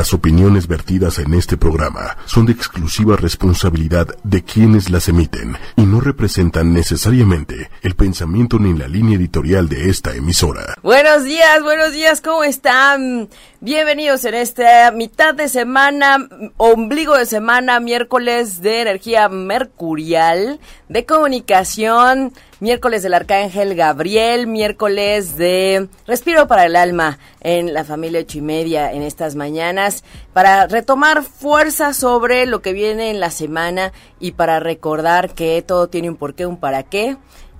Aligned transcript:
Las 0.00 0.14
opiniones 0.14 0.66
vertidas 0.66 1.18
en 1.18 1.34
este 1.34 1.58
programa 1.58 2.16
son 2.24 2.46
de 2.46 2.52
exclusiva 2.52 3.16
responsabilidad 3.16 4.06
de 4.24 4.42
quienes 4.42 4.88
las 4.88 5.10
emiten 5.10 5.58
y 5.76 5.82
no 5.82 6.00
representan 6.00 6.72
necesariamente 6.72 7.68
el 7.82 7.94
pensamiento 7.96 8.58
ni 8.58 8.72
la 8.72 8.88
línea 8.88 9.18
editorial 9.18 9.68
de 9.68 9.90
esta 9.90 10.14
emisora. 10.14 10.74
Buenos 10.82 11.24
días, 11.24 11.62
buenos 11.62 11.92
días, 11.92 12.22
¿cómo 12.22 12.44
están? 12.44 13.28
Bienvenidos 13.60 14.24
en 14.24 14.32
esta 14.36 14.90
mitad 14.90 15.34
de 15.34 15.50
semana, 15.50 16.30
ombligo 16.56 17.14
de 17.18 17.26
semana, 17.26 17.78
miércoles 17.78 18.62
de 18.62 18.80
energía 18.80 19.28
mercurial, 19.28 20.60
de 20.88 21.04
comunicación, 21.04 22.32
miércoles 22.60 23.02
del 23.02 23.14
Arcángel 23.14 23.74
Gabriel, 23.74 24.46
miércoles 24.46 25.36
de 25.36 25.88
Respiro 26.06 26.46
para 26.46 26.66
el 26.66 26.76
Alma 26.76 27.18
en 27.40 27.72
la 27.72 27.84
familia 27.84 28.26
Chimedia 28.26 28.92
en 28.92 29.02
estas 29.02 29.34
mañanas, 29.34 30.04
para 30.34 30.66
retomar 30.66 31.24
fuerza 31.24 31.94
sobre 31.94 32.44
lo 32.46 32.60
que 32.60 32.74
viene 32.74 33.10
en 33.10 33.18
la 33.18 33.30
semana 33.30 33.92
y 34.20 34.32
para 34.32 34.60
recordar 34.60 35.34
que 35.34 35.62
todo 35.62 35.88
tiene 35.88 36.10
un 36.10 36.16
porqué, 36.16 36.46
un 36.46 36.58
para 36.58 36.82
qué 36.82 37.16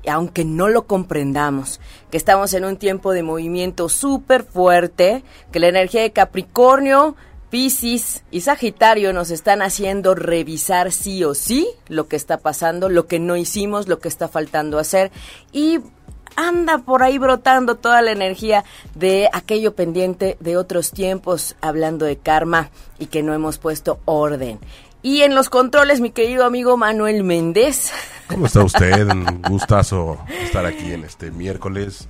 aunque 0.08 0.46
no 0.46 0.68
lo 0.68 0.86
comprendamos, 0.86 1.78
que 2.10 2.16
estamos 2.16 2.54
en 2.54 2.64
un 2.64 2.78
tiempo 2.78 3.12
de 3.12 3.22
movimiento 3.22 3.90
súper 3.90 4.44
fuerte, 4.44 5.22
que 5.52 5.60
la 5.60 5.68
energía 5.68 6.00
de 6.00 6.12
Capricornio 6.12 7.16
Piscis 7.50 8.22
y 8.30 8.42
Sagitario 8.42 9.12
nos 9.12 9.30
están 9.30 9.60
haciendo 9.60 10.14
revisar 10.14 10.92
sí 10.92 11.24
o 11.24 11.34
sí 11.34 11.68
lo 11.88 12.06
que 12.06 12.16
está 12.16 12.38
pasando, 12.38 12.88
lo 12.88 13.06
que 13.06 13.18
no 13.18 13.36
hicimos, 13.36 13.88
lo 13.88 13.98
que 13.98 14.08
está 14.08 14.28
faltando 14.28 14.78
hacer 14.78 15.10
y 15.52 15.80
anda 16.36 16.78
por 16.78 17.02
ahí 17.02 17.18
brotando 17.18 17.74
toda 17.74 18.02
la 18.02 18.12
energía 18.12 18.64
de 18.94 19.28
aquello 19.32 19.74
pendiente 19.74 20.36
de 20.40 20.56
otros 20.56 20.92
tiempos, 20.92 21.56
hablando 21.60 22.06
de 22.06 22.16
karma 22.16 22.70
y 22.98 23.06
que 23.06 23.22
no 23.22 23.34
hemos 23.34 23.58
puesto 23.58 23.98
orden. 24.04 24.58
Y 25.02 25.22
en 25.22 25.34
los 25.34 25.48
controles, 25.48 26.00
mi 26.00 26.10
querido 26.10 26.44
amigo 26.44 26.76
Manuel 26.76 27.24
Méndez. 27.24 27.90
¿Cómo 28.28 28.46
está 28.46 28.62
usted? 28.62 29.08
Un 29.10 29.42
gustazo 29.42 30.18
estar 30.42 30.66
aquí 30.66 30.92
en 30.92 31.04
este 31.04 31.30
miércoles 31.30 32.06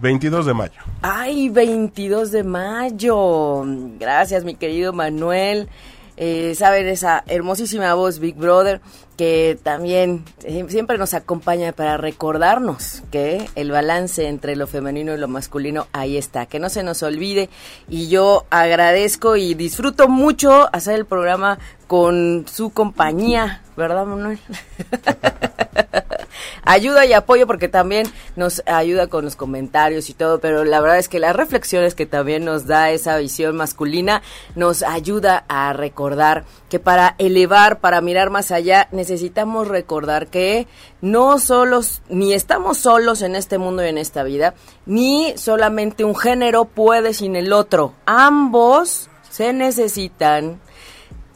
22 0.00 0.46
de 0.46 0.54
mayo. 0.54 0.80
Ay, 1.02 1.48
22 1.48 2.32
de 2.32 2.44
mayo. 2.44 3.64
Gracias, 3.98 4.44
mi 4.44 4.54
querido 4.54 4.92
Manuel. 4.92 5.68
Eh, 6.16 6.54
saben 6.54 6.86
esa 6.86 7.24
hermosísima 7.28 7.94
voz 7.94 8.18
Big 8.18 8.36
Brother 8.36 8.82
que 9.16 9.58
también 9.62 10.24
eh, 10.44 10.64
siempre 10.68 10.98
nos 10.98 11.14
acompaña 11.14 11.72
para 11.72 11.96
recordarnos 11.96 13.02
que 13.10 13.48
el 13.54 13.70
balance 13.70 14.28
entre 14.28 14.56
lo 14.56 14.66
femenino 14.66 15.14
y 15.14 15.18
lo 15.18 15.28
masculino 15.28 15.88
ahí 15.92 16.18
está, 16.18 16.44
que 16.46 16.58
no 16.58 16.68
se 16.68 16.82
nos 16.82 17.02
olvide 17.02 17.48
y 17.88 18.08
yo 18.08 18.44
agradezco 18.50 19.36
y 19.36 19.54
disfruto 19.54 20.08
mucho 20.08 20.68
hacer 20.74 20.94
el 20.94 21.06
programa 21.06 21.58
con 21.86 22.46
su 22.50 22.70
compañía, 22.70 23.62
¿verdad 23.76 24.04
Manuel? 24.06 24.38
ayuda 26.64 27.06
y 27.06 27.12
apoyo 27.12 27.46
porque 27.46 27.68
también 27.68 28.06
nos 28.36 28.62
ayuda 28.66 29.08
con 29.08 29.24
los 29.24 29.36
comentarios 29.36 30.10
y 30.10 30.14
todo, 30.14 30.40
pero 30.40 30.64
la 30.64 30.80
verdad 30.80 30.98
es 30.98 31.08
que 31.08 31.18
las 31.18 31.36
reflexiones 31.36 31.94
que 31.94 32.06
también 32.06 32.44
nos 32.44 32.66
da 32.66 32.90
esa 32.90 33.16
visión 33.18 33.56
masculina 33.56 34.22
nos 34.54 34.82
ayuda 34.82 35.44
a 35.48 35.72
recordar 35.72 36.44
que 36.68 36.78
para 36.78 37.14
elevar, 37.18 37.80
para 37.80 38.00
mirar 38.00 38.30
más 38.30 38.50
allá, 38.50 38.88
necesitamos 38.92 39.68
recordar 39.68 40.28
que 40.28 40.66
no 41.00 41.38
solos, 41.38 42.02
ni 42.08 42.32
estamos 42.32 42.78
solos 42.78 43.22
en 43.22 43.36
este 43.36 43.58
mundo 43.58 43.84
y 43.84 43.88
en 43.88 43.98
esta 43.98 44.22
vida, 44.22 44.54
ni 44.86 45.36
solamente 45.36 46.04
un 46.04 46.16
género 46.16 46.64
puede 46.64 47.14
sin 47.14 47.36
el 47.36 47.52
otro. 47.52 47.94
Ambos 48.06 49.08
se 49.30 49.52
necesitan 49.52 50.60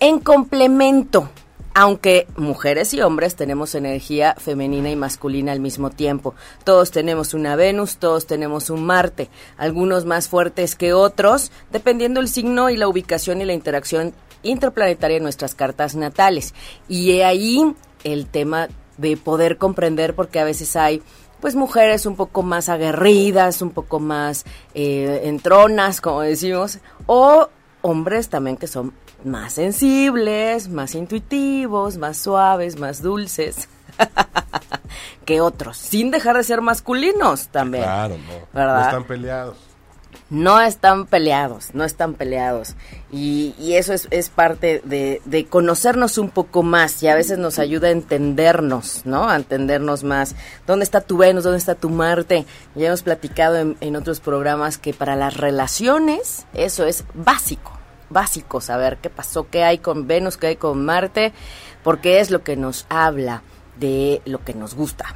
en 0.01 0.21
complemento 0.21 1.29
aunque 1.75 2.29
mujeres 2.37 2.95
y 2.95 3.03
hombres 3.03 3.35
tenemos 3.35 3.75
energía 3.75 4.37
femenina 4.39 4.91
y 4.91 4.97
masculina 4.97 5.51
al 5.51 5.59
mismo 5.59 5.91
tiempo. 5.91 6.35
Todos 6.63 6.93
tenemos 6.93 7.35
una 7.35 7.57
Venus, 7.57 7.97
todos 7.97 8.27
tenemos 8.27 8.71
un 8.71 8.87
Marte, 8.87 9.29
algunos 9.57 10.05
más 10.05 10.29
fuertes 10.29 10.77
que 10.77 10.93
otros, 10.93 11.51
dependiendo 11.73 12.21
el 12.21 12.29
signo 12.29 12.71
y 12.71 12.77
la 12.77 12.87
ubicación 12.87 13.41
y 13.41 13.45
la 13.45 13.55
interacción 13.55 14.15
interplanetaria 14.45 15.17
en 15.17 15.25
nuestras 15.25 15.57
cartas 15.57 15.97
natales. 15.97 16.55
Y 16.89 17.21
ahí 17.21 17.75
el 18.05 18.27
tema 18.27 18.69
de 18.97 19.17
poder 19.17 19.59
comprender 19.59 20.15
porque 20.15 20.39
a 20.39 20.45
veces 20.45 20.77
hay 20.77 21.03
pues 21.41 21.57
mujeres 21.57 22.07
un 22.07 22.15
poco 22.15 22.43
más 22.43 22.69
aguerridas, 22.69 23.61
un 23.61 23.71
poco 23.71 23.99
más 23.99 24.45
eh, 24.75 25.23
entronas, 25.25 26.01
como 26.01 26.21
decimos, 26.21 26.79
o 27.07 27.49
hombres 27.83 28.29
también 28.29 28.57
que 28.57 28.67
son 28.67 28.95
más 29.25 29.55
sensibles, 29.55 30.69
más 30.69 30.95
intuitivos, 30.95 31.97
más 31.97 32.19
suaves, 32.19 32.79
más 32.79 33.03
dulces 33.03 33.69
que 35.25 35.41
otros, 35.41 35.77
sin 35.77 36.11
dejar 36.11 36.37
de 36.37 36.45
ser 36.45 36.61
masculinos 36.61 37.49
también. 37.49 37.85
Claro, 37.85 38.17
no. 38.53 38.65
No 38.65 38.81
están 38.81 39.05
peleados. 39.05 39.57
No 40.31 40.61
están 40.61 41.07
peleados, 41.07 41.75
no 41.75 41.85
están 41.85 42.15
peleados. 42.15 42.75
Y, 43.13 43.55
eso 43.75 43.93
es, 43.93 44.09
es 44.11 44.31
parte 44.31 44.81
de, 44.85 45.21
de, 45.27 45.45
conocernos 45.47 46.19
un 46.19 46.31
poco 46.31 46.63
más 46.63 47.03
y 47.03 47.09
a 47.09 47.15
veces 47.15 47.39
nos 47.39 47.59
ayuda 47.59 47.89
a 47.89 47.93
entendernos, 47.93 49.03
¿no? 49.05 49.29
A 49.29 49.37
entendernos 49.37 50.03
más. 50.03 50.35
¿Dónde 50.67 50.85
está 50.85 51.03
tu 51.03 51.19
Venus? 51.19 51.45
¿Dónde 51.45 51.59
está 51.59 51.75
tu 51.75 51.91
Marte? 51.91 52.47
Ya 52.75 52.89
hemos 52.89 53.03
platicado 53.03 53.57
en, 53.57 53.77
en 53.81 53.97
otros 53.97 54.21
programas 54.21 54.79
que 54.79 54.95
para 54.95 55.15
las 55.15 55.37
relaciones 55.37 56.47
eso 56.55 56.87
es 56.87 57.05
básico 57.15 57.73
básico, 58.11 58.61
saber 58.61 58.99
qué 58.99 59.11
pasó, 59.11 59.49
qué 59.51 59.65
hay 59.65 59.79
con 59.79 60.07
Venus, 60.07 60.37
qué 60.37 60.49
hay 60.49 60.57
con 60.57 60.85
Marte, 60.85 61.33
porque 61.83 62.21
es 62.21 62.31
lo 62.31 62.43
que 62.43 62.57
nos 62.57 62.87
habla 62.89 63.43
de 63.77 64.23
lo 64.25 64.45
que 64.45 64.55
nos 64.55 64.75
gusta. 64.75 65.07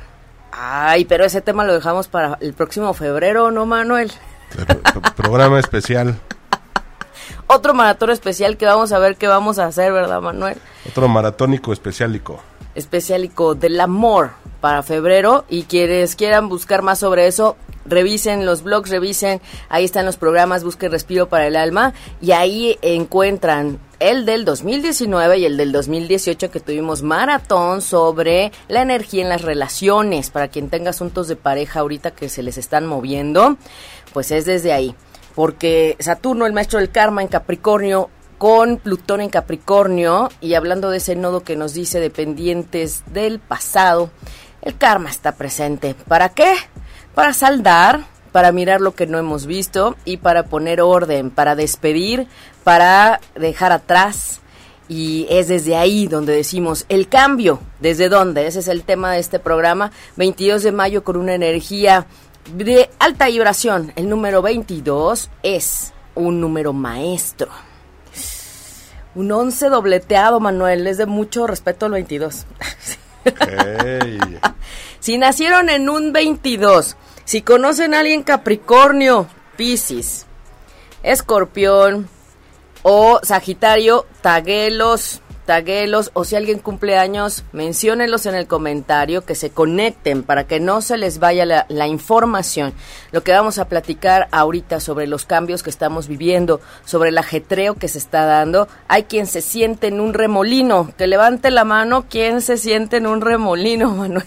Ay, 0.53 1.05
pero 1.05 1.25
ese 1.25 1.41
tema 1.41 1.65
lo 1.65 1.75
dejamos 1.75 2.09
para 2.09 2.39
el 2.41 2.53
próximo 2.55 2.93
febrero, 2.95 3.51
¿no, 3.51 3.67
Manuel? 3.67 4.13
programa 5.17 5.59
especial. 5.61 6.19
Otro 7.47 7.75
maratón 7.75 8.11
especial 8.11 8.57
que 8.57 8.67
vamos 8.67 8.93
a 8.93 8.99
ver 8.99 9.17
qué 9.17 9.29
vamos 9.29 9.59
a 9.59 9.67
hacer, 9.67 9.93
¿verdad, 9.93 10.21
Manuel? 10.21 10.59
Otro 10.89 11.09
maratónico 11.09 11.73
especialico. 11.73 12.41
Especialico 12.75 13.55
del 13.55 13.81
amor 13.81 14.31
para 14.61 14.83
febrero 14.83 15.45
y 15.49 15.65
quienes 15.65 16.17
quieran 16.17 16.49
buscar 16.49 16.83
más 16.83 16.99
sobre 16.99 17.27
eso, 17.27 17.57
revisen 17.87 18.47
los 18.47 18.63
blogs, 18.63 18.91
revisen, 18.91 19.41
ahí 19.69 19.85
están 19.85 20.07
los 20.07 20.17
programas, 20.17 20.65
busquen 20.65 20.91
Respiro 20.91 21.29
para 21.29 21.47
el 21.47 21.57
Alma 21.57 21.95
y 22.21 22.33
ahí 22.33 22.79
encuentran 22.83 23.79
el 24.01 24.27
del 24.27 24.45
2019 24.45 25.39
y 25.39 25.45
el 25.45 25.57
del 25.57 25.73
2018 25.73 26.51
que 26.51 26.61
tuvimos 26.61 27.03
maratón 27.03 27.83
sobre 27.83 28.53
la 28.69 28.83
energía 28.83 29.23
en 29.23 29.29
las 29.29 29.43
relaciones. 29.43 30.31
Para 30.31 30.49
quien 30.49 30.71
tenga 30.71 30.91
asuntos 30.91 31.29
de 31.29 31.37
pareja 31.37 31.81
ahorita 31.81 32.13
que 32.13 32.29
se 32.29 32.43
les 32.43 32.59
están 32.59 32.87
moviendo, 32.87 33.57
pues 34.13 34.31
es 34.31 34.45
desde 34.45 34.73
ahí. 34.73 34.95
Porque 35.35 35.97
Saturno, 35.99 36.47
el 36.47 36.53
maestro 36.53 36.79
del 36.79 36.91
karma 36.91 37.23
en 37.23 37.29
Capricornio, 37.29 38.11
con 38.39 38.77
Plutón 38.77 39.21
en 39.21 39.31
Capricornio 39.31 40.31
y 40.41 40.55
hablando 40.55 40.91
de 40.91 40.99
ese 40.99 41.17
nodo 41.17 41.43
que 41.43 41.57
nos 41.57 41.75
dice 41.75 41.99
dependientes 41.99 43.03
del 43.13 43.41
pasado, 43.41 44.11
el 44.69 44.79
karma 44.79 45.11
está 45.11 45.33
presente. 45.33 45.95
¿Para 46.07 46.29
qué? 46.31 46.55
para 47.19 47.33
saldar, 47.33 48.05
para 48.31 48.53
mirar 48.53 48.81
lo 48.81 48.95
que 48.95 49.09
no 49.09 49.19
hemos 49.19 49.45
visto 49.47 49.97
y 50.05 50.19
para 50.19 50.45
poner 50.45 50.81
orden, 50.81 51.33
para 51.33 51.57
despedir, 51.57 52.29
para 52.63 53.19
dejar 53.35 53.73
atrás. 53.73 54.41
Y 54.89 55.27
es 55.29 55.49
desde 55.49 55.75
ahí 55.75 56.07
donde 56.07 56.33
decimos 56.33 56.87
el 56.89 57.09
cambio. 57.09 57.59
¿Desde 57.81 58.09
dónde? 58.09 58.47
Ese 58.47 58.61
es 58.61 58.69
el 58.69 58.85
tema 58.85 59.11
de 59.11 59.19
este 59.19 59.41
programa. 59.41 59.91
22 60.15 60.63
de 60.63 60.71
mayo 60.71 61.03
con 61.03 61.17
una 61.17 61.35
energía 61.35 62.07
de 62.55 62.89
alta 63.01 63.27
vibración. 63.27 63.93
El 63.97 64.09
número 64.09 64.41
22 64.41 65.29
es 65.43 65.93
un 66.15 66.41
número 66.41 66.73
maestro. 66.73 67.49
Un 69.17 69.33
11 69.33 69.71
dobleteado, 69.71 70.39
Manuel. 70.39 70.87
Es 70.87 70.99
de 70.99 71.07
mucho 71.07 71.49
respeto 71.49 71.87
al 71.87 71.93
22. 71.93 72.47
si 75.01 75.19
nacieron 75.19 75.69
en 75.69 75.89
un 75.89 76.13
22 76.13 76.97
si 77.29 77.43
conocen 77.43 77.93
a 77.93 78.01
alguien 78.01 78.23
Capricornio, 78.23 79.27
Piscis, 79.57 80.25
Escorpión 81.03 82.09
o 82.83 83.21
Sagitario, 83.23 84.07
taguelos, 84.23 85.21
taguelos 85.49 86.11
o 86.13 86.25
si 86.25 86.37
alguien 86.37 86.59
cumple 86.59 86.99
años, 86.99 87.43
menciónenlos 87.53 88.27
en 88.27 88.35
el 88.35 88.47
comentario, 88.47 89.25
que 89.25 89.35
se 89.35 89.49
conecten 89.49 90.23
para 90.23 90.47
que 90.47 90.61
no 90.61 90.83
se 90.83 90.99
les 90.99 91.21
vaya 91.21 91.47
la, 91.47 91.65
la, 91.71 91.87
información. 91.87 92.75
Lo 93.13 93.23
que 93.23 93.33
vamos 93.33 93.59
a 93.59 93.67
platicar 93.67 94.29
ahorita 94.31 94.79
sobre 94.79 95.07
los 95.07 95.25
cambios 95.25 95.63
que 95.63 95.71
estamos 95.71 96.07
viviendo, 96.07 96.61
sobre 96.85 97.09
el 97.09 97.17
ajetreo 97.17 97.77
que 97.77 97.89
se 97.89 97.97
está 97.97 98.27
dando. 98.27 98.69
Hay 98.89 99.05
quien 99.05 99.27
se 99.27 99.41
siente 99.41 99.87
en 99.87 100.01
un 100.01 100.13
remolino, 100.13 100.93
que 100.99 101.07
levante 101.07 101.51
la 101.51 101.65
mano, 101.65 102.05
¿quién 102.11 102.43
se 102.43 102.59
siente 102.59 102.99
en 102.99 103.07
un 103.07 103.23
remolino, 103.23 103.91
Manuel? 103.95 104.27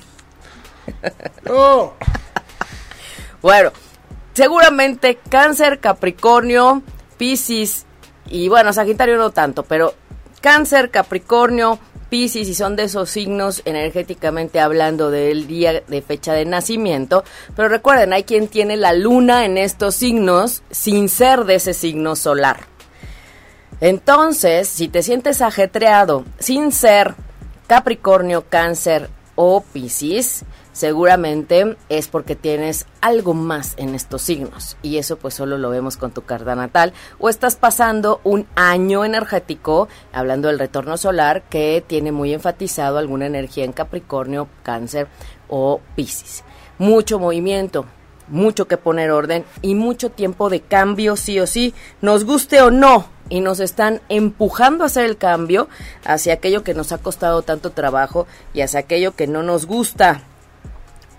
Oh. 1.48 1.94
Bueno, 3.44 3.72
seguramente 4.34 5.20
Cáncer, 5.30 5.80
Capricornio, 5.80 6.82
Piscis 7.20 7.86
y 8.26 8.48
bueno, 8.48 8.74
Sagitario 8.74 9.18
no 9.18 9.30
tanto, 9.30 9.62
pero 9.62 9.94
Cáncer, 10.42 10.90
Capricornio, 10.90 11.80
Piscis, 12.10 12.50
y 12.50 12.56
son 12.56 12.76
de 12.76 12.84
esos 12.84 13.10
signos 13.10 13.62
energéticamente 13.64 14.60
hablando 14.60 15.12
del 15.12 15.48
día 15.48 15.82
de 15.88 16.02
fecha 16.02 16.34
de 16.34 16.46
nacimiento. 16.46 17.24
Pero 17.56 17.70
recuerden, 17.70 18.12
hay 18.12 18.24
quien 18.24 18.48
tiene 18.50 18.76
la 18.76 18.92
luna 18.92 19.46
en 19.46 19.58
estos 19.58 19.96
signos 19.96 20.64
sin 20.72 21.08
ser 21.08 21.46
de 21.46 21.56
ese 21.56 21.74
signo 21.74 22.16
solar. 22.16 22.66
Entonces, 23.80 24.68
si 24.68 24.90
te 24.90 25.04
sientes 25.04 25.42
ajetreado 25.42 26.26
sin 26.40 26.72
ser 26.72 27.16
Capricornio, 27.68 28.44
Cáncer 28.50 29.10
o 29.36 29.62
Piscis, 29.62 30.44
seguramente 30.82 31.78
es 31.90 32.08
porque 32.08 32.36
tienes 32.36 32.88
algo 33.02 33.36
más 33.36 33.76
en 33.78 33.94
estos 33.94 34.24
signos 34.24 34.78
y 34.82 34.98
eso 34.98 35.16
pues 35.16 35.36
solo 35.36 35.60
lo 35.60 35.70
vemos 35.70 35.96
con 35.96 36.10
tu 36.10 36.24
carta 36.24 36.56
natal 36.56 36.92
o 37.20 37.30
estás 37.30 37.56
pasando 37.56 38.20
un 38.24 38.48
año 38.56 39.06
energético, 39.06 39.90
hablando 40.12 40.48
del 40.48 40.58
retorno 40.58 40.98
solar, 40.98 41.44
que 41.52 41.84
tiene 41.86 42.12
muy 42.12 42.34
enfatizado 42.34 42.98
alguna 42.98 43.28
energía 43.28 43.64
en 43.64 43.74
Capricornio, 43.74 44.48
Cáncer 44.64 45.08
o 45.50 45.82
Piscis. 45.96 46.44
Mucho 46.80 47.20
movimiento, 47.20 47.86
mucho 48.28 48.68
que 48.68 48.78
poner 48.78 49.12
orden 49.12 49.46
y 49.62 49.76
mucho 49.76 50.10
tiempo 50.10 50.50
de 50.50 50.62
cambio 50.62 51.16
sí 51.16 51.40
o 51.40 51.46
sí, 51.46 51.76
nos 52.02 52.26
guste 52.26 52.60
o 52.60 52.72
no, 52.72 53.06
y 53.30 53.40
nos 53.40 53.60
están 53.60 54.02
empujando 54.10 54.84
a 54.84 54.88
hacer 54.88 55.06
el 55.06 55.18
cambio 55.18 55.70
hacia 56.06 56.34
aquello 56.34 56.64
que 56.64 56.74
nos 56.74 56.92
ha 56.92 56.98
costado 56.98 57.44
tanto 57.44 57.70
trabajo 57.70 58.26
y 58.56 58.62
hacia 58.62 58.80
aquello 58.80 59.16
que 59.16 59.28
no 59.28 59.44
nos 59.44 59.68
gusta 59.68 60.24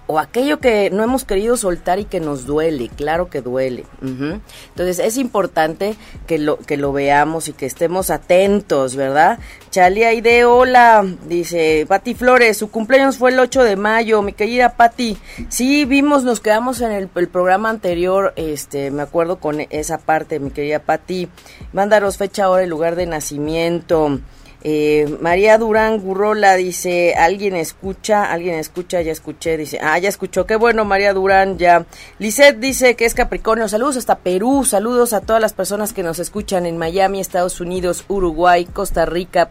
o 0.07 0.19
aquello 0.19 0.59
que 0.59 0.91
no 0.91 1.03
hemos 1.03 1.25
querido 1.25 1.57
soltar 1.57 1.99
y 1.99 2.05
que 2.05 2.21
nos 2.21 2.45
duele, 2.45 2.89
claro 2.89 3.31
que 3.31 3.41
duele. 3.41 3.87
Entonces 4.03 4.99
es 4.99 5.17
importante 5.17 5.97
que 6.27 6.39
lo, 6.39 6.59
que 6.59 6.77
lo 6.77 6.93
veamos 6.93 7.49
y 7.49 7.53
que 7.53 7.67
estemos 7.67 8.11
atentos, 8.11 8.97
¿verdad? 8.97 9.39
Chalia 9.71 10.13
Ide, 10.13 10.45
hola, 10.45 11.05
dice 11.27 11.87
Pati 11.89 12.15
Flores, 12.15 12.59
su 12.59 12.71
cumpleaños 12.71 13.17
fue 13.17 13.31
el 13.31 13.39
8 13.39 13.63
de 13.63 13.77
mayo, 13.77 14.23
mi 14.23 14.33
querida 14.33 14.77
Pati. 14.77 15.17
Sí, 15.49 15.85
vimos, 15.85 16.25
nos 16.25 16.41
quedamos 16.41 16.81
en 16.81 16.93
el, 16.93 17.09
el, 17.15 17.29
programa 17.29 17.71
anterior, 17.71 18.33
este, 18.37 18.91
me 18.91 19.03
acuerdo 19.03 19.39
con 19.39 19.61
esa 19.71 19.99
parte, 19.99 20.41
mi 20.41 20.51
querida 20.51 20.81
Pati. 20.81 21.29
Mándanos 21.73 22.17
fecha, 22.17 22.51
hora 22.51 22.65
y 22.65 22.69
lugar 22.69 22.97
de 22.97 23.07
nacimiento. 23.07 24.21
Eh, 24.65 25.19
María 25.21 25.59
Durán 25.59 25.99
Gurrola 25.99 26.55
dice, 26.55 27.15
alguien 27.15 27.57
escucha, 27.57 28.31
alguien 28.31 28.55
escucha, 28.55 29.03
ya 29.03 29.11
escuché, 29.11 29.57
dice, 29.57 29.81
ah, 29.83 29.99
ya 29.99 30.09
escuchó, 30.09 30.47
qué 30.47 30.55
bueno 30.55 30.85
María 30.85 31.13
Durán, 31.13 31.59
ya. 31.59 31.85
Lisette 32.21 32.61
dice 32.61 32.95
que 32.95 33.05
es 33.05 33.15
Capricornio, 33.15 33.67
saludos 33.67 33.97
hasta 33.97 34.19
Perú, 34.19 34.65
saludos 34.65 35.15
a 35.15 35.21
todas 35.21 35.43
las 35.43 35.53
personas 35.53 35.93
que 35.93 36.05
nos 36.05 36.21
escuchan 36.21 36.65
en 36.65 36.79
Miami, 36.79 37.19
Estados 37.19 37.61
Unidos, 37.61 38.05
Uruguay, 38.07 38.65
Costa 38.65 39.05
Rica, 39.05 39.51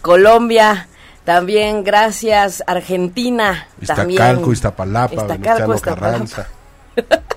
Colombia, 0.00 0.88
también 1.24 1.84
gracias 1.84 2.64
Argentina, 2.66 3.68
Iztacalco, 3.82 4.50
Iztapalapa, 4.50 5.14
Iztacalco, 5.14 5.78
Carranza. 5.80 6.48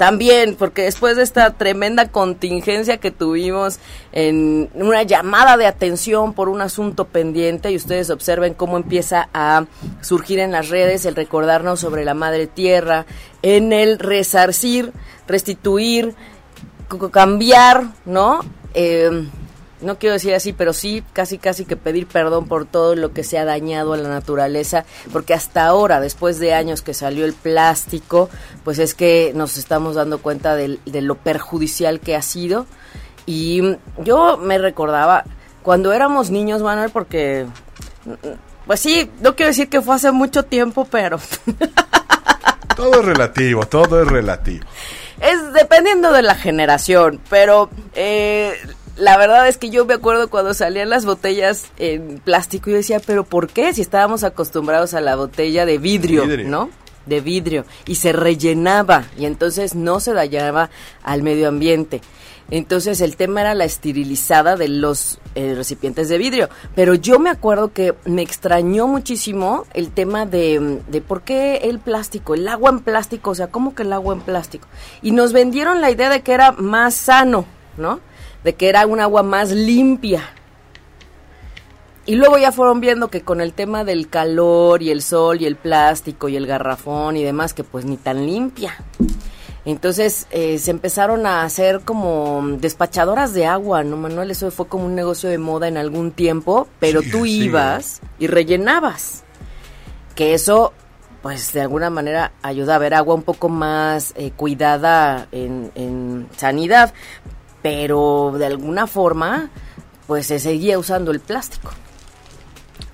También, 0.00 0.54
porque 0.54 0.84
después 0.84 1.16
de 1.16 1.22
esta 1.22 1.50
tremenda 1.50 2.08
contingencia 2.08 2.96
que 2.96 3.10
tuvimos 3.10 3.80
en 4.12 4.70
una 4.72 5.02
llamada 5.02 5.58
de 5.58 5.66
atención 5.66 6.32
por 6.32 6.48
un 6.48 6.62
asunto 6.62 7.04
pendiente, 7.04 7.70
y 7.70 7.76
ustedes 7.76 8.08
observen 8.08 8.54
cómo 8.54 8.78
empieza 8.78 9.28
a 9.34 9.66
surgir 10.00 10.38
en 10.38 10.52
las 10.52 10.70
redes 10.70 11.04
el 11.04 11.16
recordarnos 11.16 11.80
sobre 11.80 12.06
la 12.06 12.14
madre 12.14 12.46
tierra, 12.46 13.04
en 13.42 13.74
el 13.74 13.98
resarcir, 13.98 14.90
restituir, 15.28 16.14
cambiar, 17.12 17.88
¿no? 18.06 18.40
Eh, 18.72 19.28
no 19.82 19.98
quiero 19.98 20.14
decir 20.14 20.34
así, 20.34 20.52
pero 20.52 20.72
sí 20.72 21.02
casi 21.12 21.38
casi 21.38 21.64
que 21.64 21.76
pedir 21.76 22.06
perdón 22.06 22.46
por 22.46 22.66
todo 22.66 22.94
lo 22.94 23.12
que 23.12 23.24
se 23.24 23.38
ha 23.38 23.44
dañado 23.44 23.92
a 23.92 23.96
la 23.96 24.08
naturaleza, 24.08 24.84
porque 25.12 25.34
hasta 25.34 25.66
ahora, 25.66 26.00
después 26.00 26.38
de 26.38 26.54
años 26.54 26.82
que 26.82 26.94
salió 26.94 27.24
el 27.24 27.34
plástico, 27.34 28.28
pues 28.64 28.78
es 28.78 28.94
que 28.94 29.32
nos 29.34 29.56
estamos 29.56 29.94
dando 29.94 30.18
cuenta 30.18 30.56
de, 30.56 30.78
de 30.84 31.02
lo 31.02 31.16
perjudicial 31.16 32.00
que 32.00 32.16
ha 32.16 32.22
sido. 32.22 32.66
Y 33.26 33.76
yo 34.02 34.36
me 34.38 34.58
recordaba 34.58 35.24
cuando 35.62 35.92
éramos 35.92 36.30
niños, 36.30 36.62
Manuel, 36.62 36.90
porque, 36.90 37.46
pues 38.66 38.80
sí, 38.80 39.10
no 39.20 39.36
quiero 39.36 39.48
decir 39.48 39.68
que 39.68 39.82
fue 39.82 39.94
hace 39.94 40.10
mucho 40.12 40.44
tiempo, 40.44 40.86
pero... 40.90 41.18
todo 42.76 43.00
es 43.00 43.04
relativo, 43.04 43.66
todo 43.66 44.02
es 44.02 44.08
relativo. 44.08 44.64
Es 45.20 45.52
dependiendo 45.52 46.12
de 46.12 46.22
la 46.22 46.34
generación, 46.34 47.20
pero 47.28 47.68
eh, 47.94 48.54
la 49.00 49.16
verdad 49.16 49.48
es 49.48 49.56
que 49.56 49.70
yo 49.70 49.84
me 49.86 49.94
acuerdo 49.94 50.28
cuando 50.28 50.54
salían 50.54 50.90
las 50.90 51.04
botellas 51.04 51.66
en 51.78 52.18
plástico 52.18 52.68
y 52.68 52.72
yo 52.74 52.76
decía, 52.76 53.00
pero 53.04 53.24
¿por 53.24 53.48
qué? 53.48 53.72
Si 53.72 53.80
estábamos 53.80 54.24
acostumbrados 54.24 54.94
a 54.94 55.00
la 55.00 55.16
botella 55.16 55.66
de 55.66 55.78
vidrio, 55.78 56.26
¿no? 56.44 56.70
De 57.06 57.20
vidrio. 57.20 57.64
Y 57.86 57.96
se 57.96 58.12
rellenaba 58.12 59.04
y 59.18 59.24
entonces 59.24 59.74
no 59.74 60.00
se 60.00 60.12
dañaba 60.12 60.70
al 61.02 61.22
medio 61.22 61.48
ambiente. 61.48 62.02
Entonces 62.50 63.00
el 63.00 63.16
tema 63.16 63.42
era 63.42 63.54
la 63.54 63.64
esterilizada 63.64 64.56
de 64.56 64.68
los 64.68 65.18
eh, 65.34 65.54
recipientes 65.56 66.08
de 66.08 66.18
vidrio. 66.18 66.48
Pero 66.74 66.94
yo 66.94 67.18
me 67.18 67.30
acuerdo 67.30 67.72
que 67.72 67.94
me 68.04 68.22
extrañó 68.22 68.86
muchísimo 68.86 69.64
el 69.72 69.90
tema 69.92 70.26
de, 70.26 70.80
de 70.88 71.00
por 71.00 71.22
qué 71.22 71.56
el 71.62 71.78
plástico, 71.78 72.34
el 72.34 72.46
agua 72.48 72.70
en 72.70 72.80
plástico, 72.80 73.30
o 73.30 73.34
sea, 73.34 73.46
¿cómo 73.46 73.74
que 73.74 73.82
el 73.84 73.92
agua 73.92 74.14
en 74.14 74.20
plástico? 74.20 74.68
Y 75.00 75.12
nos 75.12 75.32
vendieron 75.32 75.80
la 75.80 75.90
idea 75.90 76.10
de 76.10 76.22
que 76.22 76.32
era 76.32 76.52
más 76.52 76.94
sano, 76.94 77.46
¿no? 77.78 78.00
De 78.44 78.54
que 78.54 78.68
era 78.68 78.86
un 78.86 79.00
agua 79.00 79.22
más 79.22 79.50
limpia. 79.50 80.22
Y 82.06 82.16
luego 82.16 82.38
ya 82.38 82.50
fueron 82.50 82.80
viendo 82.80 83.08
que 83.08 83.20
con 83.20 83.40
el 83.40 83.52
tema 83.52 83.84
del 83.84 84.08
calor 84.08 84.82
y 84.82 84.90
el 84.90 85.02
sol 85.02 85.40
y 85.40 85.46
el 85.46 85.56
plástico 85.56 86.28
y 86.28 86.36
el 86.36 86.46
garrafón 86.46 87.16
y 87.16 87.22
demás, 87.22 87.54
que 87.54 87.62
pues 87.62 87.84
ni 87.84 87.96
tan 87.96 88.26
limpia. 88.26 88.76
Entonces 89.64 90.26
eh, 90.30 90.58
se 90.58 90.70
empezaron 90.70 91.26
a 91.26 91.42
hacer 91.42 91.80
como 91.84 92.42
despachadoras 92.58 93.34
de 93.34 93.46
agua, 93.46 93.84
¿no, 93.84 93.96
Manuel? 93.96 94.30
Eso 94.30 94.50
fue 94.50 94.66
como 94.66 94.86
un 94.86 94.94
negocio 94.94 95.28
de 95.28 95.38
moda 95.38 95.68
en 95.68 95.76
algún 95.76 96.12
tiempo, 96.12 96.66
pero 96.80 97.02
tú 97.02 97.26
ibas 97.26 98.00
y 98.18 98.26
rellenabas. 98.26 99.22
Que 100.14 100.32
eso, 100.32 100.72
pues 101.20 101.52
de 101.52 101.60
alguna 101.60 101.90
manera 101.90 102.32
ayuda 102.42 102.76
a 102.76 102.78
ver 102.78 102.94
agua 102.94 103.14
un 103.14 103.22
poco 103.22 103.50
más 103.50 104.14
eh, 104.16 104.32
cuidada 104.34 105.28
en, 105.30 105.70
en 105.74 106.28
sanidad 106.36 106.94
pero 107.62 108.34
de 108.38 108.46
alguna 108.46 108.86
forma 108.86 109.50
pues 110.06 110.26
se 110.26 110.38
seguía 110.40 110.78
usando 110.78 111.10
el 111.12 111.20
plástico. 111.20 111.70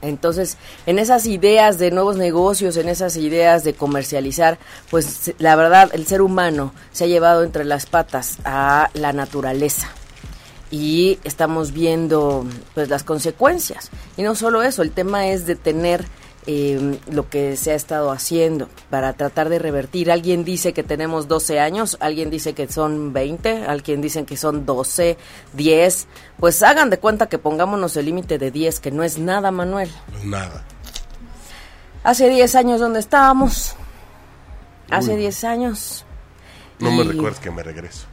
Entonces, 0.03 0.57
en 0.85 0.99
esas 0.99 1.27
ideas 1.27 1.79
de 1.79 1.91
nuevos 1.91 2.17
negocios, 2.17 2.77
en 2.77 2.89
esas 2.89 3.17
ideas 3.17 3.65
de 3.65 3.75
comercializar, 3.75 4.59
pues 4.91 5.33
la 5.39 5.57
verdad, 5.57 5.91
el 5.95 6.07
ser 6.07 6.23
humano 6.23 6.73
se 6.93 7.05
ha 7.05 7.07
llevado 7.07 7.43
entre 7.43 7.65
las 7.65 7.87
patas 7.87 8.39
a 8.45 8.91
la 8.95 9.13
naturaleza. 9.13 9.89
Y 10.71 11.19
estamos 11.25 11.73
viendo 11.73 12.45
pues 12.75 12.89
las 12.89 13.05
consecuencias. 13.05 13.91
Y 14.17 14.23
no 14.23 14.35
solo 14.35 14.63
eso, 14.63 14.83
el 14.83 14.91
tema 14.91 15.29
es 15.29 15.47
de 15.47 15.57
tener 15.57 16.05
eh, 16.47 16.99
lo 17.11 17.29
que 17.29 17.57
se 17.57 17.73
ha 17.73 17.75
estado 17.75 18.13
haciendo 18.13 18.69
para 18.89 19.13
tratar 19.15 19.49
de 19.49 19.59
revertir. 19.59 20.11
Alguien 20.11 20.45
dice 20.45 20.73
que 20.73 20.83
tenemos 20.83 21.27
12 21.27 21.59
años, 21.59 21.97
alguien 22.01 22.31
dice 22.31 22.55
que 22.55 22.69
son 22.69 23.13
20, 23.13 23.67
alguien 23.67 24.01
dice 24.01 24.25
que 24.25 24.37
son 24.37 24.65
12, 24.65 25.17
10. 25.55 26.09
Pues 26.39 26.63
hagan 26.63 26.91
de 26.91 26.99
cuenta 26.99 27.29
que 27.29 27.39
pongámonos 27.39 27.97
el 27.97 28.07
límite 28.07 28.39
de 28.39 28.51
10, 28.51 28.81
que 28.81 28.91
no 28.91 29.03
es 29.03 29.19
nada, 29.19 29.51
Manuel. 29.51 29.91
Nada. 30.25 30.65
Hace 32.05 32.29
10 32.29 32.55
años, 32.55 32.81
¿dónde 32.81 33.01
estábamos? 33.01 33.75
Hace 34.91 35.17
10 35.17 35.45
años. 35.45 36.05
No 36.79 36.93
me 36.93 37.03
recuerdes 37.03 37.41
que 37.41 37.51
me 37.51 37.65
regreso. 37.65 38.07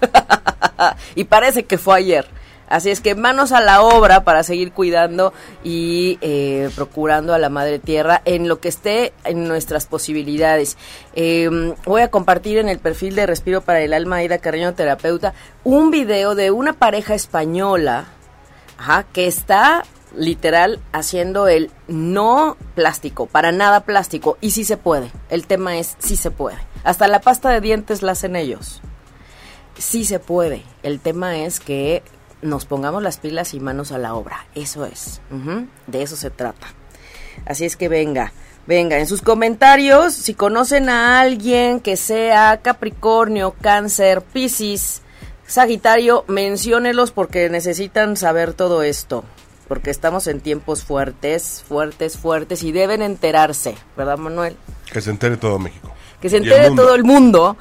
y 1.14 1.24
parece 1.24 1.64
que 1.64 1.76
fue 1.76 1.98
ayer. 1.98 2.39
Así 2.70 2.90
es 2.90 3.00
que 3.00 3.16
manos 3.16 3.50
a 3.50 3.60
la 3.60 3.82
obra 3.82 4.22
para 4.24 4.44
seguir 4.44 4.72
cuidando 4.72 5.34
y 5.64 6.18
eh, 6.22 6.70
procurando 6.76 7.34
a 7.34 7.38
la 7.38 7.50
madre 7.50 7.80
tierra 7.80 8.22
en 8.24 8.48
lo 8.48 8.60
que 8.60 8.68
esté 8.68 9.12
en 9.24 9.48
nuestras 9.48 9.86
posibilidades. 9.86 10.78
Em, 11.14 11.74
voy 11.84 12.02
a 12.02 12.10
compartir 12.10 12.58
en 12.58 12.68
el 12.68 12.78
perfil 12.78 13.16
de 13.16 13.26
Respiro 13.26 13.60
para 13.60 13.80
el 13.80 13.92
Alma 13.92 14.16
Aida 14.16 14.38
Carreño 14.38 14.72
Terapeuta 14.72 15.34
un 15.64 15.90
video 15.90 16.36
de 16.36 16.52
una 16.52 16.72
pareja 16.72 17.14
española 17.14 18.06
que 19.12 19.26
está 19.26 19.82
literal 20.16 20.80
haciendo 20.92 21.48
el 21.48 21.70
no 21.88 22.56
plástico, 22.74 23.26
para 23.26 23.52
nada 23.52 23.80
plástico, 23.80 24.38
y 24.40 24.52
sí 24.52 24.64
se 24.64 24.76
puede. 24.76 25.10
El 25.28 25.46
tema 25.46 25.76
es 25.76 25.96
sí 25.98 26.16
se 26.16 26.30
puede. 26.30 26.58
Hasta 26.84 27.08
la 27.08 27.20
pasta 27.20 27.50
de 27.50 27.60
dientes 27.60 28.02
la 28.02 28.12
hacen 28.12 28.36
ellos. 28.36 28.80
Sí 29.76 30.04
se 30.04 30.18
puede. 30.18 30.62
El 30.82 31.00
tema 31.00 31.36
es 31.38 31.60
que 31.60 32.02
nos 32.42 32.64
pongamos 32.64 33.02
las 33.02 33.18
pilas 33.18 33.54
y 33.54 33.60
manos 33.60 33.92
a 33.92 33.98
la 33.98 34.14
obra. 34.14 34.46
Eso 34.54 34.86
es. 34.86 35.20
De 35.86 36.02
eso 36.02 36.16
se 36.16 36.30
trata. 36.30 36.68
Así 37.46 37.64
es 37.64 37.76
que 37.76 37.88
venga, 37.88 38.32
venga, 38.66 38.98
en 38.98 39.06
sus 39.06 39.22
comentarios, 39.22 40.14
si 40.14 40.34
conocen 40.34 40.88
a 40.88 41.20
alguien 41.20 41.80
que 41.80 41.96
sea 41.96 42.60
Capricornio, 42.62 43.54
Cáncer, 43.60 44.22
Piscis, 44.22 45.02
Sagitario, 45.46 46.24
menciónelos 46.28 47.10
porque 47.12 47.48
necesitan 47.48 48.16
saber 48.16 48.52
todo 48.52 48.82
esto. 48.82 49.24
Porque 49.68 49.90
estamos 49.90 50.26
en 50.26 50.40
tiempos 50.40 50.84
fuertes, 50.84 51.64
fuertes, 51.66 52.16
fuertes 52.18 52.62
y 52.62 52.72
deben 52.72 53.02
enterarse, 53.02 53.76
¿verdad, 53.96 54.18
Manuel? 54.18 54.56
Que 54.92 55.00
se 55.00 55.10
entere 55.10 55.36
todo 55.36 55.58
México. 55.58 55.92
Que 56.20 56.28
se 56.28 56.38
entere 56.38 56.70
todo 56.72 56.94
el 56.94 57.04
mundo 57.04 57.56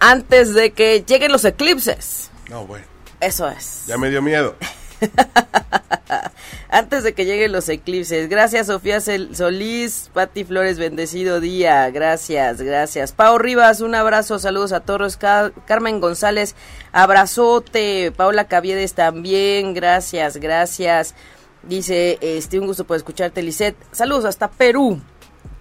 antes 0.00 0.54
de 0.54 0.72
que 0.72 1.04
lleguen 1.06 1.30
los 1.30 1.44
eclipses. 1.44 2.30
No, 2.50 2.66
bueno. 2.66 2.91
Eso 3.22 3.48
es. 3.48 3.84
Ya 3.86 3.96
me 3.96 4.10
dio 4.10 4.20
miedo. 4.20 4.56
Antes 6.68 7.04
de 7.04 7.14
que 7.14 7.24
lleguen 7.24 7.52
los 7.52 7.68
eclipses. 7.68 8.28
Gracias, 8.28 8.66
Sofía 8.66 9.00
Solís. 9.00 10.10
Pati 10.12 10.42
Flores, 10.42 10.76
bendecido 10.76 11.38
día. 11.38 11.88
Gracias, 11.90 12.60
gracias. 12.60 13.12
Pau 13.12 13.38
Rivas, 13.38 13.80
un 13.80 13.94
abrazo. 13.94 14.40
Saludos 14.40 14.72
a 14.72 14.80
todos. 14.80 15.16
Carmen 15.18 16.00
González, 16.00 16.56
abrazote. 16.90 18.10
Paula 18.10 18.48
Caviedes 18.48 18.94
también. 18.94 19.72
Gracias, 19.72 20.38
gracias. 20.38 21.14
Dice, 21.62 22.18
este, 22.22 22.58
un 22.58 22.66
gusto 22.66 22.84
por 22.84 22.96
escucharte, 22.96 23.40
Lisette. 23.40 23.76
Saludos 23.92 24.24
hasta 24.24 24.50
Perú. 24.50 25.00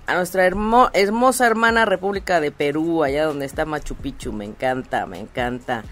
A 0.08 0.16
nuestra 0.16 0.46
hermosa 0.46 1.46
hermana 1.46 1.86
República 1.86 2.42
de 2.42 2.52
Perú, 2.52 3.04
allá 3.04 3.26
donde 3.26 3.46
está 3.46 3.66
Machu 3.66 3.94
Picchu. 3.94 4.34
Me 4.34 4.46
encanta, 4.46 5.06
me 5.06 5.20
encanta. 5.20 5.84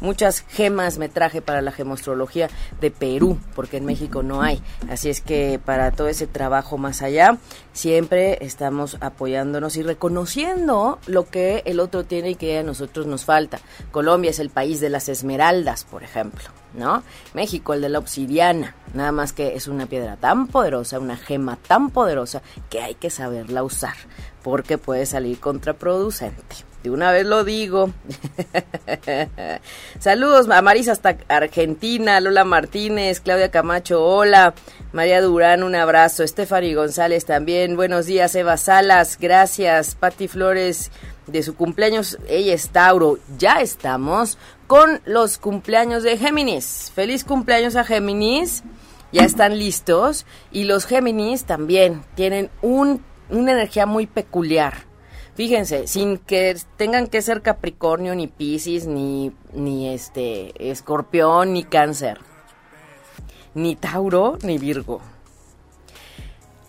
Muchas 0.00 0.44
gemas 0.48 0.98
me 0.98 1.08
traje 1.08 1.40
para 1.40 1.62
la 1.62 1.72
gemostrología 1.72 2.48
de 2.80 2.90
Perú, 2.90 3.38
porque 3.54 3.78
en 3.78 3.86
México 3.86 4.22
no 4.22 4.42
hay. 4.42 4.62
Así 4.90 5.08
es 5.08 5.22
que 5.22 5.58
para 5.64 5.90
todo 5.90 6.08
ese 6.08 6.26
trabajo 6.26 6.76
más 6.76 7.00
allá, 7.00 7.38
siempre 7.72 8.44
estamos 8.44 8.98
apoyándonos 9.00 9.76
y 9.76 9.82
reconociendo 9.82 10.98
lo 11.06 11.28
que 11.28 11.62
el 11.64 11.80
otro 11.80 12.04
tiene 12.04 12.30
y 12.30 12.34
que 12.34 12.58
a 12.58 12.62
nosotros 12.62 13.06
nos 13.06 13.24
falta. 13.24 13.58
Colombia 13.90 14.30
es 14.30 14.38
el 14.38 14.50
país 14.50 14.80
de 14.80 14.90
las 14.90 15.08
esmeraldas, 15.08 15.84
por 15.84 16.02
ejemplo, 16.02 16.44
¿no? 16.74 17.02
México 17.32 17.72
el 17.72 17.80
de 17.80 17.88
la 17.88 17.98
obsidiana, 17.98 18.74
nada 18.92 19.12
más 19.12 19.32
que 19.32 19.56
es 19.56 19.66
una 19.66 19.86
piedra 19.86 20.16
tan 20.16 20.46
poderosa, 20.46 20.98
una 20.98 21.16
gema 21.16 21.56
tan 21.56 21.88
poderosa 21.88 22.42
que 22.68 22.82
hay 22.82 22.96
que 22.96 23.08
saberla 23.08 23.62
usar, 23.62 23.96
porque 24.42 24.76
puede 24.76 25.06
salir 25.06 25.40
contraproducente 25.40 26.65
una 26.88 27.12
vez 27.12 27.26
lo 27.26 27.44
digo. 27.44 27.90
Saludos 29.98 30.48
a 30.50 30.62
Marisa 30.62 30.92
hasta 30.92 31.16
Argentina, 31.28 32.20
Lola 32.20 32.44
Martínez, 32.44 33.20
Claudia 33.20 33.50
Camacho, 33.50 34.04
hola. 34.04 34.54
María 34.92 35.20
Durán, 35.20 35.62
un 35.62 35.74
abrazo. 35.74 36.22
Estefany 36.22 36.74
González 36.74 37.26
también. 37.26 37.76
Buenos 37.76 38.06
días, 38.06 38.34
Eva 38.34 38.56
Salas, 38.56 39.18
gracias. 39.20 39.94
Patti 39.94 40.28
Flores, 40.28 40.90
de 41.26 41.42
su 41.42 41.54
cumpleaños, 41.54 42.18
ella 42.28 42.54
es 42.54 42.70
Tauro. 42.70 43.18
Ya 43.36 43.60
estamos 43.60 44.38
con 44.66 45.00
los 45.04 45.38
cumpleaños 45.38 46.02
de 46.02 46.16
Géminis. 46.16 46.92
Feliz 46.94 47.24
cumpleaños 47.24 47.76
a 47.76 47.84
Géminis. 47.84 48.62
Ya 49.12 49.24
están 49.24 49.58
listos. 49.58 50.24
Y 50.50 50.64
los 50.64 50.86
Géminis 50.86 51.44
también 51.44 52.02
tienen 52.14 52.50
un, 52.62 53.04
una 53.28 53.52
energía 53.52 53.86
muy 53.86 54.06
peculiar 54.06 54.85
Fíjense, 55.36 55.86
sin 55.86 56.16
que 56.16 56.56
tengan 56.78 57.08
que 57.08 57.20
ser 57.20 57.42
Capricornio, 57.42 58.14
ni 58.14 58.26
Piscis, 58.26 58.86
ni, 58.86 59.32
ni 59.52 59.92
este, 59.92 60.70
Escorpión, 60.70 61.52
ni 61.52 61.62
Cáncer, 61.62 62.18
ni 63.54 63.76
Tauro, 63.76 64.38
ni 64.42 64.56
Virgo. 64.56 65.02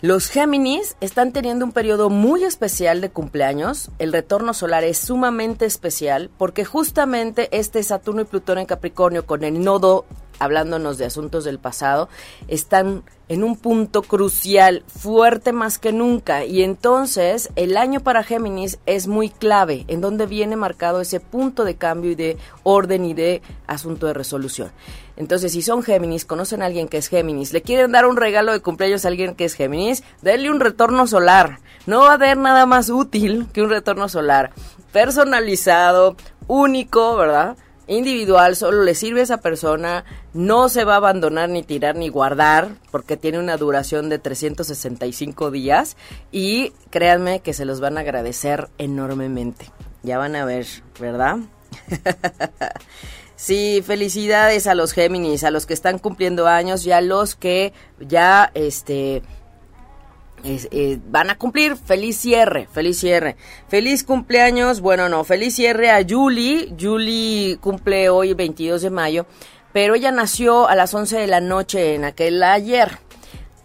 Los 0.02 0.28
Géminis 0.28 0.98
están 1.00 1.32
teniendo 1.32 1.66
un 1.66 1.72
periodo 1.72 2.10
muy 2.10 2.44
especial 2.44 3.00
de 3.00 3.10
cumpleaños. 3.10 3.90
El 4.00 4.12
retorno 4.12 4.54
solar 4.54 4.84
es 4.84 4.98
sumamente 4.98 5.66
especial 5.66 6.30
porque 6.38 6.66
justamente 6.66 7.48
este 7.58 7.82
Saturno 7.82 8.22
y 8.22 8.26
Plutón 8.26 8.60
en 8.60 8.68
Capricornio 8.68 9.26
con 9.26 9.44
el 9.44 9.64
nodo 9.64 10.06
hablándonos 10.40 10.98
de 10.98 11.06
asuntos 11.06 11.44
del 11.44 11.60
pasado, 11.60 12.10
están 12.48 13.04
en 13.30 13.44
un 13.44 13.58
punto 13.58 14.02
crucial, 14.04 14.84
fuerte 14.88 15.52
más 15.52 15.80
que 15.80 15.92
nunca. 15.92 16.46
Y 16.46 16.64
entonces 16.64 17.50
el 17.56 17.76
año 17.78 18.00
para 18.00 18.24
Géminis 18.24 18.80
es 18.86 19.08
muy 19.08 19.30
clave, 19.30 19.86
en 19.88 20.02
donde 20.02 20.26
viene 20.26 20.56
marcado 20.56 21.02
ese 21.02 21.20
punto 21.20 21.66
de 21.66 21.76
cambio 21.76 22.12
y 22.12 22.16
de 22.16 22.38
orden 22.64 23.06
y 23.06 23.14
de 23.14 23.42
asunto 23.68 24.08
de 24.08 24.14
resolución. 24.14 24.72
Entonces, 25.18 25.52
si 25.52 25.64
son 25.64 25.82
Géminis, 25.82 26.26
conocen 26.26 26.62
a 26.62 26.66
alguien 26.66 26.88
que 26.88 26.98
es 26.98 27.08
Géminis, 27.08 27.52
le 27.52 27.64
quieren 27.64 27.92
dar 27.92 28.06
un 28.06 28.18
regalo 28.18 28.52
de 28.52 28.62
cumpleaños 28.62 29.04
a 29.04 29.08
alguien 29.08 29.36
que 29.36 29.46
es 29.46 29.56
Géminis, 29.56 30.04
denle 30.22 30.52
un 30.52 30.60
retorno 30.60 31.08
solar. 31.08 31.60
No 31.88 32.02
va 32.02 32.12
a 32.12 32.14
haber 32.14 32.38
nada 32.38 32.66
más 32.66 32.90
útil 32.90 33.48
que 33.52 33.64
un 33.64 33.70
retorno 33.70 34.10
solar. 34.10 34.52
Personalizado, 34.92 36.16
único, 36.48 37.16
¿verdad? 37.16 37.58
Individual, 37.88 38.56
solo 38.56 38.84
le 38.84 38.94
sirve 38.94 39.22
a 39.22 39.24
esa 39.24 39.38
persona, 39.38 40.06
no 40.34 40.70
se 40.70 40.84
va 40.84 40.94
a 40.94 40.98
abandonar 40.98 41.50
ni 41.50 41.64
tirar 41.64 41.96
ni 41.96 42.10
guardar, 42.10 42.70
porque 42.92 43.18
tiene 43.18 43.40
una 43.40 43.58
duración 43.58 44.10
de 44.10 44.20
365 44.20 45.52
días 45.52 45.98
y 46.32 46.74
créanme 46.90 47.40
que 47.40 47.54
se 47.54 47.66
los 47.66 47.80
van 47.80 47.98
a 47.98 48.02
agradecer 48.02 48.70
enormemente. 48.78 49.72
Ya 50.04 50.18
van 50.18 50.36
a 50.36 50.46
ver, 50.46 50.66
¿verdad? 51.00 51.38
sí, 53.36 53.82
felicidades 53.86 54.68
a 54.68 54.76
los 54.76 54.94
Géminis, 54.94 55.44
a 55.44 55.52
los 55.52 55.66
que 55.66 55.74
están 55.74 56.00
cumpliendo 56.00 56.48
años 56.48 56.86
y 56.86 56.92
a 56.92 57.02
los 57.02 57.36
que 57.36 57.74
ya, 58.00 58.52
este, 58.54 59.24
eh, 60.44 61.00
van 61.10 61.30
a 61.30 61.38
cumplir. 61.38 61.76
Feliz 61.76 62.18
cierre, 62.18 62.68
feliz 62.72 63.00
cierre. 63.00 63.36
Feliz 63.68 64.04
cumpleaños, 64.04 64.82
bueno, 64.82 65.10
no, 65.10 65.24
feliz 65.24 65.56
cierre 65.56 65.90
a 65.90 66.06
Julie. 66.08 66.74
Julie 66.80 67.58
cumple 67.58 68.10
hoy 68.10 68.34
22 68.34 68.82
de 68.82 68.90
mayo, 68.90 69.26
pero 69.74 69.96
ella 69.96 70.12
nació 70.12 70.68
a 70.68 70.76
las 70.76 70.94
11 70.94 71.18
de 71.18 71.28
la 71.28 71.42
noche 71.42 71.96
en 71.96 72.06
aquel 72.06 72.42
ayer 72.44 73.07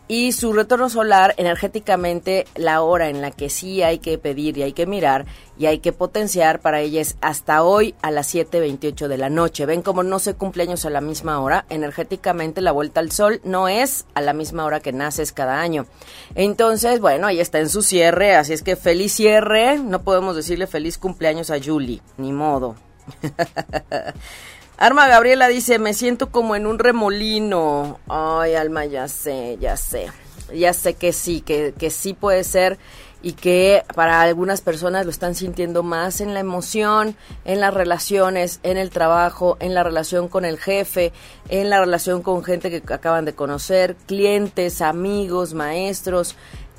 y 0.09 0.33
su 0.33 0.53
retorno 0.53 0.89
solar 0.89 1.35
energéticamente 1.37 2.47
la 2.55 2.83
hora 2.83 3.09
en 3.09 3.21
la 3.21 3.31
que 3.31 3.49
sí 3.49 3.83
hay 3.83 3.99
que 3.99 4.19
pedir 4.19 4.59
y 4.59 4.63
hay 4.63 4.73
que 4.73 4.87
mirar 4.87 5.27
y 5.59 5.67
hay 5.67 5.79
que 5.79 5.93
potenciar 5.93 6.61
para 6.61 6.81
ella 6.81 7.01
es 7.01 7.17
hasta 7.21 7.63
hoy 7.63 7.95
a 8.03 8.11
las 8.11 8.35
7.28 8.35 9.09
de 9.09 9.19
la 9.19 9.31
noche. 9.31 9.67
Ven 9.67 9.83
como 9.83 10.03
no 10.03 10.19
se 10.19 10.35
cumpleaños 10.35 10.85
a 10.85 10.91
la 10.91 11.01
misma 11.01 11.41
hora, 11.41 11.67
energéticamente 11.69 12.61
la 12.61 12.73
vuelta 12.73 13.01
al 13.01 13.13
sol 13.13 13.41
no 13.45 13.69
es 13.69 14.07
a 14.15 14.21
la 14.21 14.33
misma 14.33 14.65
hora 14.65 14.81
que 14.81 14.93
naces 14.93 15.33
cada 15.33 15.61
año. 15.61 15.87
Entonces, 16.35 17.01
bueno, 17.01 17.27
ahí 17.27 17.41
está 17.41 17.61
en 17.61 17.69
su 17.69 17.83
cierre, 17.83 18.35
así 18.35 18.53
es 18.53 18.63
que 18.63 18.77
feliz 18.77 19.13
cierre, 19.13 19.79
no 19.79 20.03
podemos 20.03 20.37
decirle 20.37 20.67
feliz 20.67 20.99
cumpleaños 20.99 21.51
a 21.51 21.63
Julie, 21.63 22.01
ni 22.17 22.33
modo. 22.33 22.77
Arma 24.83 25.07
Gabriela 25.07 25.47
dice, 25.47 25.79
me 25.79 25.95
siento 25.95 26.33
como 26.33 26.57
en 26.57 26.67
un 26.67 26.81
remolino. 26.81 28.01
Ay, 28.09 28.57
Alma, 28.57 28.85
ya 28.85 29.07
sé, 29.07 29.57
ya 29.61 29.77
sé. 29.77 30.09
Ya 30.53 30.73
sé 30.73 30.95
que 30.95 31.13
sí, 31.13 31.41
que, 31.41 31.73
que 31.79 31.89
sí 31.89 32.15
puede 32.15 32.43
ser 32.43 32.81
y 33.23 33.35
que 33.35 33.85
para 33.95 34.21
algunas 34.21 34.61
personas 34.61 35.05
lo 35.05 35.13
están 35.13 35.37
sintiendo 35.37 35.85
más 35.85 36.21
en 36.21 36.35
la 36.35 36.41
emoción, 36.41 37.15
en 37.45 37.61
las 37.61 37.73
relaciones, 37.73 38.59
en 38.65 38.77
el 38.77 38.91
trabajo, 38.91 39.57
en 39.61 39.73
la 39.75 39.85
relación 39.85 40.27
con 40.27 40.45
el 40.45 40.59
jefe, 40.59 41.13
en 41.49 41.71
la 41.71 41.79
relación 41.79 42.23
con 42.23 42.43
gente 42.43 42.69
que 42.69 42.93
acaban 42.93 43.25
de 43.25 43.35
conocer, 43.35 43.95
clientes, 44.07 44.83
amigos, 44.83 45.55
maestros. 45.55 46.35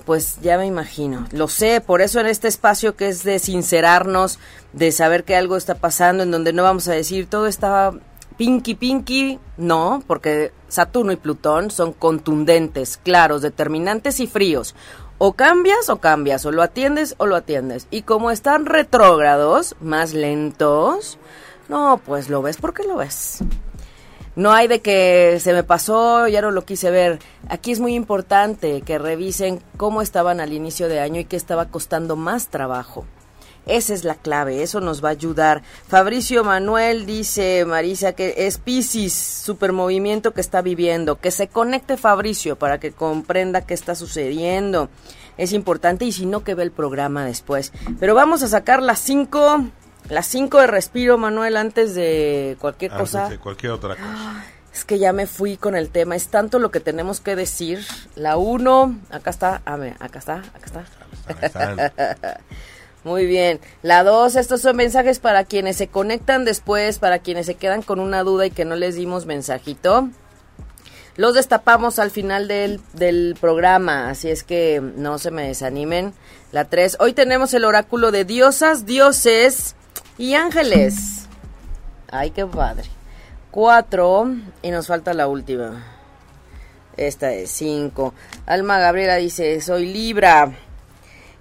Pues 0.05 0.39
ya 0.41 0.57
me 0.57 0.65
imagino, 0.65 1.27
lo 1.31 1.47
sé, 1.47 1.79
por 1.79 2.01
eso 2.01 2.19
en 2.19 2.27
este 2.27 2.49
espacio 2.49 2.97
que 2.97 3.07
es 3.07 3.23
de 3.23 3.39
sincerarnos, 3.39 4.37
de 4.73 4.91
saber 4.91 5.23
que 5.23 5.35
algo 5.35 5.55
está 5.55 5.75
pasando, 5.75 6.23
en 6.23 6.31
donde 6.31 6.51
no 6.51 6.63
vamos 6.63 6.89
a 6.89 6.93
decir 6.93 7.27
todo 7.27 7.47
está 7.47 7.93
pinky 8.37 8.75
pinky, 8.75 9.39
no, 9.57 10.03
porque 10.05 10.51
Saturno 10.67 11.11
y 11.11 11.17
Plutón 11.17 11.71
son 11.71 11.93
contundentes, 11.93 12.97
claros, 12.97 13.41
determinantes 13.41 14.19
y 14.19 14.27
fríos. 14.27 14.75
O 15.19 15.33
cambias 15.33 15.89
o 15.89 15.97
cambias, 15.97 16.45
o 16.45 16.51
lo 16.51 16.63
atiendes 16.63 17.15
o 17.17 17.25
lo 17.25 17.35
atiendes. 17.35 17.87
Y 17.91 18.01
como 18.01 18.31
están 18.31 18.65
retrógrados, 18.65 19.75
más 19.79 20.13
lentos, 20.13 21.17
no, 21.69 22.01
pues 22.05 22.29
lo 22.29 22.41
ves 22.41 22.57
porque 22.57 22.83
lo 22.83 22.97
ves. 22.97 23.39
No 24.35 24.51
hay 24.51 24.67
de 24.67 24.81
que 24.81 25.37
se 25.39 25.53
me 25.53 25.63
pasó, 25.63 26.27
ya 26.27 26.41
no 26.41 26.49
lo 26.49 26.65
quise 26.65 26.89
ver. 26.89 27.19
Aquí 27.49 27.71
es 27.71 27.79
muy 27.79 27.93
importante 27.93 28.81
que 28.81 28.97
revisen 28.97 29.61
cómo 29.77 30.01
estaban 30.01 30.39
al 30.39 30.53
inicio 30.53 30.87
de 30.89 30.99
año 30.99 31.19
y 31.19 31.25
qué 31.25 31.35
estaba 31.35 31.67
costando 31.67 32.15
más 32.15 32.47
trabajo. 32.47 33.05
Esa 33.65 33.93
es 33.93 34.03
la 34.03 34.15
clave, 34.15 34.61
eso 34.61 34.81
nos 34.81 35.03
va 35.03 35.09
a 35.09 35.11
ayudar. 35.11 35.61
Fabricio 35.87 36.43
Manuel 36.43 37.05
dice, 37.05 37.63
Marisa, 37.65 38.13
que 38.13 38.33
es 38.37 38.57
Piscis, 38.57 39.13
supermovimiento 39.13 40.33
que 40.33 40.41
está 40.41 40.61
viviendo. 40.61 41.19
Que 41.19 41.31
se 41.31 41.47
conecte 41.47 41.95
Fabricio 41.95 42.57
para 42.57 42.79
que 42.79 42.91
comprenda 42.91 43.61
qué 43.61 43.73
está 43.73 43.95
sucediendo. 43.95 44.89
Es 45.37 45.53
importante 45.53 46.05
y 46.05 46.11
si 46.11 46.25
no, 46.25 46.43
que 46.43 46.55
ve 46.55 46.63
el 46.63 46.71
programa 46.71 47.23
después. 47.23 47.71
Pero 47.99 48.15
vamos 48.15 48.43
a 48.43 48.47
sacar 48.47 48.81
las 48.81 48.99
cinco 48.99 49.63
las 50.09 50.27
5 50.27 50.59
de 50.59 50.67
respiro, 50.67 51.17
Manuel, 51.17 51.57
antes 51.57 51.95
de 51.95 52.57
cualquier 52.59 52.91
cosa. 52.91 53.29
De 53.29 53.39
cualquier 53.39 53.71
otra 53.71 53.95
cosa. 53.95 54.45
Es 54.73 54.85
que 54.85 54.99
ya 54.99 55.13
me 55.13 55.27
fui 55.27 55.55
con 55.55 55.75
el 55.75 55.89
tema. 55.89 56.15
Es 56.15 56.27
tanto 56.27 56.59
lo 56.59 56.71
que 56.71 56.79
tenemos 56.79 57.19
que 57.19 57.35
decir. 57.35 57.85
La 58.15 58.37
1, 58.37 58.99
acá 59.11 59.29
está. 59.29 59.61
Acá 59.65 60.19
está, 60.19 60.43
acá 60.53 61.45
está. 61.45 62.39
Muy 63.03 63.25
bien. 63.25 63.59
La 63.81 64.03
dos, 64.03 64.35
estos 64.35 64.61
son 64.61 64.77
mensajes 64.77 65.19
para 65.19 65.43
quienes 65.43 65.75
se 65.75 65.87
conectan 65.87 66.45
después, 66.45 66.99
para 66.99 67.19
quienes 67.19 67.45
se 67.45 67.55
quedan 67.55 67.81
con 67.81 67.99
una 67.99 68.23
duda 68.23 68.45
y 68.45 68.51
que 68.51 68.65
no 68.65 68.75
les 68.75 68.95
dimos 68.95 69.25
mensajito. 69.25 70.09
Los 71.15 71.35
destapamos 71.35 71.99
al 71.99 72.11
final 72.11 72.47
del, 72.47 72.81
del 72.93 73.37
programa, 73.39 74.09
así 74.09 74.29
es 74.29 74.43
que 74.43 74.81
no 74.95 75.19
se 75.19 75.31
me 75.31 75.47
desanimen. 75.47 76.13
La 76.51 76.65
tres, 76.65 76.97
hoy 76.99 77.13
tenemos 77.13 77.53
el 77.53 77.65
oráculo 77.65 78.09
de 78.11 78.25
diosas, 78.25 78.85
dioses 78.85 79.75
y 80.17 80.33
ángeles. 80.35 81.27
Ay, 82.11 82.31
qué 82.31 82.45
padre. 82.45 82.89
Cuatro, 83.51 84.31
y 84.61 84.71
nos 84.71 84.87
falta 84.87 85.13
la 85.13 85.27
última. 85.27 85.83
Esta 86.97 87.33
es 87.33 87.51
cinco. 87.51 88.13
Alma 88.45 88.79
Gabriela 88.79 89.15
dice, 89.15 89.61
soy 89.61 89.91
Libra 89.91 90.51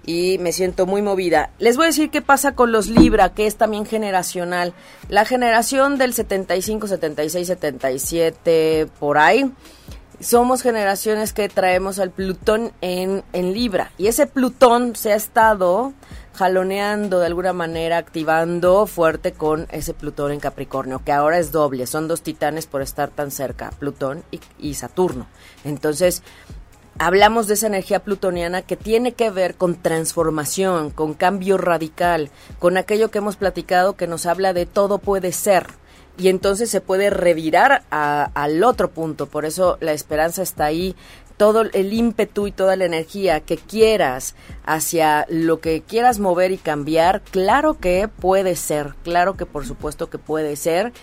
y 0.05 0.37
me 0.39 0.51
siento 0.51 0.85
muy 0.85 1.01
movida. 1.01 1.51
Les 1.59 1.77
voy 1.77 1.85
a 1.85 1.87
decir 1.87 2.09
qué 2.09 2.21
pasa 2.21 2.55
con 2.55 2.71
los 2.71 2.87
Libra, 2.87 3.33
que 3.33 3.47
es 3.47 3.55
también 3.55 3.85
generacional. 3.85 4.73
La 5.09 5.25
generación 5.25 5.97
del 5.97 6.13
75, 6.13 6.87
76, 6.87 7.47
77, 7.47 8.87
por 8.99 9.17
ahí, 9.17 9.51
somos 10.19 10.61
generaciones 10.61 11.33
que 11.33 11.49
traemos 11.49 11.99
al 11.99 12.11
Plutón 12.11 12.71
en, 12.81 13.23
en 13.33 13.53
Libra. 13.53 13.91
Y 13.97 14.07
ese 14.07 14.27
Plutón 14.27 14.95
se 14.95 15.13
ha 15.13 15.15
estado 15.15 15.93
jaloneando 16.33 17.19
de 17.19 17.27
alguna 17.27 17.53
manera, 17.53 17.97
activando 17.97 18.85
fuerte 18.87 19.33
con 19.33 19.67
ese 19.71 19.93
Plutón 19.93 20.31
en 20.31 20.39
Capricornio, 20.39 21.01
que 21.03 21.11
ahora 21.11 21.39
es 21.39 21.51
doble, 21.51 21.87
son 21.87 22.07
dos 22.07 22.21
titanes 22.21 22.65
por 22.65 22.81
estar 22.81 23.09
tan 23.09 23.31
cerca, 23.31 23.71
Plutón 23.79 24.23
y, 24.59 24.73
Saturno. 24.73 25.27
Entonces, 25.63 26.23
hablamos 26.97 27.47
de 27.47 27.53
esa 27.53 27.67
energía 27.67 28.03
plutoniana 28.03 28.63
que 28.63 28.75
tiene 28.75 29.13
que 29.13 29.29
ver 29.29 29.55
con 29.55 29.75
transformación, 29.75 30.89
con 30.89 31.13
cambio 31.13 31.57
radical, 31.57 32.31
con 32.59 32.77
aquello 32.77 33.11
que 33.11 33.19
hemos 33.19 33.35
platicado 33.35 33.95
que 33.95 34.07
nos 34.07 34.25
habla 34.25 34.53
de 34.53 34.65
todo 34.65 34.97
puede 34.97 35.31
ser. 35.31 35.67
Y 36.15 36.27
entonces 36.27 36.69
se 36.69 36.79
puede 36.79 37.09
revirar 37.09 37.85
al 37.89 38.63
otro 38.63 38.91
punto. 38.91 39.25
Por 39.25 39.45
eso 39.45 39.79
la 39.81 39.93
esperanza 39.93 40.43
está 40.43 40.65
ahí. 40.65 40.95
Todo 41.37 41.61
el 41.61 41.93
ímpetu 41.93 42.47
y 42.47 42.51
toda 42.51 42.75
la 42.75 42.85
energía 42.85 43.39
que 43.39 43.57
quieras 43.57 44.35
hacia 44.65 45.25
lo 45.29 45.59
que 45.59 45.81
quieras 45.81 46.19
mover 46.19 46.51
y 46.51 46.57
cambiar, 46.57 47.21
claro 47.21 47.79
que 47.79 48.07
puede 48.07 48.55
ser, 48.55 48.93
claro 49.03 49.35
que 49.35 49.45
por 49.45 49.65
supuesto 49.65 50.09
que 50.09 50.19
puede 50.19 50.55
ser, 50.55 50.93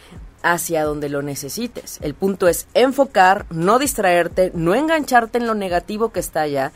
hacia 0.42 0.84
donde 0.84 1.08
lo 1.08 1.22
necesites. 1.22 1.98
El 2.00 2.14
punto 2.14 2.48
es 2.48 2.66
enfocar, 2.74 3.46
no 3.50 3.78
distraerte, 3.78 4.52
no 4.54 4.74
engancharte 4.74 5.38
en 5.38 5.46
lo 5.46 5.54
negativo 5.54 6.10
que 6.12 6.20
está 6.20 6.42
allá, 6.42 6.72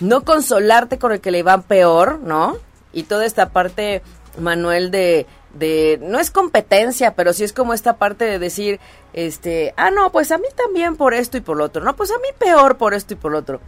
no 0.00 0.24
consolarte 0.24 0.98
con 0.98 1.12
el 1.12 1.20
que 1.20 1.30
le 1.30 1.42
va 1.42 1.62
peor, 1.62 2.20
¿no? 2.20 2.56
Y 2.92 3.04
toda 3.04 3.26
esta 3.26 3.50
parte, 3.50 4.02
Manuel, 4.38 4.90
de, 4.90 5.26
de, 5.54 5.98
no 6.02 6.18
es 6.18 6.30
competencia, 6.30 7.14
pero 7.14 7.32
sí 7.32 7.44
es 7.44 7.52
como 7.52 7.74
esta 7.74 7.96
parte 7.96 8.24
de 8.24 8.38
decir, 8.38 8.80
este, 9.12 9.74
ah, 9.76 9.90
no, 9.90 10.12
pues 10.12 10.30
a 10.32 10.38
mí 10.38 10.46
también 10.56 10.96
por 10.96 11.14
esto 11.14 11.36
y 11.36 11.40
por 11.40 11.56
lo 11.56 11.64
otro, 11.64 11.82
no, 11.82 11.96
pues 11.96 12.10
a 12.10 12.18
mí 12.18 12.28
peor 12.38 12.76
por 12.76 12.94
esto 12.94 13.14
y 13.14 13.16
por 13.16 13.32
lo 13.32 13.38
otro. 13.38 13.60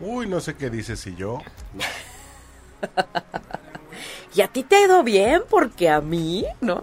Uy, 0.00 0.26
no 0.26 0.40
sé 0.40 0.54
qué 0.54 0.70
dices 0.70 1.00
si 1.00 1.14
yo. 1.14 1.38
y 4.34 4.40
a 4.40 4.48
ti 4.48 4.62
te 4.62 4.76
ha 4.76 4.84
ido 4.84 5.02
bien 5.02 5.42
porque 5.48 5.88
a 5.88 6.00
mí, 6.00 6.44
¿no? 6.60 6.82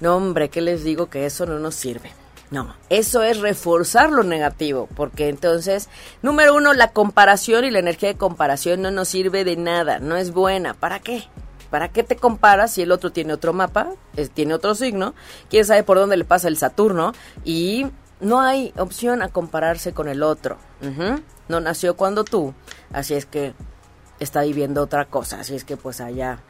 No, 0.00 0.16
hombre, 0.16 0.50
¿qué 0.50 0.60
les 0.60 0.84
digo? 0.84 1.08
Que 1.08 1.26
eso 1.26 1.46
no 1.46 1.58
nos 1.58 1.74
sirve. 1.74 2.12
No, 2.50 2.76
eso 2.90 3.22
es 3.24 3.40
reforzar 3.40 4.10
lo 4.10 4.22
negativo, 4.22 4.88
porque 4.94 5.28
entonces, 5.28 5.88
número 6.22 6.54
uno, 6.54 6.74
la 6.74 6.92
comparación 6.92 7.64
y 7.64 7.72
la 7.72 7.80
energía 7.80 8.10
de 8.10 8.16
comparación 8.16 8.82
no 8.82 8.92
nos 8.92 9.08
sirve 9.08 9.42
de 9.42 9.56
nada, 9.56 9.98
no 9.98 10.16
es 10.16 10.30
buena. 10.30 10.74
¿Para 10.74 11.00
qué? 11.00 11.24
¿Para 11.70 11.88
qué 11.88 12.02
te 12.02 12.16
comparas 12.16 12.72
si 12.72 12.82
el 12.82 12.92
otro 12.92 13.10
tiene 13.10 13.32
otro 13.32 13.52
mapa, 13.52 13.92
tiene 14.34 14.54
otro 14.54 14.74
signo? 14.74 15.14
¿Quién 15.50 15.64
sabe 15.64 15.82
por 15.82 15.98
dónde 15.98 16.16
le 16.16 16.24
pasa 16.24 16.48
el 16.48 16.56
Saturno? 16.56 17.12
Y 17.44 17.86
no 18.20 18.40
hay 18.40 18.72
opción 18.76 19.22
a 19.22 19.28
compararse 19.28 19.92
con 19.92 20.08
el 20.08 20.22
otro. 20.22 20.58
No 21.48 21.60
nació 21.60 21.96
cuando 21.96 22.24
tú, 22.24 22.54
así 22.92 23.14
es 23.14 23.26
que 23.26 23.54
está 24.18 24.42
viviendo 24.42 24.82
otra 24.82 25.04
cosa, 25.04 25.40
así 25.40 25.54
es 25.54 25.64
que 25.64 25.76
pues 25.76 26.00
allá 26.00 26.40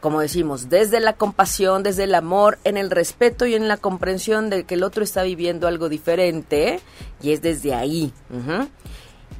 como 0.00 0.20
decimos, 0.20 0.68
desde 0.68 1.00
la 1.00 1.14
compasión, 1.14 1.82
desde 1.82 2.04
el 2.04 2.14
amor, 2.14 2.58
en 2.64 2.76
el 2.76 2.90
respeto 2.90 3.46
y 3.46 3.54
en 3.54 3.68
la 3.68 3.76
comprensión 3.76 4.50
de 4.50 4.64
que 4.64 4.74
el 4.74 4.84
otro 4.84 5.02
está 5.02 5.22
viviendo 5.22 5.66
algo 5.66 5.88
diferente, 5.88 6.80
y 7.20 7.32
es 7.32 7.42
desde 7.42 7.74
ahí. 7.74 8.12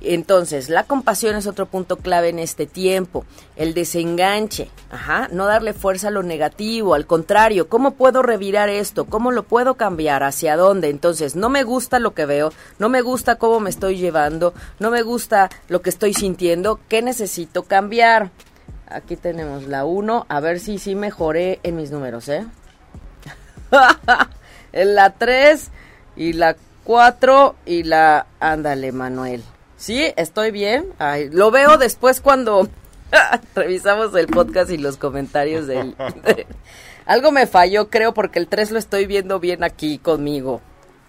Entonces, 0.01 0.69
la 0.69 0.85
compasión 0.85 1.35
es 1.37 1.47
otro 1.47 1.67
punto 1.67 1.97
clave 1.97 2.29
en 2.29 2.39
este 2.39 2.67
tiempo. 2.67 3.25
El 3.57 3.75
desenganche, 3.75 4.71
ajá, 4.91 5.29
no 5.33 5.47
darle 5.47 5.73
fuerza 5.73 6.09
a 6.09 6.13
lo 6.13 6.23
negativo, 6.23 6.95
al 6.95 7.07
contrario, 7.07 7.69
¿cómo 7.69 7.93
puedo 7.93 8.23
revirar 8.23 8.69
esto? 8.69 9.07
¿Cómo 9.07 9.33
lo 9.33 9.43
puedo 9.43 9.75
cambiar? 9.75 10.23
¿Hacia 10.23 10.57
dónde? 10.57 10.89
Entonces, 10.89 11.35
no 11.35 11.49
me 11.49 11.65
gusta 11.65 11.99
lo 11.99 12.15
que 12.15 12.27
veo, 12.27 12.53
no 12.79 12.89
me 12.89 13.03
gusta 13.03 13.37
cómo 13.37 13.61
me 13.61 13.71
estoy 13.71 13.97
llevando, 13.97 14.55
no 14.79 14.91
me 14.91 15.03
gusta 15.03 15.51
lo 15.69 15.83
que 15.83 15.91
estoy 15.91 16.15
sintiendo, 16.15 16.79
¿qué 16.89 17.03
necesito 17.03 17.65
cambiar? 17.65 18.31
Aquí 18.91 19.17
tenemos 19.17 19.67
la 19.67 19.85
1. 19.85 20.27
A 20.29 20.41
ver 20.41 20.61
si 20.61 20.79
sí 20.79 20.95
mejoré 20.95 21.61
en 21.63 21.77
mis 21.77 21.91
números, 21.91 22.29
¿eh? 22.29 22.47
en 24.73 24.95
la 24.95 25.11
3 25.11 25.69
y 26.17 26.33
la 26.33 26.57
4 26.85 27.55
y 27.67 27.83
la... 27.83 28.27
Ándale, 28.41 28.93
Manuel. 28.93 29.43
¿Sí? 29.79 30.13
¿Estoy 30.17 30.51
bien? 30.51 30.87
Ay, 30.99 31.31
lo 31.31 31.53
veo 31.53 31.79
después 31.79 32.21
cuando 32.21 32.69
revisamos 33.55 34.15
el 34.17 34.27
podcast 34.27 34.71
y 34.71 34.77
los 34.77 34.97
comentarios 34.97 35.67
del... 35.67 35.95
Algo 37.07 37.33
me 37.33 37.47
falló, 37.47 37.89
creo, 37.89 38.13
porque 38.13 38.39
el 38.39 38.49
3 38.49 38.73
lo 38.73 38.79
estoy 38.79 39.07
viendo 39.07 39.41
bien 39.41 39.65
aquí 39.65 39.99
conmigo. 39.99 40.61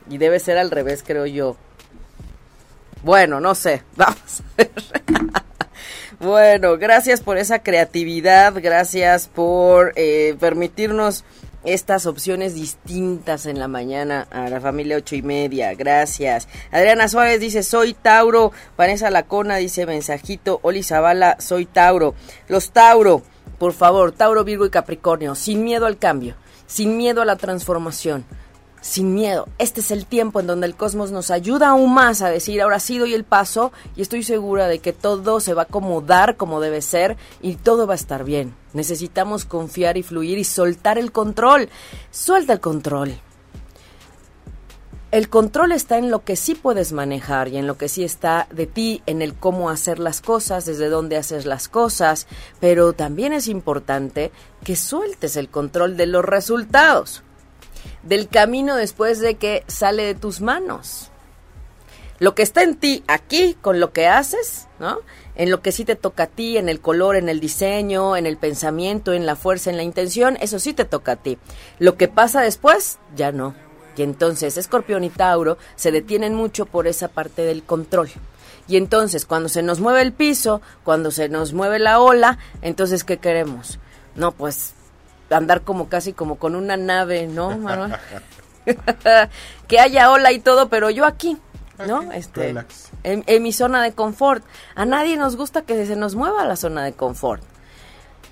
Y 0.09 0.17
debe 0.17 0.39
ser 0.39 0.57
al 0.57 0.71
revés, 0.71 1.03
creo 1.05 1.25
yo. 1.25 1.57
Bueno, 3.03 3.41
no 3.41 3.55
sé. 3.55 3.83
Vamos 3.97 4.41
a 4.41 4.55
ver. 4.55 4.71
Bueno, 6.19 6.77
gracias 6.77 7.21
por 7.21 7.37
esa 7.37 7.59
creatividad, 7.59 8.53
gracias 8.55 9.27
por 9.27 9.93
eh, 9.95 10.35
permitirnos 10.39 11.23
estas 11.63 12.05
opciones 12.05 12.53
distintas 12.53 13.45
en 13.45 13.59
la 13.59 13.67
mañana 13.67 14.27
a 14.31 14.49
la 14.49 14.61
familia 14.61 14.97
ocho 14.97 15.15
y 15.15 15.21
media. 15.21 15.73
Gracias. 15.73 16.47
Adriana 16.71 17.07
Suárez 17.07 17.39
dice 17.39 17.63
soy 17.63 17.93
Tauro. 17.93 18.51
Vanessa 18.77 19.09
Lacona 19.09 19.57
dice 19.57 19.85
mensajito. 19.85 20.59
Oli 20.63 20.83
Zavala 20.83 21.37
soy 21.39 21.65
Tauro. 21.65 22.15
Los 22.47 22.71
Tauro, 22.71 23.21
por 23.57 23.73
favor, 23.73 24.11
Tauro, 24.11 24.43
Virgo 24.43 24.65
y 24.65 24.69
Capricornio, 24.69 25.35
sin 25.35 25.63
miedo 25.63 25.85
al 25.85 25.97
cambio, 25.97 26.35
sin 26.65 26.97
miedo 26.97 27.21
a 27.21 27.25
la 27.25 27.35
transformación 27.35 28.25
sin 28.81 29.13
miedo. 29.13 29.47
Este 29.57 29.81
es 29.81 29.91
el 29.91 30.05
tiempo 30.05 30.39
en 30.39 30.47
donde 30.47 30.67
el 30.67 30.75
cosmos 30.75 31.11
nos 31.11 31.31
ayuda 31.31 31.69
aún 31.69 31.93
más 31.93 32.21
a 32.21 32.29
decir, 32.29 32.61
ahora 32.61 32.79
sí 32.79 32.97
doy 32.97 33.13
el 33.13 33.23
paso 33.23 33.71
y 33.95 34.01
estoy 34.01 34.23
segura 34.23 34.67
de 34.67 34.79
que 34.79 34.93
todo 34.93 35.39
se 35.39 35.53
va 35.53 35.63
a 35.63 35.65
acomodar 35.65 36.37
como 36.37 36.61
debe 36.61 36.81
ser 36.81 37.17
y 37.41 37.55
todo 37.55 37.87
va 37.87 37.93
a 37.93 37.95
estar 37.95 38.23
bien. 38.23 38.55
Necesitamos 38.73 39.45
confiar 39.45 39.97
y 39.97 40.03
fluir 40.03 40.37
y 40.37 40.43
soltar 40.43 40.97
el 40.97 41.11
control. 41.11 41.69
Suelta 42.11 42.53
el 42.53 42.59
control. 42.59 43.19
El 45.11 45.27
control 45.27 45.71
está 45.71 45.97
en 45.97 46.11
lo 46.11 46.23
que 46.23 46.35
sí 46.35 46.53
puedes 46.53 46.91
manejar 46.91 47.47
y 47.47 47.57
en 47.57 47.65
lo 47.65 47.77
que 47.77 47.89
sí 47.89 48.03
está 48.03 48.47
de 48.51 48.67
ti, 48.67 49.01
en 49.07 49.23
el 49.23 49.33
cómo 49.33 49.71
hacer 49.71 49.97
las 49.97 50.21
cosas, 50.21 50.65
desde 50.65 50.87
dónde 50.87 51.17
haces 51.17 51.47
las 51.47 51.67
cosas, 51.67 52.27
pero 52.59 52.93
también 52.93 53.33
es 53.33 53.47
importante 53.47 54.31
que 54.63 54.75
sueltes 54.75 55.35
el 55.35 55.49
control 55.49 55.97
de 55.97 56.05
los 56.05 56.23
resultados 56.23 57.23
del 58.03 58.27
camino 58.27 58.75
después 58.75 59.19
de 59.19 59.35
que 59.35 59.63
sale 59.67 60.03
de 60.03 60.15
tus 60.15 60.41
manos. 60.41 61.11
Lo 62.19 62.35
que 62.35 62.43
está 62.43 62.63
en 62.63 62.75
ti 62.75 63.03
aquí 63.07 63.55
con 63.61 63.79
lo 63.79 63.93
que 63.93 64.07
haces, 64.07 64.67
¿no? 64.79 64.99
En 65.35 65.49
lo 65.49 65.61
que 65.61 65.71
sí 65.71 65.85
te 65.85 65.95
toca 65.95 66.23
a 66.23 66.27
ti, 66.27 66.57
en 66.57 66.67
el 66.67 66.81
color, 66.81 67.15
en 67.15 67.29
el 67.29 67.39
diseño, 67.39 68.17
en 68.17 68.25
el 68.25 68.37
pensamiento, 68.37 69.13
en 69.13 69.25
la 69.25 69.37
fuerza, 69.37 69.69
en 69.69 69.77
la 69.77 69.83
intención, 69.83 70.37
eso 70.41 70.59
sí 70.59 70.73
te 70.73 70.83
toca 70.83 71.13
a 71.13 71.15
ti. 71.15 71.37
Lo 71.79 71.95
que 71.95 72.09
pasa 72.09 72.41
después, 72.41 72.99
ya 73.15 73.31
no. 73.31 73.55
Y 73.99 74.03
entonces 74.03 74.55
Escorpión 74.55 75.03
y 75.03 75.09
Tauro 75.09 75.57
se 75.75 75.91
detienen 75.91 76.33
mucho 76.33 76.65
por 76.65 76.87
esa 76.87 77.09
parte 77.09 77.41
del 77.41 77.63
control. 77.63 78.09
Y 78.65 78.77
entonces 78.77 79.25
cuando 79.25 79.49
se 79.49 79.61
nos 79.61 79.81
mueve 79.81 80.01
el 80.01 80.13
piso, 80.13 80.61
cuando 80.85 81.11
se 81.11 81.27
nos 81.27 81.51
mueve 81.51 81.79
la 81.79 81.99
ola, 81.99 82.37
entonces 82.61 83.03
¿qué 83.03 83.17
queremos? 83.17 83.77
No, 84.15 84.31
pues 84.31 84.73
andar 85.31 85.61
como 85.61 85.89
casi 85.89 86.13
como 86.13 86.35
con 86.35 86.55
una 86.55 86.77
nave, 86.77 87.27
¿no, 87.27 87.57
que 89.67 89.79
haya 89.79 90.11
ola 90.11 90.31
y 90.31 90.39
todo, 90.39 90.69
pero 90.69 90.89
yo 90.89 91.05
aquí, 91.05 91.37
¿no? 91.87 92.11
este, 92.11 92.55
en, 93.03 93.43
mi 93.43 93.53
zona 93.53 93.83
de 93.83 93.93
confort. 93.93 94.43
A 94.75 94.85
nadie 94.85 95.17
nos 95.17 95.35
gusta 95.35 95.63
que 95.63 95.85
se 95.85 95.95
nos 95.95 96.15
mueva 96.15 96.45
la 96.45 96.55
zona 96.55 96.83
de 96.83 96.93
confort. 96.93 97.43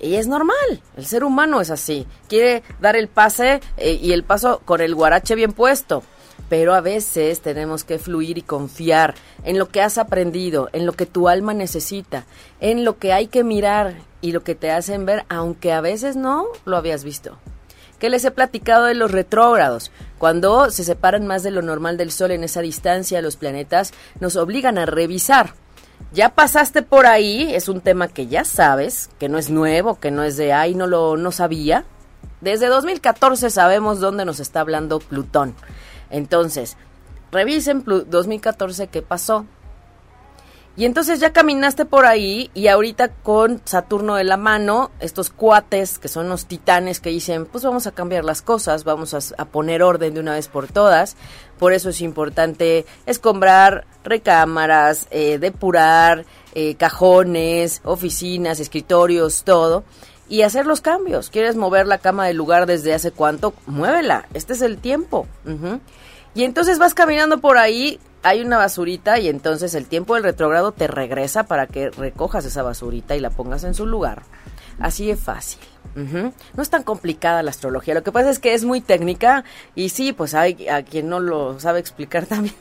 Y 0.00 0.14
es 0.14 0.28
normal, 0.28 0.82
el 0.96 1.06
ser 1.06 1.24
humano 1.24 1.60
es 1.60 1.70
así. 1.70 2.06
Quiere 2.28 2.62
dar 2.80 2.94
el 2.94 3.08
pase 3.08 3.60
eh, 3.76 3.98
y 4.00 4.12
el 4.12 4.22
paso 4.22 4.60
con 4.64 4.80
el 4.80 4.94
guarache 4.94 5.34
bien 5.34 5.52
puesto. 5.52 6.04
Pero 6.48 6.74
a 6.74 6.80
veces 6.80 7.40
tenemos 7.40 7.84
que 7.84 7.98
fluir 7.98 8.38
y 8.38 8.42
confiar 8.42 9.14
en 9.44 9.58
lo 9.58 9.68
que 9.68 9.82
has 9.82 9.98
aprendido, 9.98 10.68
en 10.72 10.86
lo 10.86 10.92
que 10.92 11.06
tu 11.06 11.28
alma 11.28 11.54
necesita, 11.54 12.24
en 12.60 12.84
lo 12.84 12.98
que 12.98 13.12
hay 13.12 13.26
que 13.26 13.44
mirar 13.44 13.96
y 14.20 14.32
lo 14.32 14.42
que 14.42 14.54
te 14.54 14.70
hacen 14.70 15.06
ver, 15.06 15.24
aunque 15.28 15.72
a 15.72 15.80
veces 15.80 16.16
no 16.16 16.46
lo 16.64 16.76
habías 16.76 17.04
visto. 17.04 17.38
¿Qué 17.98 18.10
les 18.10 18.24
he 18.24 18.30
platicado 18.30 18.84
de 18.84 18.94
los 18.94 19.10
retrógrados? 19.10 19.90
Cuando 20.18 20.70
se 20.70 20.84
separan 20.84 21.26
más 21.26 21.42
de 21.42 21.50
lo 21.50 21.62
normal 21.62 21.96
del 21.96 22.12
Sol 22.12 22.30
en 22.30 22.44
esa 22.44 22.60
distancia, 22.60 23.20
los 23.22 23.36
planetas 23.36 23.92
nos 24.20 24.36
obligan 24.36 24.78
a 24.78 24.86
revisar. 24.86 25.54
Ya 26.12 26.28
pasaste 26.30 26.82
por 26.82 27.06
ahí, 27.06 27.52
es 27.54 27.68
un 27.68 27.80
tema 27.80 28.06
que 28.06 28.28
ya 28.28 28.44
sabes, 28.44 29.10
que 29.18 29.28
no 29.28 29.36
es 29.36 29.50
nuevo, 29.50 29.98
que 29.98 30.12
no 30.12 30.22
es 30.22 30.36
de 30.36 30.52
ay, 30.52 30.76
no 30.76 30.86
lo 30.86 31.16
no 31.16 31.32
sabía. 31.32 31.84
Desde 32.40 32.68
2014 32.68 33.50
sabemos 33.50 33.98
dónde 33.98 34.24
nos 34.24 34.38
está 34.38 34.60
hablando 34.60 35.00
Plutón. 35.00 35.56
Entonces, 36.10 36.76
revisen 37.30 37.84
2014 37.84 38.88
qué 38.88 39.02
pasó. 39.02 39.46
Y 40.78 40.84
entonces 40.84 41.18
ya 41.18 41.32
caminaste 41.32 41.86
por 41.86 42.06
ahí 42.06 42.52
y 42.54 42.68
ahorita 42.68 43.08
con 43.08 43.60
Saturno 43.64 44.14
de 44.14 44.22
la 44.22 44.36
mano, 44.36 44.92
estos 45.00 45.28
cuates 45.28 45.98
que 45.98 46.06
son 46.06 46.28
los 46.28 46.46
titanes 46.46 47.00
que 47.00 47.10
dicen, 47.10 47.46
pues 47.46 47.64
vamos 47.64 47.88
a 47.88 47.90
cambiar 47.90 48.24
las 48.24 48.42
cosas, 48.42 48.84
vamos 48.84 49.12
a, 49.12 49.44
poner 49.46 49.82
orden 49.82 50.14
de 50.14 50.20
una 50.20 50.34
vez 50.34 50.46
por 50.46 50.68
todas. 50.68 51.16
Por 51.58 51.72
eso 51.72 51.88
es 51.88 52.00
importante 52.00 52.86
escombrar 53.06 53.86
recámaras, 54.04 55.08
eh, 55.10 55.38
depurar 55.38 56.24
eh, 56.54 56.76
cajones, 56.76 57.80
oficinas, 57.82 58.60
escritorios, 58.60 59.42
todo. 59.42 59.82
Y 60.28 60.42
hacer 60.42 60.66
los 60.66 60.80
cambios. 60.80 61.30
¿Quieres 61.30 61.56
mover 61.56 61.86
la 61.86 61.98
cama 61.98 62.26
del 62.26 62.36
lugar 62.36 62.66
desde 62.66 62.92
hace 62.94 63.10
cuánto? 63.12 63.54
Muévela. 63.66 64.26
Este 64.34 64.52
es 64.52 64.60
el 64.60 64.78
tiempo. 64.78 65.26
Y 66.34 66.44
entonces 66.44 66.78
vas 66.78 66.94
caminando 66.94 67.38
por 67.40 67.56
ahí, 67.58 67.98
hay 68.22 68.42
una 68.42 68.58
basurita 68.58 69.18
y 69.18 69.28
entonces 69.28 69.74
el 69.74 69.86
tiempo 69.86 70.14
del 70.14 70.24
retrógrado 70.24 70.72
te 70.72 70.86
regresa 70.86 71.44
para 71.44 71.66
que 71.66 71.90
recojas 71.90 72.44
esa 72.44 72.62
basurita 72.62 73.16
y 73.16 73.20
la 73.20 73.30
pongas 73.30 73.64
en 73.64 73.74
su 73.74 73.86
lugar. 73.86 74.22
Así 74.78 75.10
es 75.10 75.18
fácil. 75.20 75.60
No 75.94 76.62
es 76.62 76.70
tan 76.70 76.84
complicada 76.84 77.42
la 77.42 77.50
astrología. 77.50 77.94
Lo 77.94 78.04
que 78.04 78.12
pasa 78.12 78.30
es 78.30 78.38
que 78.38 78.54
es 78.54 78.64
muy 78.64 78.80
técnica 78.80 79.42
y 79.74 79.88
sí, 79.88 80.12
pues 80.12 80.34
hay 80.34 80.68
a 80.68 80.82
quien 80.84 81.08
no 81.08 81.18
lo 81.18 81.58
sabe 81.58 81.80
explicar 81.80 82.26
también. 82.28 82.54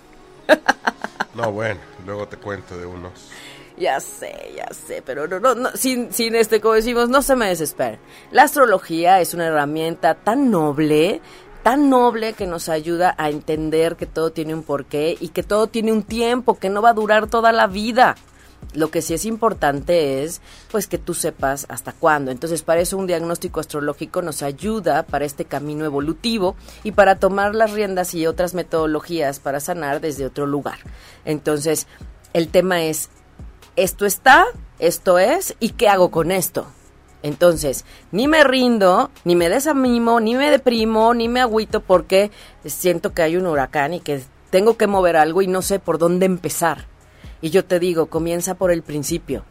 no, 1.35 1.51
bueno, 1.51 1.79
luego 2.05 2.27
te 2.27 2.37
cuento 2.37 2.77
de 2.77 2.85
unos. 2.85 3.29
Ya 3.77 3.99
sé, 3.99 4.53
ya 4.55 4.67
sé, 4.73 5.03
pero 5.05 5.27
no, 5.27 5.53
no, 5.53 5.69
sin, 5.75 6.11
sin 6.11 6.35
este, 6.35 6.59
como 6.59 6.73
decimos, 6.73 7.09
no 7.09 7.21
se 7.21 7.35
me 7.35 7.47
desesperen. 7.47 7.99
La 8.31 8.43
astrología 8.43 9.21
es 9.21 9.35
una 9.35 9.47
herramienta 9.47 10.15
tan 10.15 10.49
noble 10.49 11.21
tan 11.67 11.89
noble 11.89 12.31
que 12.31 12.47
nos 12.47 12.69
ayuda 12.69 13.13
a 13.17 13.29
entender 13.29 13.97
que 13.97 14.05
todo 14.05 14.31
tiene 14.31 14.53
un 14.53 14.63
porqué 14.63 15.17
y 15.19 15.29
que 15.29 15.43
todo 15.43 15.67
tiene 15.67 15.91
un 15.91 16.03
tiempo, 16.03 16.57
que 16.57 16.69
no 16.69 16.81
va 16.81 16.91
a 16.91 16.93
durar 16.93 17.27
toda 17.27 17.51
la 17.51 17.67
vida. 17.67 18.15
Lo 18.73 18.89
que 18.89 19.01
sí 19.01 19.13
es 19.13 19.25
importante 19.25 20.23
es, 20.23 20.39
pues, 20.71 20.87
que 20.87 20.97
tú 20.97 21.13
sepas 21.13 21.65
hasta 21.67 21.91
cuándo. 21.91 22.31
Entonces, 22.31 22.63
para 22.63 22.79
eso 22.79 22.97
un 22.97 23.05
diagnóstico 23.05 23.59
astrológico 23.59 24.21
nos 24.21 24.43
ayuda 24.43 25.03
para 25.03 25.25
este 25.25 25.43
camino 25.43 25.83
evolutivo 25.83 26.55
y 26.85 26.93
para 26.93 27.19
tomar 27.19 27.53
las 27.53 27.71
riendas 27.71 28.13
y 28.13 28.27
otras 28.27 28.53
metodologías 28.53 29.41
para 29.41 29.59
sanar 29.59 29.99
desde 29.99 30.25
otro 30.25 30.45
lugar. 30.45 30.77
Entonces, 31.25 31.85
el 32.31 32.47
tema 32.47 32.83
es, 32.83 33.09
esto 33.77 34.05
está, 34.05 34.45
esto 34.79 35.19
es, 35.19 35.55
¿y 35.59 35.69
qué 35.69 35.87
hago 35.87 36.11
con 36.11 36.31
esto? 36.31 36.65
Entonces, 37.23 37.85
ni 38.11 38.27
me 38.27 38.43
rindo, 38.43 39.11
ni 39.23 39.35
me 39.35 39.49
desanimo, 39.49 40.19
ni 40.19 40.35
me 40.35 40.49
deprimo, 40.49 41.13
ni 41.13 41.29
me 41.29 41.41
agüito 41.41 41.81
porque 41.81 42.31
siento 42.65 43.13
que 43.13 43.21
hay 43.21 43.37
un 43.37 43.45
huracán 43.45 43.93
y 43.93 43.99
que 43.99 44.23
tengo 44.49 44.77
que 44.77 44.87
mover 44.87 45.15
algo 45.15 45.41
y 45.41 45.47
no 45.47 45.61
sé 45.61 45.79
por 45.79 45.99
dónde 45.99 46.25
empezar. 46.25 46.85
Y 47.39 47.51
yo 47.51 47.65
te 47.65 47.79
digo, 47.79 48.07
comienza 48.07 48.55
por 48.55 48.71
el 48.71 48.81
principio. 48.81 49.45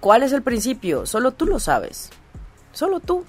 ¿Cuál 0.00 0.22
es 0.22 0.32
el 0.32 0.42
principio? 0.42 1.06
Solo 1.06 1.32
tú 1.32 1.46
lo 1.46 1.58
sabes. 1.58 2.10
Solo 2.72 3.00
tú. 3.00 3.24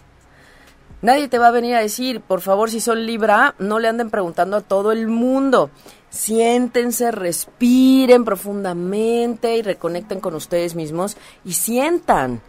Nadie 1.01 1.27
te 1.27 1.39
va 1.39 1.47
a 1.47 1.51
venir 1.51 1.75
a 1.75 1.81
decir, 1.81 2.21
por 2.21 2.41
favor, 2.41 2.69
si 2.69 2.79
son 2.79 3.05
Libra, 3.05 3.55
no 3.59 3.79
le 3.79 3.87
anden 3.87 4.09
preguntando 4.09 4.57
a 4.57 4.61
todo 4.61 4.91
el 4.91 5.07
mundo. 5.07 5.71
Siéntense, 6.09 7.11
respiren 7.11 8.25
profundamente 8.25 9.55
y 9.57 9.61
reconecten 9.61 10.19
con 10.19 10.35
ustedes 10.35 10.75
mismos 10.75 11.17
y 11.45 11.53
sientan 11.53 12.41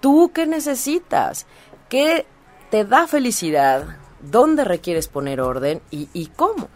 ¿Tú 0.00 0.30
qué 0.32 0.46
necesitas? 0.46 1.46
¿Qué 1.88 2.24
te 2.70 2.84
da 2.84 3.08
felicidad? 3.08 3.96
¿Dónde 4.20 4.64
requieres 4.64 5.08
poner 5.08 5.40
orden 5.40 5.80
y, 5.90 6.26
cómo? 6.36 6.68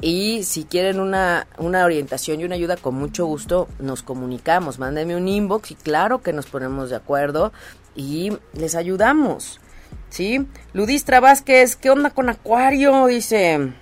Y 0.00 0.44
si 0.44 0.64
quieren 0.64 1.00
una, 1.00 1.46
una, 1.58 1.84
orientación 1.84 2.40
y 2.40 2.44
una 2.44 2.54
ayuda, 2.54 2.76
con 2.76 2.94
mucho 2.94 3.26
gusto 3.26 3.68
nos 3.78 4.02
comunicamos. 4.02 4.78
Mándenme 4.78 5.16
un 5.16 5.28
inbox 5.28 5.72
y 5.72 5.74
claro 5.74 6.22
que 6.22 6.32
nos 6.32 6.46
ponemos 6.46 6.88
de 6.88 6.96
acuerdo 6.96 7.52
y 7.94 8.32
les 8.54 8.74
ayudamos. 8.74 9.60
¿Sí? 10.10 10.46
Ludistra 10.72 11.20
Vázquez, 11.20 11.76
¿qué 11.76 11.90
onda 11.90 12.10
con 12.10 12.28
Acuario? 12.28 13.06
Dice, 13.06 13.72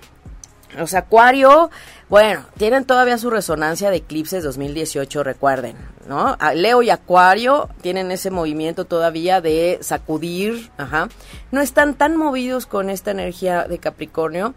los 0.77 0.95
Acuario 0.95 1.71
bueno, 2.09 2.45
tienen 2.57 2.85
todavía 2.85 3.19
su 3.19 3.31
resonancia 3.31 3.91
de 3.91 3.97
eclipses 3.97 4.45
2018, 4.45 5.25
recuerden, 5.25 5.77
¿no? 6.09 6.37
Leo 6.55 6.81
y 6.83 6.91
Acuario 6.91 7.69
tienen 7.81 8.12
ese 8.12 8.31
movimiento 8.31 8.85
todavía 8.85 9.41
de 9.41 9.79
sacudir, 9.81 10.71
ajá. 10.77 11.09
No 11.51 11.61
están 11.61 11.95
tan 11.95 12.17
movidos 12.17 12.67
con 12.67 12.91
esta 12.91 13.11
energía 13.11 13.65
de 13.65 13.79
Capricornio, 13.79 14.55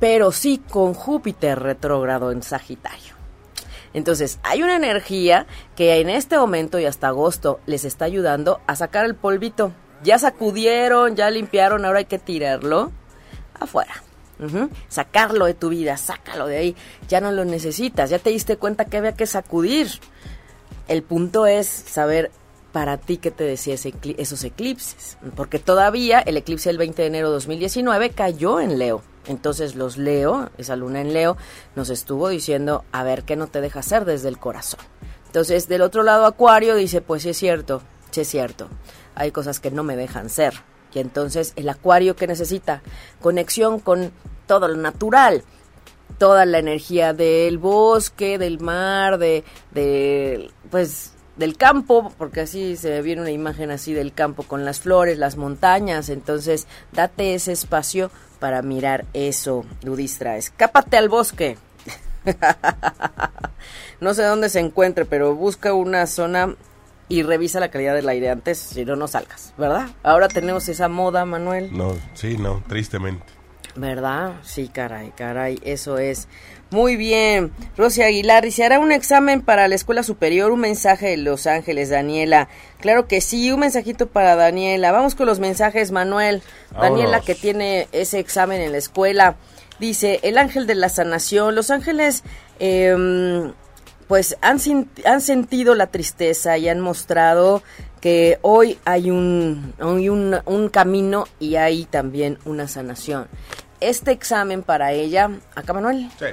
pero 0.00 0.32
sí 0.32 0.60
con 0.70 0.92
Júpiter 0.92 1.60
retrógrado 1.60 2.32
en 2.32 2.42
Sagitario. 2.42 3.14
Entonces, 3.94 4.40
hay 4.42 4.64
una 4.64 4.74
energía 4.74 5.46
que 5.76 6.00
en 6.00 6.10
este 6.10 6.36
momento 6.36 6.80
y 6.80 6.84
hasta 6.84 7.06
agosto 7.06 7.60
les 7.66 7.84
está 7.84 8.06
ayudando 8.06 8.60
a 8.66 8.74
sacar 8.74 9.04
el 9.04 9.14
polvito. 9.14 9.70
Ya 10.02 10.18
sacudieron, 10.18 11.16
ya 11.16 11.30
limpiaron, 11.30 11.84
ahora 11.84 11.98
hay 11.98 12.04
que 12.04 12.18
tirarlo 12.18 12.92
afuera. 13.58 14.02
Sacarlo 14.88 15.46
de 15.46 15.54
tu 15.54 15.68
vida, 15.68 15.96
sácalo 15.96 16.46
de 16.46 16.56
ahí. 16.58 16.76
Ya 17.08 17.20
no 17.20 17.32
lo 17.32 17.44
necesitas, 17.44 18.10
ya 18.10 18.18
te 18.18 18.30
diste 18.30 18.56
cuenta 18.56 18.84
que 18.84 18.98
había 18.98 19.12
que 19.12 19.26
sacudir. 19.26 19.88
El 20.86 21.02
punto 21.02 21.46
es 21.46 21.66
saber 21.66 22.30
para 22.72 22.98
ti 22.98 23.16
qué 23.16 23.30
te 23.30 23.44
decía 23.44 23.74
esos 23.74 24.44
eclipses. 24.44 25.18
Porque 25.34 25.58
todavía 25.58 26.20
el 26.20 26.36
eclipse 26.36 26.68
del 26.68 26.78
20 26.78 27.02
de 27.02 27.08
enero 27.08 27.28
de 27.28 27.34
2019 27.34 28.10
cayó 28.10 28.60
en 28.60 28.78
Leo. 28.78 29.02
Entonces 29.26 29.74
los 29.74 29.96
Leo, 29.96 30.50
esa 30.56 30.76
luna 30.76 31.00
en 31.00 31.12
Leo, 31.12 31.36
nos 31.74 31.90
estuvo 31.90 32.28
diciendo, 32.28 32.84
a 32.92 33.02
ver 33.02 33.24
qué 33.24 33.36
no 33.36 33.48
te 33.48 33.60
deja 33.60 33.80
hacer 33.80 34.04
desde 34.04 34.28
el 34.28 34.38
corazón. 34.38 34.80
Entonces 35.26 35.68
del 35.68 35.82
otro 35.82 36.02
lado 36.02 36.24
Acuario 36.24 36.74
dice, 36.74 37.00
pues 37.00 37.24
sí 37.24 37.30
es 37.30 37.36
cierto, 37.36 37.82
sí 38.10 38.22
es 38.22 38.28
cierto. 38.28 38.68
Hay 39.18 39.32
cosas 39.32 39.60
que 39.60 39.70
no 39.70 39.82
me 39.82 39.96
dejan 39.96 40.30
ser. 40.30 40.54
Y 40.94 41.00
entonces 41.00 41.52
el 41.56 41.68
acuario 41.68 42.16
que 42.16 42.26
necesita 42.26 42.82
conexión 43.20 43.78
con 43.80 44.10
todo 44.46 44.68
lo 44.68 44.76
natural, 44.76 45.42
toda 46.16 46.46
la 46.46 46.58
energía 46.58 47.12
del 47.12 47.58
bosque, 47.58 48.38
del 48.38 48.60
mar, 48.60 49.18
de, 49.18 49.44
de 49.72 50.50
pues 50.70 51.12
del 51.36 51.56
campo, 51.56 52.12
porque 52.18 52.40
así 52.40 52.76
se 52.76 53.00
viene 53.02 53.22
una 53.22 53.30
imagen 53.30 53.70
así 53.70 53.92
del 53.92 54.12
campo 54.12 54.42
con 54.42 54.64
las 54.64 54.80
flores, 54.80 55.18
las 55.18 55.36
montañas, 55.36 56.08
entonces 56.08 56.66
date 56.92 57.34
ese 57.34 57.52
espacio 57.52 58.10
para 58.40 58.62
mirar 58.62 59.04
eso, 59.12 59.64
Ludistra, 59.82 60.36
escápate 60.36 60.96
al 60.96 61.08
bosque. 61.08 61.56
no 64.00 64.14
sé 64.14 64.24
dónde 64.24 64.48
se 64.48 64.60
encuentre, 64.60 65.04
pero 65.04 65.34
busca 65.34 65.74
una 65.74 66.06
zona 66.06 66.56
y 67.08 67.22
revisa 67.22 67.60
la 67.60 67.70
calidad 67.70 67.94
del 67.94 68.08
aire 68.08 68.30
antes, 68.30 68.58
si 68.58 68.84
no, 68.84 68.96
no 68.96 69.08
salgas, 69.08 69.54
¿verdad? 69.56 69.88
Ahora 70.02 70.28
tenemos 70.28 70.68
esa 70.68 70.88
moda, 70.88 71.24
Manuel. 71.24 71.76
No, 71.76 71.96
sí, 72.14 72.36
no, 72.36 72.62
tristemente. 72.68 73.24
¿Verdad? 73.74 74.34
Sí, 74.42 74.68
caray, 74.68 75.12
caray, 75.16 75.60
eso 75.62 75.98
es. 75.98 76.26
Muy 76.70 76.96
bien. 76.96 77.52
Rosy 77.76 78.02
Aguilar 78.02 78.44
dice, 78.44 78.64
¿hará 78.64 78.78
un 78.78 78.92
examen 78.92 79.40
para 79.40 79.68
la 79.68 79.74
escuela 79.74 80.02
superior? 80.02 80.50
Un 80.50 80.60
mensaje 80.60 81.08
de 81.08 81.16
Los 81.16 81.46
Ángeles, 81.46 81.88
Daniela. 81.88 82.48
Claro 82.80 83.06
que 83.06 83.20
sí, 83.20 83.50
un 83.52 83.60
mensajito 83.60 84.08
para 84.08 84.36
Daniela. 84.36 84.92
Vamos 84.92 85.14
con 85.14 85.26
los 85.26 85.38
mensajes, 85.38 85.92
Manuel. 85.92 86.42
Daniela 86.72 87.20
que 87.20 87.34
tiene 87.34 87.88
ese 87.92 88.18
examen 88.18 88.60
en 88.60 88.72
la 88.72 88.78
escuela. 88.78 89.36
Dice, 89.78 90.18
el 90.24 90.36
ángel 90.36 90.66
de 90.66 90.74
la 90.74 90.88
sanación. 90.88 91.54
Los 91.54 91.70
ángeles... 91.70 92.24
Eh, 92.58 93.52
pues 94.08 94.36
han, 94.40 94.58
han 95.04 95.20
sentido 95.20 95.74
la 95.74 95.88
tristeza 95.88 96.56
y 96.58 96.68
han 96.68 96.80
mostrado 96.80 97.62
que 98.00 98.38
hoy 98.42 98.78
hay 98.84 99.10
un, 99.10 99.74
un, 99.78 100.68
camino 100.70 101.26
y 101.38 101.56
hay 101.56 101.84
también 101.84 102.38
una 102.44 102.68
sanación. 102.68 103.28
Este 103.80 104.10
examen 104.10 104.62
para 104.62 104.92
ella, 104.92 105.30
acá 105.54 105.72
Manuel. 105.72 106.10
Sí. 106.18 106.26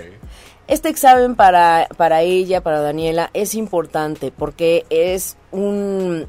Este 0.67 0.89
examen 0.89 1.35
para, 1.35 1.87
para 1.97 2.21
ella, 2.21 2.61
para 2.61 2.81
Daniela, 2.81 3.29
es 3.33 3.53
importante 3.55 4.31
porque 4.31 4.85
es 4.89 5.37
un, 5.51 6.27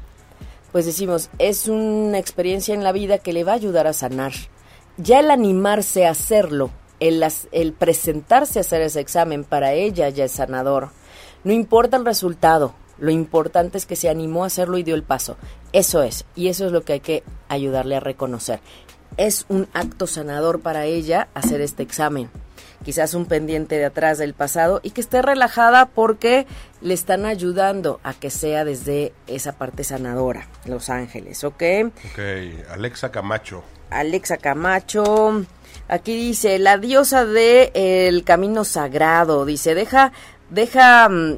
pues 0.71 0.85
decimos, 0.85 1.29
es 1.39 1.67
una 1.67 2.19
experiencia 2.19 2.75
en 2.75 2.83
la 2.83 2.91
vida 2.91 3.17
que 3.19 3.33
le 3.33 3.43
va 3.43 3.53
a 3.53 3.55
ayudar 3.55 3.87
a 3.87 3.93
sanar. 3.93 4.33
Ya 4.97 5.19
el 5.21 5.31
animarse 5.31 6.05
a 6.05 6.11
hacerlo 6.11 6.71
el, 6.99 7.23
el 7.51 7.73
presentarse 7.73 8.59
a 8.59 8.61
hacer 8.61 8.81
ese 8.81 8.99
examen 8.99 9.43
para 9.43 9.73
ella 9.73 10.09
ya 10.09 10.25
es 10.25 10.31
sanador. 10.33 10.89
No 11.43 11.53
importa 11.53 11.97
el 11.97 12.05
resultado, 12.05 12.73
lo 12.99 13.11
importante 13.11 13.77
es 13.77 13.85
que 13.85 13.95
se 13.95 14.09
animó 14.09 14.43
a 14.43 14.47
hacerlo 14.47 14.77
y 14.77 14.83
dio 14.83 14.95
el 14.95 15.03
paso. 15.03 15.37
Eso 15.71 16.01
es, 16.03 16.25
y 16.35 16.47
eso 16.47 16.65
es 16.65 16.71
lo 16.71 16.83
que 16.83 16.93
hay 16.93 16.99
que 16.99 17.23
ayudarle 17.47 17.95
a 17.95 17.99
reconocer. 17.99 18.59
Es 19.17 19.45
un 19.49 19.67
acto 19.73 20.07
sanador 20.07 20.61
para 20.61 20.85
ella 20.85 21.27
hacer 21.33 21.61
este 21.61 21.83
examen. 21.83 22.29
Quizás 22.83 23.13
un 23.13 23.25
pendiente 23.25 23.77
de 23.77 23.85
atrás 23.85 24.17
del 24.17 24.33
pasado 24.33 24.79
y 24.83 24.91
que 24.91 25.01
esté 25.01 25.21
relajada 25.21 25.87
porque 25.87 26.45
le 26.81 26.93
están 26.93 27.25
ayudando 27.25 27.99
a 28.03 28.13
que 28.13 28.29
sea 28.29 28.63
desde 28.63 29.13
esa 29.25 29.53
parte 29.53 29.83
sanadora, 29.83 30.47
Los 30.65 30.89
Ángeles, 30.89 31.43
¿ok? 31.43 31.63
Ok, 32.11 32.19
Alexa 32.71 33.11
Camacho. 33.11 33.63
Alexa 33.89 34.37
Camacho. 34.37 35.45
Aquí 35.89 36.15
dice, 36.15 36.59
la 36.59 36.77
diosa 36.77 37.25
del 37.25 37.71
el 37.73 38.23
camino 38.23 38.63
sagrado. 38.63 39.45
Dice, 39.45 39.73
deja, 39.73 40.11
deja 40.49 41.09
mm, 41.09 41.37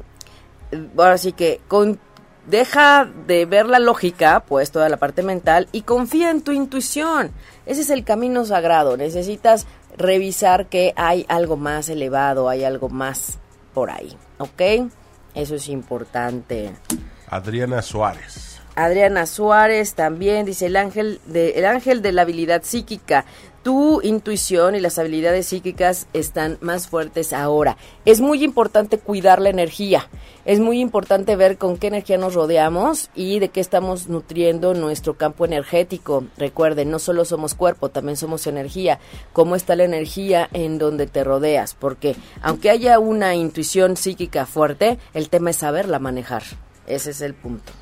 ahora 0.96 1.18
sí 1.18 1.32
que 1.32 1.60
con, 1.68 1.98
deja 2.46 3.08
de 3.26 3.46
ver 3.46 3.66
la 3.66 3.78
lógica, 3.78 4.44
pues 4.46 4.70
toda 4.70 4.88
la 4.88 4.96
parte 4.96 5.22
mental, 5.22 5.68
y 5.72 5.82
confía 5.82 6.30
en 6.30 6.42
tu 6.42 6.52
intuición. 6.52 7.30
Ese 7.66 7.82
es 7.82 7.90
el 7.90 8.04
camino 8.04 8.44
sagrado. 8.44 8.96
Necesitas 8.96 9.66
revisar 9.96 10.66
que 10.66 10.92
hay 10.96 11.26
algo 11.28 11.56
más 11.56 11.88
elevado, 11.88 12.48
hay 12.48 12.64
algo 12.64 12.88
más 12.88 13.38
por 13.74 13.90
ahí, 13.90 14.16
¿ok? 14.38 14.90
Eso 15.34 15.54
es 15.54 15.68
importante. 15.68 16.72
Adriana 17.28 17.82
Suárez. 17.82 18.60
Adriana 18.74 19.26
Suárez 19.26 19.94
también 19.94 20.46
dice 20.46 20.66
el 20.66 20.76
ángel 20.76 21.20
de 21.26 21.50
el 21.50 21.66
ángel 21.66 22.02
de 22.02 22.12
la 22.12 22.22
habilidad 22.22 22.62
psíquica 22.62 23.24
tu 23.62 24.00
intuición 24.02 24.74
y 24.74 24.80
las 24.80 24.98
habilidades 24.98 25.46
psíquicas 25.46 26.06
están 26.12 26.58
más 26.60 26.88
fuertes 26.88 27.32
ahora. 27.32 27.76
Es 28.04 28.20
muy 28.20 28.42
importante 28.42 28.98
cuidar 28.98 29.40
la 29.40 29.50
energía. 29.50 30.08
Es 30.44 30.60
muy 30.60 30.80
importante 30.80 31.36
ver 31.36 31.58
con 31.58 31.76
qué 31.76 31.88
energía 31.88 32.16
nos 32.16 32.34
rodeamos 32.34 33.10
y 33.14 33.38
de 33.38 33.48
qué 33.50 33.60
estamos 33.60 34.08
nutriendo 34.08 34.72
nuestro 34.74 35.14
campo 35.14 35.44
energético. 35.44 36.24
Recuerden, 36.38 36.90
no 36.90 36.98
solo 36.98 37.24
somos 37.24 37.54
cuerpo, 37.54 37.90
también 37.90 38.16
somos 38.16 38.46
energía. 38.46 38.98
¿Cómo 39.32 39.56
está 39.56 39.76
la 39.76 39.84
energía 39.84 40.48
en 40.52 40.78
donde 40.78 41.06
te 41.06 41.24
rodeas? 41.24 41.74
Porque 41.74 42.16
aunque 42.42 42.70
haya 42.70 42.98
una 42.98 43.34
intuición 43.34 43.96
psíquica 43.96 44.46
fuerte, 44.46 44.98
el 45.12 45.28
tema 45.28 45.50
es 45.50 45.56
saberla 45.56 45.98
manejar. 45.98 46.42
Ese 46.86 47.10
es 47.10 47.20
el 47.20 47.34
punto. 47.34 47.72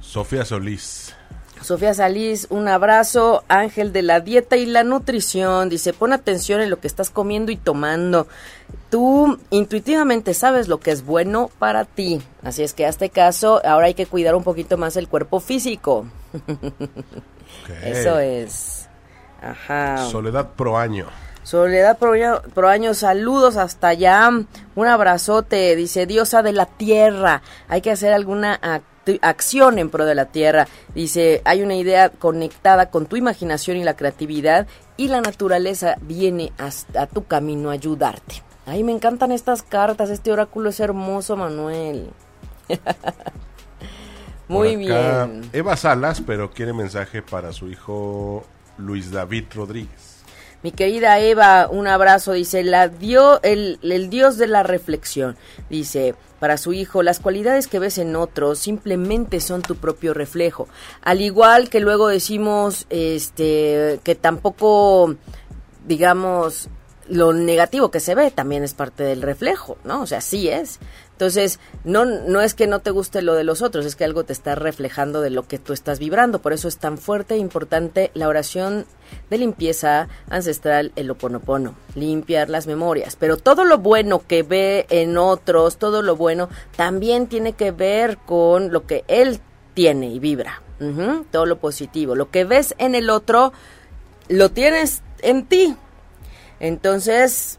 Sofía 0.00 0.44
Solís. 0.44 1.14
Sofía 1.62 1.94
Salís, 1.94 2.46
un 2.50 2.68
abrazo. 2.68 3.44
Ángel 3.48 3.92
de 3.92 4.02
la 4.02 4.20
dieta 4.20 4.56
y 4.56 4.66
la 4.66 4.84
nutrición. 4.84 5.68
Dice, 5.68 5.92
pon 5.92 6.12
atención 6.12 6.60
en 6.60 6.70
lo 6.70 6.80
que 6.80 6.86
estás 6.86 7.10
comiendo 7.10 7.50
y 7.52 7.56
tomando. 7.56 8.26
Tú 8.90 9.38
intuitivamente 9.50 10.34
sabes 10.34 10.68
lo 10.68 10.78
que 10.78 10.90
es 10.92 11.04
bueno 11.04 11.50
para 11.58 11.84
ti. 11.84 12.22
Así 12.42 12.62
es 12.62 12.72
que 12.72 12.86
hazte 12.86 13.10
caso. 13.10 13.60
Ahora 13.64 13.86
hay 13.86 13.94
que 13.94 14.06
cuidar 14.06 14.34
un 14.34 14.44
poquito 14.44 14.76
más 14.76 14.96
el 14.96 15.08
cuerpo 15.08 15.40
físico. 15.40 16.06
Eso 17.82 18.18
es. 18.18 18.88
Ajá. 19.42 20.06
Soledad 20.10 20.50
Proaño. 20.56 21.06
Soledad 21.42 21.96
Pro 21.98 22.68
año, 22.68 22.92
saludos 22.94 23.56
hasta 23.56 23.88
allá. 23.88 24.28
Un 24.74 24.86
abrazote. 24.86 25.76
Dice, 25.76 26.04
diosa 26.04 26.42
de 26.42 26.52
la 26.52 26.66
tierra. 26.66 27.42
Hay 27.68 27.82
que 27.82 27.92
hacer 27.92 28.12
alguna 28.12 28.54
actividad 28.54 28.95
acción 29.22 29.78
en 29.78 29.90
pro 29.90 30.04
de 30.04 30.14
la 30.14 30.26
tierra. 30.26 30.66
Dice, 30.94 31.42
hay 31.44 31.62
una 31.62 31.74
idea 31.74 32.10
conectada 32.10 32.90
con 32.90 33.06
tu 33.06 33.16
imaginación 33.16 33.76
y 33.76 33.84
la 33.84 33.96
creatividad 33.96 34.66
y 34.96 35.08
la 35.08 35.20
naturaleza 35.20 35.96
viene 36.00 36.52
hasta 36.58 37.06
tu 37.06 37.24
camino 37.24 37.70
a 37.70 37.74
ayudarte. 37.74 38.42
Ay, 38.66 38.82
me 38.82 38.92
encantan 38.92 39.30
estas 39.30 39.62
cartas, 39.62 40.10
este 40.10 40.32
oráculo 40.32 40.70
es 40.70 40.80
hermoso, 40.80 41.36
Manuel. 41.36 42.10
Muy 44.48 44.76
bien. 44.76 45.48
Eva 45.52 45.76
Salas, 45.76 46.20
pero 46.20 46.50
quiere 46.50 46.72
mensaje 46.72 47.22
para 47.22 47.52
su 47.52 47.68
hijo 47.68 48.44
Luis 48.78 49.10
David 49.10 49.44
Rodríguez. 49.54 50.05
Mi 50.66 50.72
querida 50.72 51.20
Eva, 51.20 51.68
un 51.70 51.86
abrazo, 51.86 52.32
dice, 52.32 52.64
la 52.64 52.88
dio 52.88 53.40
el, 53.44 53.78
el 53.84 54.10
Dios 54.10 54.36
de 54.36 54.48
la 54.48 54.64
reflexión. 54.64 55.36
Dice, 55.70 56.16
para 56.40 56.56
su 56.56 56.72
hijo, 56.72 57.04
las 57.04 57.20
cualidades 57.20 57.68
que 57.68 57.78
ves 57.78 57.98
en 57.98 58.16
otros 58.16 58.58
simplemente 58.58 59.38
son 59.38 59.62
tu 59.62 59.76
propio 59.76 60.12
reflejo. 60.12 60.66
Al 61.02 61.20
igual 61.20 61.68
que 61.68 61.78
luego 61.78 62.08
decimos 62.08 62.86
este 62.90 64.00
que 64.02 64.16
tampoco 64.16 65.14
digamos 65.86 66.68
lo 67.08 67.32
negativo 67.32 67.92
que 67.92 68.00
se 68.00 68.16
ve 68.16 68.32
también 68.32 68.64
es 68.64 68.74
parte 68.74 69.04
del 69.04 69.22
reflejo, 69.22 69.78
¿no? 69.84 70.02
O 70.02 70.06
sea, 70.08 70.20
sí 70.20 70.48
es. 70.48 70.80
Entonces, 71.16 71.60
no, 71.82 72.04
no 72.04 72.42
es 72.42 72.52
que 72.52 72.66
no 72.66 72.80
te 72.80 72.90
guste 72.90 73.22
lo 73.22 73.32
de 73.32 73.42
los 73.42 73.62
otros, 73.62 73.86
es 73.86 73.96
que 73.96 74.04
algo 74.04 74.24
te 74.24 74.34
está 74.34 74.54
reflejando 74.54 75.22
de 75.22 75.30
lo 75.30 75.48
que 75.48 75.58
tú 75.58 75.72
estás 75.72 75.98
vibrando. 75.98 76.42
Por 76.42 76.52
eso 76.52 76.68
es 76.68 76.76
tan 76.76 76.98
fuerte 76.98 77.34
e 77.34 77.38
importante 77.38 78.10
la 78.12 78.28
oración 78.28 78.84
de 79.30 79.38
limpieza 79.38 80.08
ancestral, 80.28 80.92
el 80.94 81.10
oponopono, 81.10 81.74
limpiar 81.94 82.50
las 82.50 82.66
memorias. 82.66 83.16
Pero 83.16 83.38
todo 83.38 83.64
lo 83.64 83.78
bueno 83.78 84.24
que 84.26 84.42
ve 84.42 84.84
en 84.90 85.16
otros, 85.16 85.78
todo 85.78 86.02
lo 86.02 86.16
bueno, 86.16 86.50
también 86.76 87.28
tiene 87.28 87.54
que 87.54 87.70
ver 87.70 88.18
con 88.18 88.70
lo 88.70 88.86
que 88.86 89.02
él 89.08 89.40
tiene 89.72 90.10
y 90.10 90.18
vibra. 90.18 90.60
todo 91.30 91.46
lo 91.46 91.56
positivo. 91.56 92.14
Lo 92.14 92.30
que 92.30 92.44
ves 92.44 92.74
en 92.76 92.94
el 92.94 93.08
otro, 93.08 93.54
lo 94.28 94.50
tienes 94.50 95.00
en 95.22 95.46
ti. 95.46 95.74
Entonces, 96.60 97.58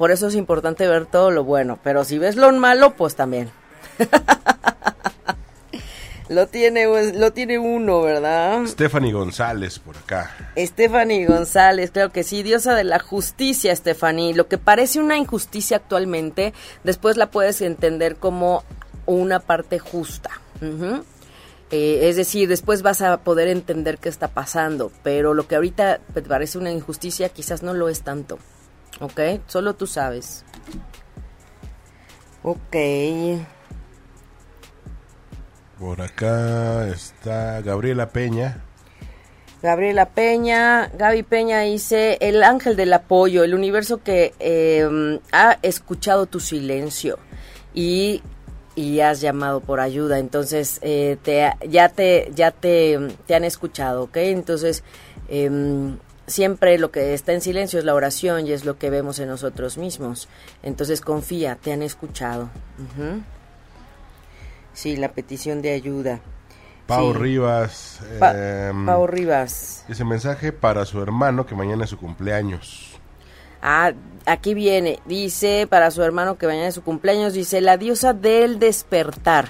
por 0.00 0.10
eso 0.10 0.28
es 0.28 0.34
importante 0.34 0.88
ver 0.88 1.04
todo 1.04 1.30
lo 1.30 1.44
bueno, 1.44 1.78
pero 1.84 2.04
si 2.04 2.16
ves 2.16 2.36
lo 2.36 2.50
malo, 2.52 2.96
pues 2.96 3.16
también. 3.16 3.50
lo 6.30 6.46
tiene 6.46 6.86
lo 7.12 7.34
tiene 7.34 7.58
uno, 7.58 8.00
¿verdad? 8.00 8.64
Stephanie 8.64 9.12
González 9.12 9.78
por 9.78 9.98
acá. 9.98 10.34
Stephanie 10.56 11.26
González, 11.26 11.90
creo 11.92 12.08
que 12.08 12.24
sí, 12.24 12.42
diosa 12.42 12.74
de 12.74 12.84
la 12.84 12.98
justicia, 12.98 13.76
Stephanie. 13.76 14.32
Lo 14.32 14.48
que 14.48 14.56
parece 14.56 15.00
una 15.00 15.18
injusticia 15.18 15.76
actualmente, 15.76 16.54
después 16.82 17.18
la 17.18 17.30
puedes 17.30 17.60
entender 17.60 18.16
como 18.16 18.64
una 19.04 19.38
parte 19.38 19.78
justa. 19.78 20.30
Eh, 21.70 22.08
es 22.08 22.16
decir, 22.16 22.48
después 22.48 22.80
vas 22.80 23.02
a 23.02 23.18
poder 23.18 23.48
entender 23.48 23.98
qué 23.98 24.08
está 24.08 24.28
pasando, 24.28 24.92
pero 25.02 25.34
lo 25.34 25.46
que 25.46 25.56
ahorita 25.56 26.00
te 26.14 26.22
parece 26.22 26.56
una 26.56 26.72
injusticia 26.72 27.28
quizás 27.28 27.62
no 27.62 27.74
lo 27.74 27.90
es 27.90 28.00
tanto. 28.00 28.38
¿Ok? 29.00 29.20
Solo 29.46 29.74
tú 29.74 29.86
sabes. 29.86 30.44
Ok. 32.42 32.76
Por 35.78 36.02
acá 36.02 36.86
está 36.88 37.62
Gabriela 37.62 38.10
Peña. 38.10 38.62
Gabriela 39.62 40.08
Peña, 40.08 40.90
Gaby 40.96 41.22
Peña 41.22 41.60
dice, 41.60 42.16
el 42.20 42.42
ángel 42.42 42.76
del 42.76 42.92
apoyo, 42.94 43.44
el 43.44 43.54
universo 43.54 44.02
que 44.02 44.32
em, 44.38 45.20
ha 45.32 45.58
escuchado 45.60 46.24
tu 46.24 46.40
silencio 46.40 47.18
y, 47.74 48.22
y, 48.74 49.00
has 49.00 49.20
llamado 49.20 49.60
por 49.60 49.80
ayuda, 49.80 50.18
entonces 50.18 50.78
eh, 50.80 51.18
te, 51.22 51.52
ya, 51.68 51.90
te, 51.90 52.30
ya 52.34 52.52
te, 52.52 52.98
te, 53.26 53.34
han 53.34 53.44
escuchado, 53.44 54.04
¿ok? 54.04 54.16
Entonces, 54.16 54.82
eh, 55.28 55.50
siempre 56.30 56.78
lo 56.78 56.90
que 56.90 57.12
está 57.12 57.32
en 57.32 57.40
silencio 57.40 57.78
es 57.78 57.84
la 57.84 57.94
oración 57.94 58.46
y 58.46 58.52
es 58.52 58.64
lo 58.64 58.78
que 58.78 58.88
vemos 58.88 59.18
en 59.18 59.28
nosotros 59.28 59.76
mismos. 59.76 60.28
Entonces 60.62 61.00
confía, 61.00 61.56
te 61.56 61.72
han 61.72 61.82
escuchado. 61.82 62.48
Sí, 64.72 64.96
la 64.96 65.12
petición 65.12 65.60
de 65.60 65.72
ayuda. 65.72 66.20
Pau 66.86 67.12
Rivas. 67.12 68.00
Em, 68.20 68.86
Pau 68.86 69.06
Rivas. 69.06 69.84
Ese 69.88 70.04
mensaje 70.04 70.52
para 70.52 70.84
su 70.84 71.02
hermano 71.02 71.46
que 71.46 71.54
mañana 71.54 71.84
es 71.84 71.90
su 71.90 71.98
cumpleaños. 71.98 72.98
Ah, 73.62 73.92
aquí 74.26 74.54
viene. 74.54 75.00
Dice 75.04 75.66
para 75.68 75.90
su 75.90 76.02
hermano 76.02 76.38
que 76.38 76.46
mañana 76.46 76.68
es 76.68 76.74
su 76.74 76.82
cumpleaños. 76.82 77.34
Dice 77.34 77.60
la 77.60 77.76
diosa 77.76 78.12
del 78.12 78.58
despertar. 78.58 79.48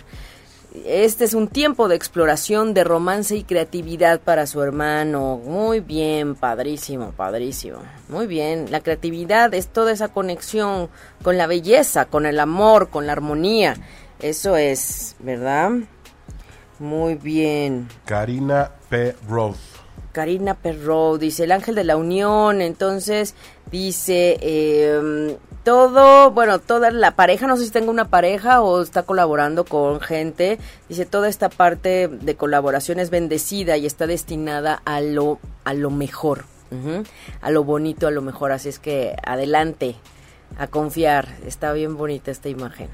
Este 0.84 1.24
es 1.24 1.34
un 1.34 1.48
tiempo 1.48 1.88
de 1.88 1.96
exploración, 1.96 2.74
de 2.74 2.84
romance 2.84 3.34
y 3.34 3.42
creatividad 3.42 4.20
para 4.20 4.46
su 4.46 4.62
hermano. 4.62 5.40
Muy 5.44 5.80
bien, 5.80 6.36
padrísimo, 6.36 7.10
padrísimo. 7.10 7.78
Muy 8.08 8.26
bien, 8.26 8.70
la 8.70 8.80
creatividad 8.80 9.52
es 9.52 9.68
toda 9.68 9.90
esa 9.90 10.08
conexión 10.08 10.88
con 11.22 11.36
la 11.36 11.48
belleza, 11.48 12.04
con 12.04 12.24
el 12.24 12.38
amor, 12.38 12.88
con 12.88 13.06
la 13.06 13.12
armonía. 13.12 13.74
Eso 14.20 14.56
es, 14.56 15.16
¿verdad? 15.18 15.72
Muy 16.78 17.16
bien. 17.16 17.88
Karina 18.04 18.70
P. 18.88 19.16
Roth. 19.28 19.56
Karina 20.12 20.54
Perro 20.54 21.18
dice 21.18 21.44
el 21.44 21.52
ángel 21.52 21.74
de 21.74 21.84
la 21.84 21.96
unión, 21.96 22.60
entonces 22.60 23.34
dice 23.70 24.38
eh, 24.40 25.36
todo, 25.64 26.30
bueno, 26.30 26.58
toda 26.58 26.90
la 26.90 27.12
pareja, 27.16 27.46
no 27.46 27.56
sé 27.56 27.64
si 27.64 27.70
tengo 27.70 27.90
una 27.90 28.08
pareja 28.08 28.62
o 28.62 28.82
está 28.82 29.02
colaborando 29.02 29.64
con 29.64 30.00
gente, 30.00 30.58
dice 30.88 31.06
toda 31.06 31.28
esta 31.28 31.48
parte 31.48 32.08
de 32.08 32.34
colaboración 32.36 32.98
es 32.98 33.10
bendecida 33.10 33.76
y 33.76 33.86
está 33.86 34.06
destinada 34.06 34.80
a 34.84 35.00
lo, 35.00 35.38
a 35.64 35.74
lo 35.74 35.90
mejor. 35.90 36.44
a 37.42 37.50
lo 37.50 37.64
bonito 37.64 38.06
a 38.06 38.12
lo 38.12 38.22
mejor, 38.22 38.52
así 38.52 38.68
es 38.68 38.78
que 38.78 39.16
adelante, 39.24 39.96
a 40.56 40.68
confiar, 40.68 41.28
está 41.44 41.72
bien 41.72 41.96
bonita 41.96 42.30
esta 42.30 42.48
imagen. 42.48 42.88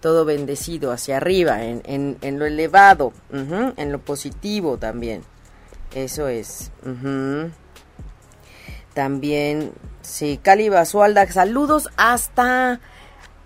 Todo 0.00 0.24
bendecido 0.24 0.90
hacia 0.90 1.18
arriba, 1.18 1.62
en, 1.64 1.82
en, 1.84 2.16
en 2.20 2.38
lo 2.38 2.46
elevado, 2.46 3.12
en 3.30 3.92
lo 3.92 3.98
positivo 3.98 4.76
también. 4.78 5.22
Eso 5.94 6.26
es. 6.28 6.72
También, 8.94 9.72
sí, 10.02 10.38
Cali 10.42 10.68
Basualda, 10.68 11.30
saludos 11.30 11.88
hasta 11.96 12.80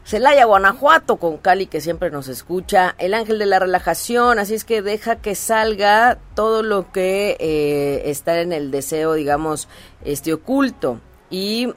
Celaya, 0.05 0.47
Guanajuato, 0.47 1.17
con 1.17 1.37
Cali 1.37 1.67
que 1.67 1.81
siempre 1.81 2.11
nos 2.11 2.29
escucha. 2.29 2.95
El 2.99 3.13
ángel 3.13 3.39
de 3.39 3.45
la 3.47 3.59
relajación, 3.59 4.39
así 4.39 4.55
es 4.55 4.65
que 4.65 4.81
deja 4.81 5.17
que 5.17 5.35
salga 5.35 6.19
todo 6.35 6.63
lo 6.63 6.93
que 6.93 7.37
eh, 7.41 8.03
está 8.07 8.41
en 8.41 8.53
el 8.53 8.71
deseo, 8.71 9.15
digamos, 9.15 9.69
este 10.05 10.33
oculto. 10.33 11.01
Y 11.29 11.75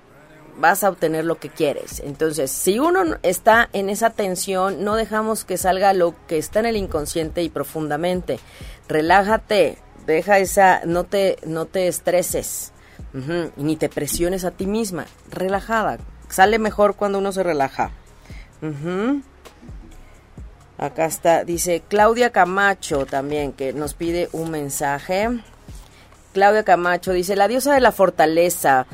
vas 0.58 0.84
a 0.84 0.90
obtener 0.90 1.26
lo 1.26 1.40
que 1.40 1.50
quieres. 1.50 2.00
Entonces, 2.00 2.52
si 2.52 2.80
uno 2.80 3.18
está 3.24 3.70
en 3.74 3.90
esa 3.90 4.12
tensión, 4.12 4.84
no 4.84 4.96
dejamos 4.96 5.44
que 5.44 5.58
salga 5.58 5.94
lo 5.94 6.16
que 6.28 6.38
está 6.38 6.60
en 6.60 6.68
el 6.68 6.78
inconsciente 6.78 7.44
y 7.44 7.50
profundamente. 7.50 8.40
Relájate, 8.88 9.78
deja 10.06 10.40
esa, 10.40 10.82
no 10.86 11.04
te, 11.04 11.38
no 11.46 11.66
te 11.66 11.88
estreses, 11.88 12.71
y 13.14 13.64
ni 13.64 13.76
te 13.76 13.90
presiones 13.90 14.46
a 14.46 14.52
ti 14.52 14.66
misma, 14.66 15.06
relajada. 15.30 15.98
Sale 16.30 16.60
mejor 16.60 16.96
cuando 16.96 17.20
uno 17.20 17.32
se 17.32 17.44
relaja. 17.44 17.92
Ujú. 18.62 19.22
Acá 20.78 21.06
está, 21.06 21.44
dice 21.44 21.84
Claudia 21.88 22.32
Camacho 22.32 23.06
también, 23.06 23.54
que 23.54 23.74
nos 23.74 23.94
pide 23.94 24.30
un 24.32 24.50
mensaje. 24.50 25.30
Claudia 26.34 26.64
Camacho 26.64 27.12
dice, 27.12 27.36
la 27.36 27.48
diosa 27.48 27.74
de 27.74 27.82
la 27.82 27.92
fortaleza, 27.92 28.88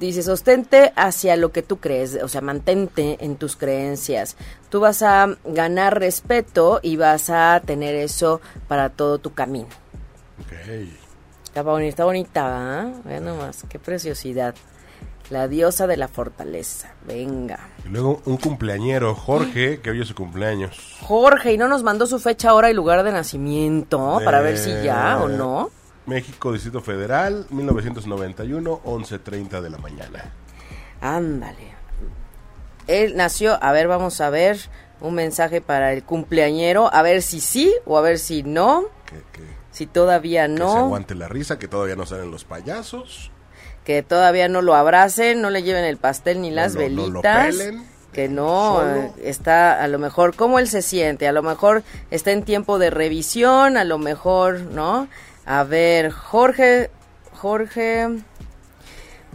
dice, 0.00 0.22
sostente 0.22 0.92
hacia 0.96 1.36
lo 1.36 1.52
que 1.52 1.62
tú 1.62 1.78
crees, 1.78 2.18
o 2.22 2.28
sea, 2.28 2.40
mantente 2.40 3.16
en 3.20 3.36
tus 3.36 3.56
creencias. 3.56 4.36
Tú 4.68 4.80
vas 4.80 5.02
a 5.02 5.36
ganar 5.44 5.98
respeto 5.98 6.80
y 6.82 6.96
vas 6.96 7.30
a 7.30 7.62
tener 7.64 7.94
eso 7.94 8.40
para 8.68 8.90
todo 8.90 9.18
tu 9.18 9.32
camino. 9.32 9.68
Está 11.56 11.62
bonita, 11.70 11.88
está 11.88 12.04
bonita, 12.04 12.42
¿ah? 12.82 12.92
Vean 13.06 13.24
nomás, 13.24 13.64
qué 13.70 13.78
preciosidad. 13.78 14.54
La 15.30 15.48
diosa 15.48 15.86
de 15.86 15.96
la 15.96 16.06
fortaleza, 16.06 16.90
venga. 17.06 17.58
Y 17.86 17.88
luego 17.88 18.20
un 18.26 18.36
cumpleañero, 18.36 19.14
Jorge, 19.14 19.80
que 19.80 19.88
hoy 19.88 20.02
es 20.02 20.08
su 20.08 20.14
cumpleaños. 20.14 20.98
Jorge, 21.00 21.54
y 21.54 21.56
no 21.56 21.66
nos 21.66 21.82
mandó 21.82 22.06
su 22.06 22.18
fecha, 22.18 22.52
hora 22.52 22.70
y 22.70 22.74
lugar 22.74 23.02
de 23.04 23.10
nacimiento 23.12 24.20
para 24.22 24.42
ver 24.42 24.58
si 24.58 24.68
ya 24.84 25.18
o 25.22 25.30
Eh, 25.30 25.36
no. 25.38 25.70
México, 26.04 26.52
Distrito 26.52 26.82
Federal, 26.82 27.46
1991, 27.48 28.82
11.30 28.84 29.62
de 29.62 29.70
la 29.70 29.78
mañana. 29.78 30.34
Ándale. 31.00 31.72
Él 32.86 33.16
nació, 33.16 33.56
a 33.64 33.72
ver, 33.72 33.88
vamos 33.88 34.20
a 34.20 34.28
ver 34.28 34.58
un 35.00 35.14
mensaje 35.14 35.62
para 35.62 35.94
el 35.94 36.04
cumpleañero, 36.04 36.92
a 36.92 37.00
ver 37.00 37.22
si 37.22 37.40
sí 37.40 37.74
o 37.86 37.96
a 37.96 38.02
ver 38.02 38.18
si 38.18 38.42
no, 38.42 38.84
Que, 39.06 39.16
que- 39.32 39.55
si 39.76 39.86
todavía 39.86 40.46
que 40.46 40.52
se 40.54 40.58
no, 40.58 40.76
aguante 40.76 41.14
la 41.14 41.28
risa, 41.28 41.58
que 41.58 41.68
todavía 41.68 41.96
no 41.96 42.06
salen 42.06 42.30
los 42.30 42.44
payasos. 42.44 43.30
que 43.84 44.02
todavía 44.02 44.48
no 44.48 44.62
lo 44.62 44.74
abracen, 44.74 45.42
no 45.42 45.50
le 45.50 45.62
lleven 45.62 45.84
el 45.84 45.98
pastel 45.98 46.40
ni 46.40 46.50
las 46.50 46.74
No 46.74 46.80
lo- 46.80 46.88
no 46.88 46.96
lo 47.08 47.22
velitas. 47.22 47.46
pelen, 47.56 47.86
que 48.12 48.28
no, 48.28 48.76
solo. 48.78 49.14
está 49.22 49.82
a 49.82 49.86
lo 49.88 49.98
mejor, 49.98 50.34
¿cómo 50.34 50.58
él 50.58 50.66
se 50.68 50.80
siente? 50.80 51.28
A 51.28 51.32
lo 51.32 51.42
mejor 51.42 51.82
está 52.10 52.32
en 52.32 52.42
tiempo 52.42 52.78
de 52.78 52.88
revisión, 52.90 53.76
a 53.76 53.84
lo 53.84 53.98
mejor, 53.98 54.60
¿no? 54.60 55.08
A 55.44 55.62
ver, 55.64 56.10
Jorge, 56.10 56.90
Jorge, 57.34 58.08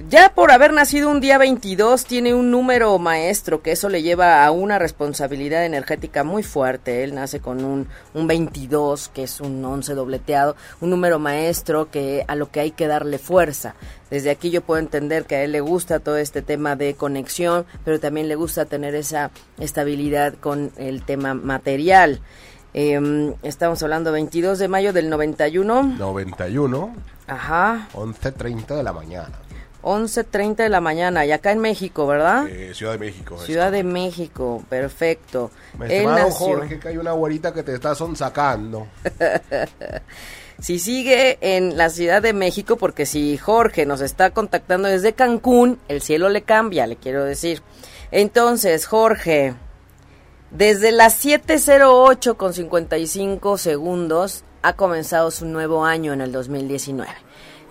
ya 0.10 0.34
por 0.34 0.52
haber 0.52 0.74
nacido 0.74 1.10
un 1.10 1.20
día 1.20 1.38
22 1.38 2.06
tiene 2.06 2.34
un 2.34 2.52
número 2.52 2.98
maestro, 3.00 3.62
que 3.62 3.72
eso 3.72 3.90
le 3.90 4.02
lleva 4.02 4.46
a 4.46 4.52
una 4.52 4.80
responsabilidad 4.80 5.66
energética 5.66 6.24
muy 6.24 6.44
fuerte. 6.44 7.04
Él 7.04 7.16
nace 7.16 7.40
con 7.40 7.64
un, 7.64 7.88
un 8.14 8.28
22, 8.28 9.10
que 9.10 9.24
es 9.24 9.42
un 9.42 9.64
11 9.64 9.94
dobleteado, 9.94 10.56
un 10.80 10.90
número 10.90 11.20
maestro 11.20 11.90
que 11.90 12.24
a 12.28 12.36
lo 12.36 12.52
que 12.52 12.60
hay 12.60 12.72
que 12.72 12.88
darle 12.88 13.18
fuerza. 13.18 13.76
Desde 14.10 14.30
aquí 14.30 14.50
yo 14.50 14.62
puedo 14.62 14.80
entender 14.80 15.26
que 15.26 15.36
a 15.36 15.44
él 15.44 15.52
le 15.52 15.62
gusta 15.62 16.00
todo 16.00 16.18
este 16.18 16.42
tema 16.42 16.76
de 16.76 16.96
conexión, 16.96 17.66
pero 17.86 18.00
también 18.00 18.28
le 18.28 18.36
gusta 18.36 18.66
tener 18.66 18.96
esa 18.96 19.32
estabilidad 19.60 20.34
con 20.36 20.72
el 20.78 21.04
tema 21.04 21.34
material. 21.34 22.22
Em, 22.74 23.34
estamos 23.44 23.84
hablando 23.84 24.12
22 24.12 24.60
de 24.60 24.68
mayo 24.68 24.94
del 24.94 25.10
91. 25.10 25.84
91, 25.98 26.96
Ajá. 27.28 27.88
11.30 27.94 28.76
de 28.76 28.84
la 28.84 28.94
mañana. 28.94 29.32
11.30 29.84 30.56
de 30.58 30.70
la 30.70 30.82
mañana, 30.82 31.26
y 31.26 31.32
acá 31.32 31.52
en 31.52 31.60
México, 31.60 32.06
¿verdad? 32.08 32.48
Eh, 32.48 32.74
Ciudad 32.74 32.94
de 32.94 33.00
México. 33.00 33.38
Ciudad 33.39 33.72
de. 33.72 33.84
México, 33.84 34.63
perfecto. 34.70 35.52
Estimado 35.84 36.17
nació- 36.30 36.48
Jorge, 36.48 36.80
que 36.80 36.88
hay 36.89 36.98
una 36.98 37.12
güerita 37.13 37.54
que 37.54 37.63
te 37.63 37.74
está 37.74 37.96
sonsacando. 37.96 38.88
Si 40.60 40.78
sigue 40.78 41.39
en 41.41 41.76
la 41.76 41.89
Ciudad 41.89 42.22
de 42.22 42.34
México, 42.34 42.76
porque 42.76 43.08
si 43.08 43.36
Jorge 43.36 43.88
nos 43.88 44.00
está 44.00 44.30
contactando 44.30 44.88
desde 44.88 45.13
Cancún, 45.13 45.80
el 45.88 46.04
cielo 46.04 46.30
le 46.30 46.44
cambia, 46.44 46.86
le 46.86 46.98
quiero 46.98 47.24
decir. 47.24 47.63
Entonces, 48.12 48.86
Jorge, 48.86 49.56
desde 50.52 50.91
las 50.91 51.26
7.08 51.26 52.38
con 52.38 52.54
55 52.54 53.58
segundos 53.58 54.44
ha 54.62 54.74
comenzado 54.74 55.32
su 55.32 55.46
nuevo 55.48 55.84
año 55.84 56.13
en 56.13 56.22
el 56.22 56.32
2019. 56.32 57.10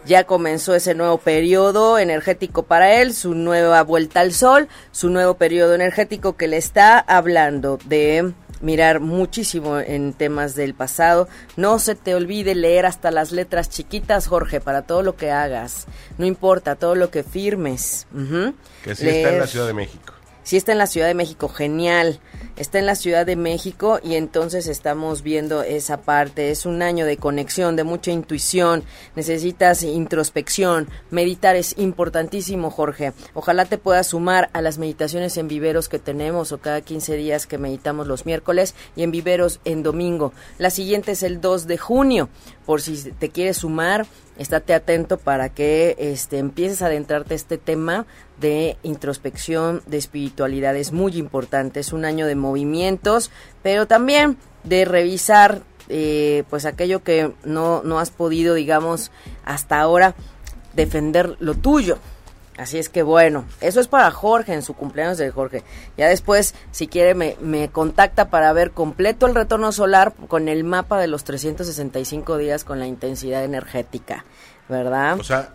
Ya 0.07 0.25
comenzó 0.25 0.75
ese 0.75 0.95
nuevo 0.95 1.19
periodo 1.19 1.99
energético 1.99 2.63
para 2.63 3.01
él, 3.01 3.13
su 3.13 3.35
nueva 3.35 3.83
vuelta 3.83 4.21
al 4.21 4.33
sol, 4.33 4.69
su 4.93 5.11
nuevo 5.11 5.35
periodo 5.35 5.75
energético 5.75 6.37
que 6.37 6.49
le 6.49 6.57
está 6.57 6.99
hablando 6.99 7.79
de 7.85 8.33
mirar 8.61 9.01
muchísimo 9.01 9.79
en 9.79 10.13
temas 10.13 10.55
del 10.55 10.75
pasado. 10.75 11.29
No 11.57 11.79
se 11.79 11.95
te 11.95 12.15
olvide 12.15 12.55
leer 12.55 12.87
hasta 12.87 13.11
las 13.11 13.33
letras 13.33 13.69
chiquitas, 13.69 14.27
Jorge, 14.27 14.61
para 14.61 14.83
todo 14.83 15.03
lo 15.03 15.17
que 15.17 15.31
hagas. 15.31 15.87
No 16.19 16.27
importa, 16.27 16.77
todo 16.77 16.95
lo 16.95 17.11
que 17.11 17.23
firmes. 17.23 18.07
Ujú. 18.15 18.55
Que 18.85 18.95
sí 18.95 19.09
está 19.09 19.31
en 19.31 19.39
la. 19.39 19.47
Ciudad 19.47 19.67
de 19.67 19.75
México. 19.75 20.15
Sí 20.43 20.57
está 20.57 20.73
en 20.73 20.79
la 20.79 20.87
Ciudad 20.87 21.07
de 21.07 21.15
México, 21.15 21.49
genial. 21.49 22.21
Está 22.57 22.79
en 22.79 22.87
la 22.87 22.95
Ciudad 22.95 23.25
de 23.25 23.37
México 23.37 24.01
y 24.03 24.15
entonces 24.15 24.67
estamos 24.67 25.23
viendo 25.23 25.63
esa 25.63 26.03
parte. 26.03 26.51
Es 26.51 26.67
un 26.67 26.83
año 26.83 27.07
de 27.07 27.17
conexión, 27.17 27.77
de 27.77 27.85
mucha 27.85 28.11
intuición. 28.11 28.85
Necesitas 29.17 29.83
introspección. 29.83 30.89
Meditar 31.11 31.57
es 31.57 31.79
importantísimo, 31.79 32.71
Jorge. 32.71 33.13
Ojalá 33.35 33.65
te 33.65 33.79
puedas 33.79 34.09
sumar 34.09 34.51
a 34.53 34.61
las 34.61 34.79
meditaciones 34.79 35.37
en 35.37 35.49
viveros 35.49 35.89
que 35.89 35.99
tenemos 35.99 36.53
o 36.53 36.59
cada 36.59 36.81
15 36.81 37.17
días 37.17 37.47
que 37.47 37.59
meditamos 37.59 38.07
los 38.07 38.27
miércoles 38.27 38.75
y 38.97 39.03
en 39.03 39.11
viveros 39.11 39.61
en 39.65 39.83
domingo. 39.83 40.33
La 40.59 40.71
siguiente 40.71 41.13
es 41.13 41.23
el 41.23 41.41
2 41.41 41.67
de 41.67 41.79
junio. 41.79 42.29
Por 42.67 42.83
si 42.83 43.11
te 43.13 43.31
quieres 43.31 43.59
sumar, 43.59 44.07
estate 44.41 44.73
atento 44.73 45.19
para 45.19 45.51
que 45.51 45.97
este, 45.99 46.39
empieces 46.39 46.81
a 46.81 46.87
adentrarte 46.87 47.35
a 47.35 47.37
este 47.37 47.59
tema 47.59 48.07
de 48.41 48.79
introspección, 48.83 49.83
de 49.87 49.99
espiritualidad. 49.99 50.75
Es 50.77 50.93
muy 50.93 51.19
importante, 51.19 51.81
es 51.81 51.93
un 51.93 52.07
año 52.07 52.27
de 52.27 52.37
movimientos, 52.37 53.31
pero 53.63 53.87
también 53.87 54.39
de 54.65 54.87
revisar 54.87 55.63
eh, 55.91 56.45
pues 56.49 56.65
aquello 56.65 57.03
que 57.03 57.33
no, 57.45 57.83
no 57.85 57.99
has 57.99 58.11
podido, 58.11 58.55
digamos, 58.55 59.11
hasta 59.45 59.79
ahora 59.79 60.15
defender 60.75 61.37
lo 61.39 61.55
tuyo. 61.55 61.99
Así 62.61 62.77
es 62.77 62.91
que 62.91 63.03
bueno, 63.03 63.47
eso 63.63 63.81
es 63.81 63.89
para 63.89 64.11
Jorge 64.11 64.53
en 64.53 64.61
su 64.61 64.75
cumpleaños 64.75 65.17
de 65.17 65.31
Jorge. 65.31 65.65
Ya 65.97 66.09
después, 66.09 66.55
si 66.73 66.89
quiere, 66.89 67.15
me, 67.15 67.35
me 67.41 67.71
contacta 67.71 68.29
para 68.29 68.53
ver 68.53 68.73
completo 68.73 69.27
el 69.27 69.35
retorno 69.35 69.73
solar 69.73 70.13
con 70.29 70.47
el 70.47 70.63
mapa 70.63 71.01
de 71.01 71.07
los 71.07 71.25
365 71.25 72.37
días 72.37 72.65
con 72.65 72.79
la 72.79 72.87
intensidad 72.87 73.45
energética, 73.45 74.27
¿verdad? 74.69 75.19
O 75.19 75.25
sea, 75.25 75.55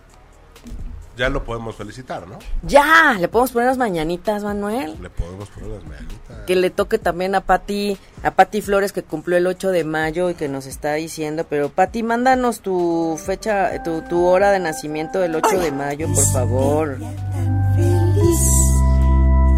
ya 1.17 1.29
lo 1.29 1.43
podemos 1.43 1.75
felicitar, 1.75 2.27
¿no? 2.27 2.37
Ya, 2.63 3.15
le 3.19 3.27
podemos 3.27 3.51
poner 3.51 3.69
las 3.69 3.77
mañanitas, 3.77 4.43
Manuel. 4.43 4.97
Le 5.01 5.09
podemos 5.09 5.49
poner 5.49 5.69
las 5.69 5.83
medallitas. 5.83 6.37
Que 6.45 6.55
le 6.55 6.69
toque 6.69 6.99
también 6.99 7.35
a 7.35 7.41
Pati, 7.41 7.97
a 8.23 8.31
Pati 8.31 8.61
Flores 8.61 8.91
que 8.91 9.03
cumplió 9.03 9.37
el 9.37 9.47
8 9.47 9.71
de 9.71 9.83
mayo 9.83 10.29
y 10.29 10.35
que 10.35 10.47
nos 10.47 10.65
está 10.65 10.93
diciendo, 10.93 11.45
pero 11.49 11.69
Pati, 11.69 12.03
mándanos 12.03 12.59
tu 12.61 13.19
fecha, 13.23 13.83
tu, 13.83 14.01
tu 14.03 14.25
hora 14.25 14.51
de 14.51 14.59
nacimiento 14.59 15.19
del 15.19 15.35
8 15.35 15.59
de 15.59 15.71
mayo, 15.71 16.07
por 16.13 16.25
favor. 16.25 16.97
tan 16.99 17.75
feliz 17.75 18.51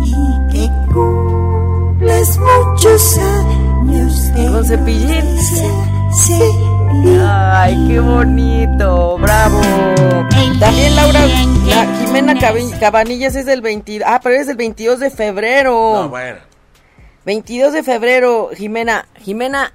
y 0.05 0.51
que 0.51 0.69
cumples 0.93 2.37
muchos 2.37 3.17
años 3.17 4.33
de 4.33 4.51
Con 4.51 4.65
cepillín. 4.65 5.96
Sí, 6.17 6.39
Ay, 7.21 7.75
qué 7.87 7.99
bonito, 7.99 9.17
bravo. 9.19 9.61
También 10.59 10.95
Laura, 10.95 11.27
la 11.67 11.85
Jimena 11.99 12.33
Cabanillas 12.79 13.35
es 13.35 13.45
del 13.45 13.61
22, 13.61 14.07
ah, 14.09 14.19
pero 14.23 14.35
es 14.35 14.47
del 14.47 14.57
22 14.57 14.99
de 14.99 15.09
febrero. 15.11 15.93
No, 15.93 16.09
bueno. 16.09 16.39
22 17.25 17.73
de 17.73 17.83
febrero, 17.83 18.49
Jimena, 18.55 19.07
Jimena, 19.19 19.73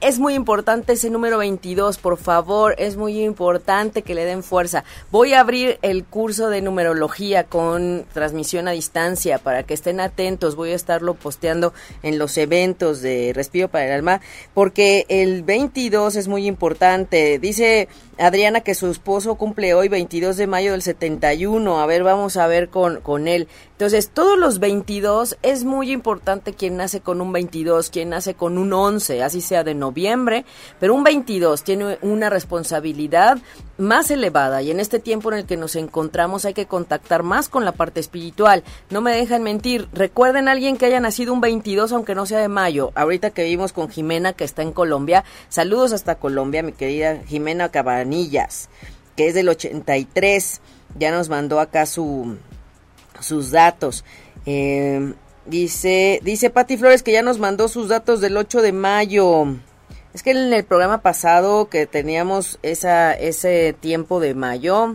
es 0.00 0.18
muy 0.18 0.34
importante 0.34 0.92
ese 0.92 1.08
número 1.08 1.38
22, 1.38 1.98
por 1.98 2.18
favor, 2.18 2.74
es 2.78 2.96
muy 2.96 3.22
importante 3.22 4.02
que 4.02 4.14
le 4.14 4.24
den 4.24 4.42
fuerza. 4.42 4.84
Voy 5.10 5.32
a 5.32 5.40
abrir 5.40 5.78
el 5.80 6.04
curso 6.04 6.50
de 6.50 6.60
numerología 6.60 7.44
con 7.44 8.04
transmisión 8.12 8.68
a 8.68 8.72
distancia 8.72 9.38
para 9.38 9.62
que 9.62 9.74
estén 9.74 10.00
atentos. 10.00 10.54
Voy 10.54 10.72
a 10.72 10.74
estarlo 10.74 11.14
posteando 11.14 11.72
en 12.02 12.18
los 12.18 12.36
eventos 12.36 13.00
de 13.00 13.32
Respiro 13.34 13.68
para 13.68 13.86
el 13.86 13.92
Alma, 13.92 14.20
porque 14.52 15.06
el 15.08 15.42
22 15.42 16.16
es 16.16 16.28
muy 16.28 16.46
importante. 16.46 17.38
Dice 17.38 17.88
Adriana 18.18 18.62
que 18.62 18.74
su 18.74 18.90
esposo 18.90 19.34
cumple 19.34 19.74
hoy 19.74 19.88
22 19.88 20.36
de 20.36 20.46
mayo 20.46 20.72
del 20.72 20.82
71. 20.82 21.80
A 21.80 21.86
ver, 21.86 22.02
vamos 22.02 22.36
a 22.36 22.46
ver 22.46 22.70
con, 22.70 23.00
con 23.02 23.28
él. 23.28 23.46
Entonces, 23.72 24.08
todos 24.08 24.38
los 24.38 24.58
22 24.58 25.36
es 25.42 25.64
muy 25.64 25.92
importante 25.92 26.54
quien 26.54 26.78
nace 26.78 27.00
con 27.00 27.20
un 27.20 27.32
22, 27.32 27.90
quien 27.90 28.10
nace 28.10 28.34
con 28.34 28.56
un 28.56 28.72
11, 28.72 29.22
así 29.22 29.42
sea 29.42 29.64
de 29.64 29.74
noviembre, 29.74 30.46
pero 30.80 30.94
un 30.94 31.04
22 31.04 31.62
tiene 31.62 31.98
una 32.00 32.30
responsabilidad 32.30 33.38
más 33.78 34.10
elevada 34.10 34.62
y 34.62 34.70
en 34.70 34.80
este 34.80 34.98
tiempo 34.98 35.30
en 35.30 35.38
el 35.38 35.46
que 35.46 35.56
nos 35.56 35.76
encontramos 35.76 36.44
hay 36.44 36.54
que 36.54 36.66
contactar 36.66 37.22
más 37.22 37.48
con 37.48 37.64
la 37.64 37.72
parte 37.72 38.00
espiritual. 38.00 38.64
No 38.90 39.00
me 39.00 39.12
dejan 39.12 39.42
mentir, 39.42 39.88
recuerden 39.92 40.48
a 40.48 40.52
alguien 40.52 40.76
que 40.76 40.86
haya 40.86 41.00
nacido 41.00 41.32
un 41.32 41.40
22 41.40 41.92
aunque 41.92 42.14
no 42.14 42.26
sea 42.26 42.40
de 42.40 42.48
mayo. 42.48 42.92
Ahorita 42.94 43.30
que 43.30 43.44
vimos 43.44 43.72
con 43.72 43.88
Jimena 43.88 44.32
que 44.32 44.44
está 44.44 44.62
en 44.62 44.72
Colombia, 44.72 45.24
saludos 45.48 45.92
hasta 45.92 46.16
Colombia, 46.16 46.62
mi 46.62 46.72
querida 46.72 47.20
Jimena 47.26 47.70
Cabanillas, 47.70 48.68
que 49.16 49.28
es 49.28 49.34
del 49.34 49.48
83, 49.48 50.60
ya 50.98 51.10
nos 51.10 51.28
mandó 51.28 51.60
acá 51.60 51.86
su 51.86 52.36
sus 53.20 53.50
datos. 53.50 54.04
Eh, 54.44 55.14
dice, 55.46 56.20
dice 56.22 56.50
Pati 56.50 56.76
Flores 56.76 57.02
que 57.02 57.12
ya 57.12 57.22
nos 57.22 57.38
mandó 57.38 57.68
sus 57.68 57.88
datos 57.88 58.20
del 58.20 58.36
8 58.36 58.62
de 58.62 58.72
mayo. 58.72 59.46
Es 60.16 60.22
que 60.22 60.30
en 60.30 60.50
el 60.50 60.64
programa 60.64 61.02
pasado 61.02 61.68
que 61.68 61.86
teníamos 61.86 62.58
esa, 62.62 63.12
ese 63.12 63.74
tiempo 63.78 64.18
de 64.18 64.32
mayo, 64.32 64.94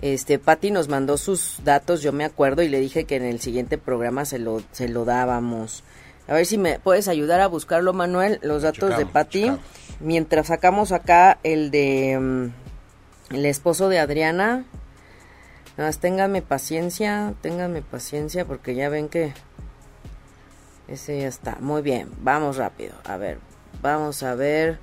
este 0.00 0.38
Pati 0.38 0.70
nos 0.70 0.86
mandó 0.88 1.16
sus 1.16 1.64
datos, 1.64 2.00
yo 2.00 2.12
me 2.12 2.24
acuerdo, 2.24 2.62
y 2.62 2.68
le 2.68 2.78
dije 2.78 3.06
que 3.06 3.16
en 3.16 3.24
el 3.24 3.40
siguiente 3.40 3.76
programa 3.76 4.24
se 4.24 4.38
lo, 4.38 4.62
se 4.70 4.88
lo 4.88 5.04
dábamos. 5.04 5.82
A 6.28 6.34
ver 6.34 6.46
si 6.46 6.58
me 6.58 6.78
puedes 6.78 7.08
ayudar 7.08 7.40
a 7.40 7.48
buscarlo, 7.48 7.92
Manuel, 7.92 8.38
los 8.40 8.62
datos 8.62 8.96
de 8.96 9.04
Pati. 9.04 9.50
Mientras 9.98 10.46
sacamos 10.46 10.92
acá 10.92 11.40
el 11.42 11.72
de 11.72 12.16
mm, 12.16 13.34
el 13.34 13.46
esposo 13.46 13.88
de 13.88 13.98
Adriana. 13.98 14.64
Nada 15.76 15.88
más 15.88 15.98
ténganme 15.98 16.40
paciencia, 16.40 17.34
ténganme 17.40 17.82
paciencia 17.82 18.44
porque 18.44 18.76
ya 18.76 18.90
ven 18.90 19.08
que 19.08 19.34
ese 20.86 21.22
ya 21.22 21.26
está. 21.26 21.56
Muy 21.58 21.82
bien, 21.82 22.10
vamos 22.20 22.58
rápido. 22.58 22.94
A 23.02 23.16
ver, 23.16 23.40
vamos 23.82 24.22
a 24.22 24.34
ver. 24.34 24.78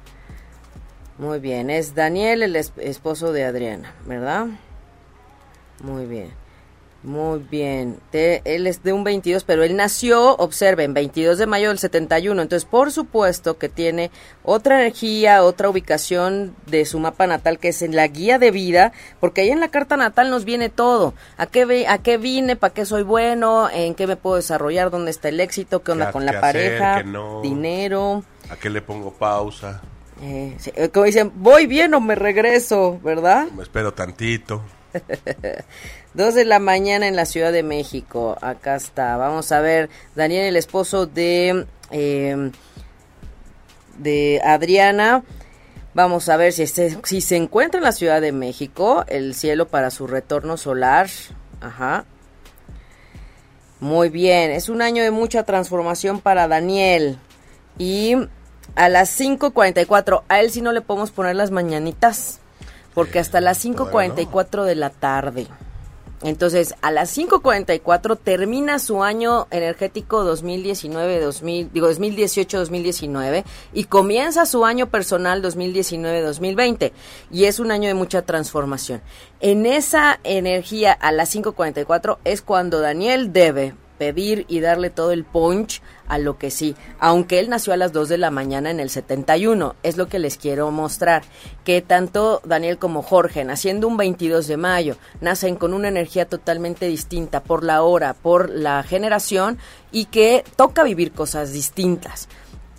Muy 1.17 1.39
bien, 1.39 1.69
es 1.69 1.93
Daniel, 1.93 2.43
el 2.43 2.55
esposo 2.55 3.31
de 3.31 3.45
Adriana, 3.45 3.93
¿verdad? 4.05 4.47
Muy 5.81 6.05
bien. 6.05 6.43
Muy 7.03 7.39
bien. 7.39 7.99
él 8.13 8.65
es 8.65 8.81
de 8.81 8.93
un 8.93 9.03
22, 9.03 9.43
pero 9.43 9.63
él 9.63 9.75
nació, 9.75 10.37
observen, 10.37 10.93
22 10.93 11.37
de 11.37 11.45
mayo 11.47 11.67
del 11.67 11.77
71. 11.77 12.41
Entonces, 12.41 12.65
por 12.65 12.93
supuesto 12.93 13.57
que 13.57 13.67
tiene 13.67 14.09
otra 14.43 14.79
energía, 14.79 15.43
otra 15.43 15.69
ubicación 15.69 16.55
de 16.65 16.85
su 16.85 16.99
mapa 16.99 17.27
natal, 17.27 17.59
que 17.59 17.69
es 17.69 17.81
en 17.81 17.93
la 17.93 18.07
guía 18.07 18.39
de 18.39 18.51
vida, 18.51 18.93
porque 19.19 19.41
ahí 19.41 19.49
en 19.49 19.59
la 19.59 19.67
carta 19.67 19.97
natal 19.97 20.29
nos 20.29 20.45
viene 20.45 20.69
todo. 20.69 21.13
¿A 21.37 21.45
qué, 21.45 21.85
a 21.89 21.97
qué 21.97 22.17
vine? 22.17 22.55
¿Para 22.55 22.73
qué 22.73 22.85
soy 22.85 23.03
bueno? 23.03 23.69
¿En 23.69 23.95
qué 23.95 24.07
me 24.07 24.15
puedo 24.15 24.37
desarrollar? 24.37 24.89
¿Dónde 24.89 25.11
está 25.11 25.27
el 25.27 25.41
éxito? 25.41 25.83
¿Qué 25.83 25.91
onda 25.91 26.13
con 26.13 26.25
la 26.25 26.39
pareja? 26.39 27.03
Dinero. 27.41 28.23
¿A 28.53 28.55
qué 28.55 28.69
le 28.69 28.83
pongo 28.83 29.11
pausa? 29.11 29.81
Eh, 30.21 30.55
eh, 30.75 30.89
como 30.89 31.07
dicen, 31.07 31.31
voy 31.33 31.65
bien 31.65 31.91
o 31.95 31.99
me 31.99 32.13
regreso, 32.13 32.99
¿verdad? 33.03 33.47
Me 33.47 33.63
espero 33.63 33.95
tantito. 33.95 34.61
Dos 36.13 36.35
de 36.35 36.45
la 36.45 36.59
mañana 36.59 37.07
en 37.07 37.15
la 37.15 37.25
Ciudad 37.25 37.51
de 37.51 37.63
México. 37.63 38.37
Acá 38.41 38.75
está. 38.75 39.17
Vamos 39.17 39.51
a 39.51 39.59
ver. 39.59 39.89
Daniel, 40.13 40.45
el 40.45 40.55
esposo 40.55 41.07
de, 41.07 41.65
em, 41.89 42.51
de 43.97 44.39
Adriana. 44.45 45.23
Vamos 45.95 46.29
a 46.29 46.37
ver 46.37 46.53
si, 46.53 46.67
si 46.67 47.21
se 47.21 47.35
encuentra 47.35 47.79
en 47.79 47.85
la 47.85 47.91
Ciudad 47.91 48.21
de 48.21 48.33
México. 48.33 49.03
El 49.07 49.33
cielo 49.33 49.67
para 49.67 49.89
su 49.89 50.05
retorno 50.05 50.57
solar. 50.57 51.09
Ajá. 51.59 52.05
Muy 53.79 54.09
bien. 54.09 54.51
Es 54.51 54.69
un 54.69 54.83
año 54.83 55.01
de 55.01 55.09
mucha 55.09 55.41
transformación 55.41 56.21
para 56.21 56.47
Daniel. 56.47 57.17
Y 57.79 58.15
a 58.75 58.89
las 58.89 59.19
5.44. 59.19 60.23
A 60.27 60.39
él 60.39 60.51
sí 60.51 60.61
no 60.61 60.71
le 60.71 60.81
podemos 60.81 61.11
poner 61.11 61.35
las 61.35 61.51
mañanitas 61.51 62.39
porque 62.93 63.19
hasta 63.19 63.41
las 63.41 63.63
5.44 63.63 64.63
de 64.63 64.75
la 64.75 64.89
tarde. 64.89 65.47
Entonces, 66.23 66.73
a 66.81 66.89
las 66.89 67.17
5.44 67.17 68.17
termina 68.17 68.79
su 68.79 69.03
año 69.03 69.47
energético 69.51 70.23
2019, 70.23 71.19
2000, 71.19 71.73
digo 71.73 71.89
2018-2019 71.91 73.43
y 73.73 73.83
comienza 73.83 74.45
su 74.45 74.63
año 74.63 74.87
personal 74.87 75.43
2019-2020 75.43 76.93
y 77.29 77.43
es 77.43 77.59
un 77.59 77.71
año 77.71 77.89
de 77.89 77.93
mucha 77.93 78.21
transformación. 78.21 79.01
En 79.41 79.65
esa 79.65 80.21
energía 80.23 80.93
a 80.93 81.11
las 81.11 81.35
5.44 81.35 82.17
es 82.23 82.41
cuando 82.41 82.79
Daniel 82.79 83.33
debe 83.33 83.75
pedir 83.97 84.45
y 84.47 84.61
darle 84.61 84.89
todo 84.89 85.11
el 85.11 85.25
punch 85.25 85.81
a 86.13 86.19
lo 86.19 86.37
que 86.37 86.51
sí, 86.51 86.75
aunque 86.99 87.39
él 87.39 87.49
nació 87.49 87.73
a 87.73 87.77
las 87.77 87.91
2 87.91 88.07
de 88.07 88.19
la 88.19 88.29
mañana 88.29 88.69
en 88.69 88.79
el 88.79 88.91
71, 88.91 89.75
es 89.81 89.97
lo 89.97 90.07
que 90.07 90.19
les 90.19 90.37
quiero 90.37 90.69
mostrar, 90.69 91.23
que 91.63 91.81
tanto 91.81 92.39
Daniel 92.45 92.77
como 92.77 93.01
Jorge, 93.01 93.43
naciendo 93.43 93.87
un 93.87 93.97
22 93.97 94.45
de 94.45 94.57
mayo, 94.57 94.95
nacen 95.21 95.55
con 95.55 95.73
una 95.73 95.87
energía 95.87 96.27
totalmente 96.27 96.85
distinta 96.85 97.41
por 97.41 97.63
la 97.63 97.81
hora, 97.81 98.13
por 98.13 98.51
la 98.51 98.83
generación 98.83 99.57
y 99.91 100.05
que 100.05 100.43
toca 100.55 100.83
vivir 100.83 101.13
cosas 101.13 101.51
distintas. 101.51 102.27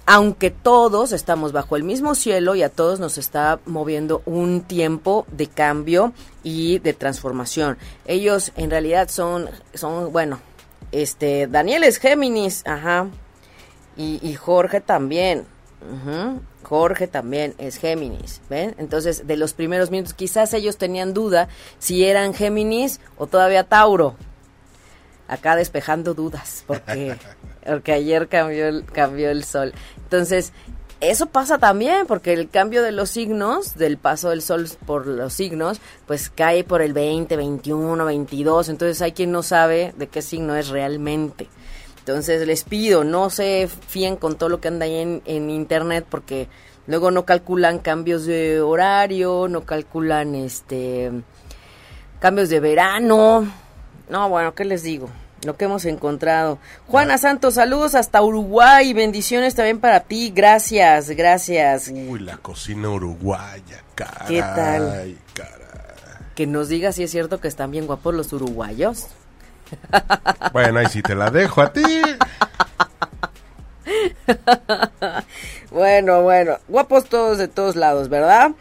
Aunque 0.06 0.52
todos 0.52 1.10
estamos 1.10 1.50
bajo 1.50 1.74
el 1.74 1.82
mismo 1.82 2.14
cielo 2.14 2.54
y 2.54 2.62
a 2.62 2.68
todos 2.68 3.00
nos 3.00 3.18
está 3.18 3.58
moviendo 3.66 4.22
un 4.26 4.60
tiempo 4.60 5.26
de 5.32 5.48
cambio 5.48 6.12
y 6.44 6.78
de 6.78 6.92
transformación. 6.92 7.78
Ellos 8.04 8.52
en 8.54 8.70
realidad 8.70 9.08
son, 9.08 9.48
son 9.72 10.12
bueno, 10.12 10.38
este, 10.94 11.48
Daniel 11.48 11.82
es 11.82 11.98
Géminis, 11.98 12.62
ajá. 12.64 13.08
Y, 13.96 14.34
Jorge 14.34 14.80
también. 14.80 15.46
Jorge 16.62 17.06
también 17.06 17.54
es 17.58 17.76
Géminis, 17.76 18.40
¿ven? 18.48 18.74
Entonces, 18.78 19.26
de 19.26 19.36
los 19.36 19.52
primeros 19.52 19.90
minutos, 19.90 20.14
quizás 20.14 20.54
ellos 20.54 20.78
tenían 20.78 21.12
duda 21.12 21.48
si 21.78 22.04
eran 22.04 22.32
Géminis 22.34 23.00
o 23.18 23.26
todavía 23.26 23.64
Tauro. 23.64 24.16
Acá 25.28 25.56
despejando 25.56 26.14
dudas, 26.14 26.64
porque, 26.66 27.16
porque 27.66 27.92
ayer 27.92 28.28
cambió 28.28 28.66
el, 28.66 28.84
cambió 28.86 29.30
el 29.30 29.44
sol. 29.44 29.72
Entonces, 29.96 30.52
eso 31.00 31.26
pasa 31.26 31.58
también, 31.58 32.06
porque 32.06 32.32
el 32.32 32.48
cambio 32.48 32.82
de 32.82 32.92
los 32.92 33.10
signos, 33.10 33.74
del 33.74 33.98
paso 33.98 34.30
del 34.30 34.40
sol 34.42 34.66
por 34.86 35.06
los 35.06 35.34
signos, 35.34 35.80
pues 36.06 36.30
cae 36.30 36.64
por 36.64 36.80
el 36.82 36.92
20, 36.94 37.36
21, 37.36 38.04
22. 38.04 38.68
Entonces 38.70 39.02
hay 39.02 39.12
quien 39.12 39.30
no 39.30 39.42
sabe 39.42 39.92
de 39.98 40.06
qué 40.06 40.22
signo 40.22 40.56
es 40.56 40.68
realmente. 40.68 41.48
Entonces 42.04 42.46
les 42.46 42.64
pido, 42.64 43.02
no 43.02 43.30
se 43.30 43.66
fíen 43.88 44.16
con 44.16 44.36
todo 44.36 44.50
lo 44.50 44.60
que 44.60 44.68
anda 44.68 44.84
ahí 44.84 44.96
en, 44.96 45.22
en 45.24 45.48
internet, 45.48 46.04
porque 46.06 46.48
luego 46.86 47.10
no 47.10 47.24
calculan 47.24 47.78
cambios 47.78 48.26
de 48.26 48.60
horario, 48.60 49.48
no 49.48 49.64
calculan 49.64 50.34
este 50.34 51.10
cambios 52.20 52.50
de 52.50 52.60
verano. 52.60 53.50
No, 54.10 54.28
bueno, 54.28 54.54
¿qué 54.54 54.66
les 54.66 54.82
digo? 54.82 55.08
lo 55.44 55.56
que 55.56 55.66
hemos 55.66 55.84
encontrado. 55.84 56.58
Juana 56.86 57.18
Santos, 57.18 57.54
saludos 57.54 57.94
hasta 57.94 58.22
Uruguay, 58.22 58.92
bendiciones 58.92 59.54
también 59.54 59.78
para 59.78 60.00
ti, 60.00 60.32
gracias, 60.34 61.10
gracias. 61.10 61.88
Uy, 61.88 62.20
la 62.20 62.38
cocina 62.38 62.88
uruguaya, 62.88 63.82
caray. 63.94 64.28
¿Qué 64.28 64.40
tal? 64.40 65.18
Que 66.34 66.46
nos 66.46 66.68
diga 66.68 66.92
si 66.92 67.02
es 67.02 67.10
cierto 67.10 67.40
que 67.40 67.48
están 67.48 67.70
bien 67.70 67.86
guapos 67.86 68.14
los 68.14 68.32
uruguayos. 68.32 69.06
Bueno, 70.52 70.78
ahí 70.78 70.86
sí 70.86 71.02
te 71.02 71.14
la 71.14 71.30
dejo 71.30 71.62
a 71.62 71.72
ti. 71.72 71.82
bueno, 75.70 76.22
bueno, 76.22 76.58
guapos 76.68 77.04
todos 77.06 77.38
de 77.38 77.48
todos 77.48 77.76
lados, 77.76 78.08
¿verdad? 78.08 78.52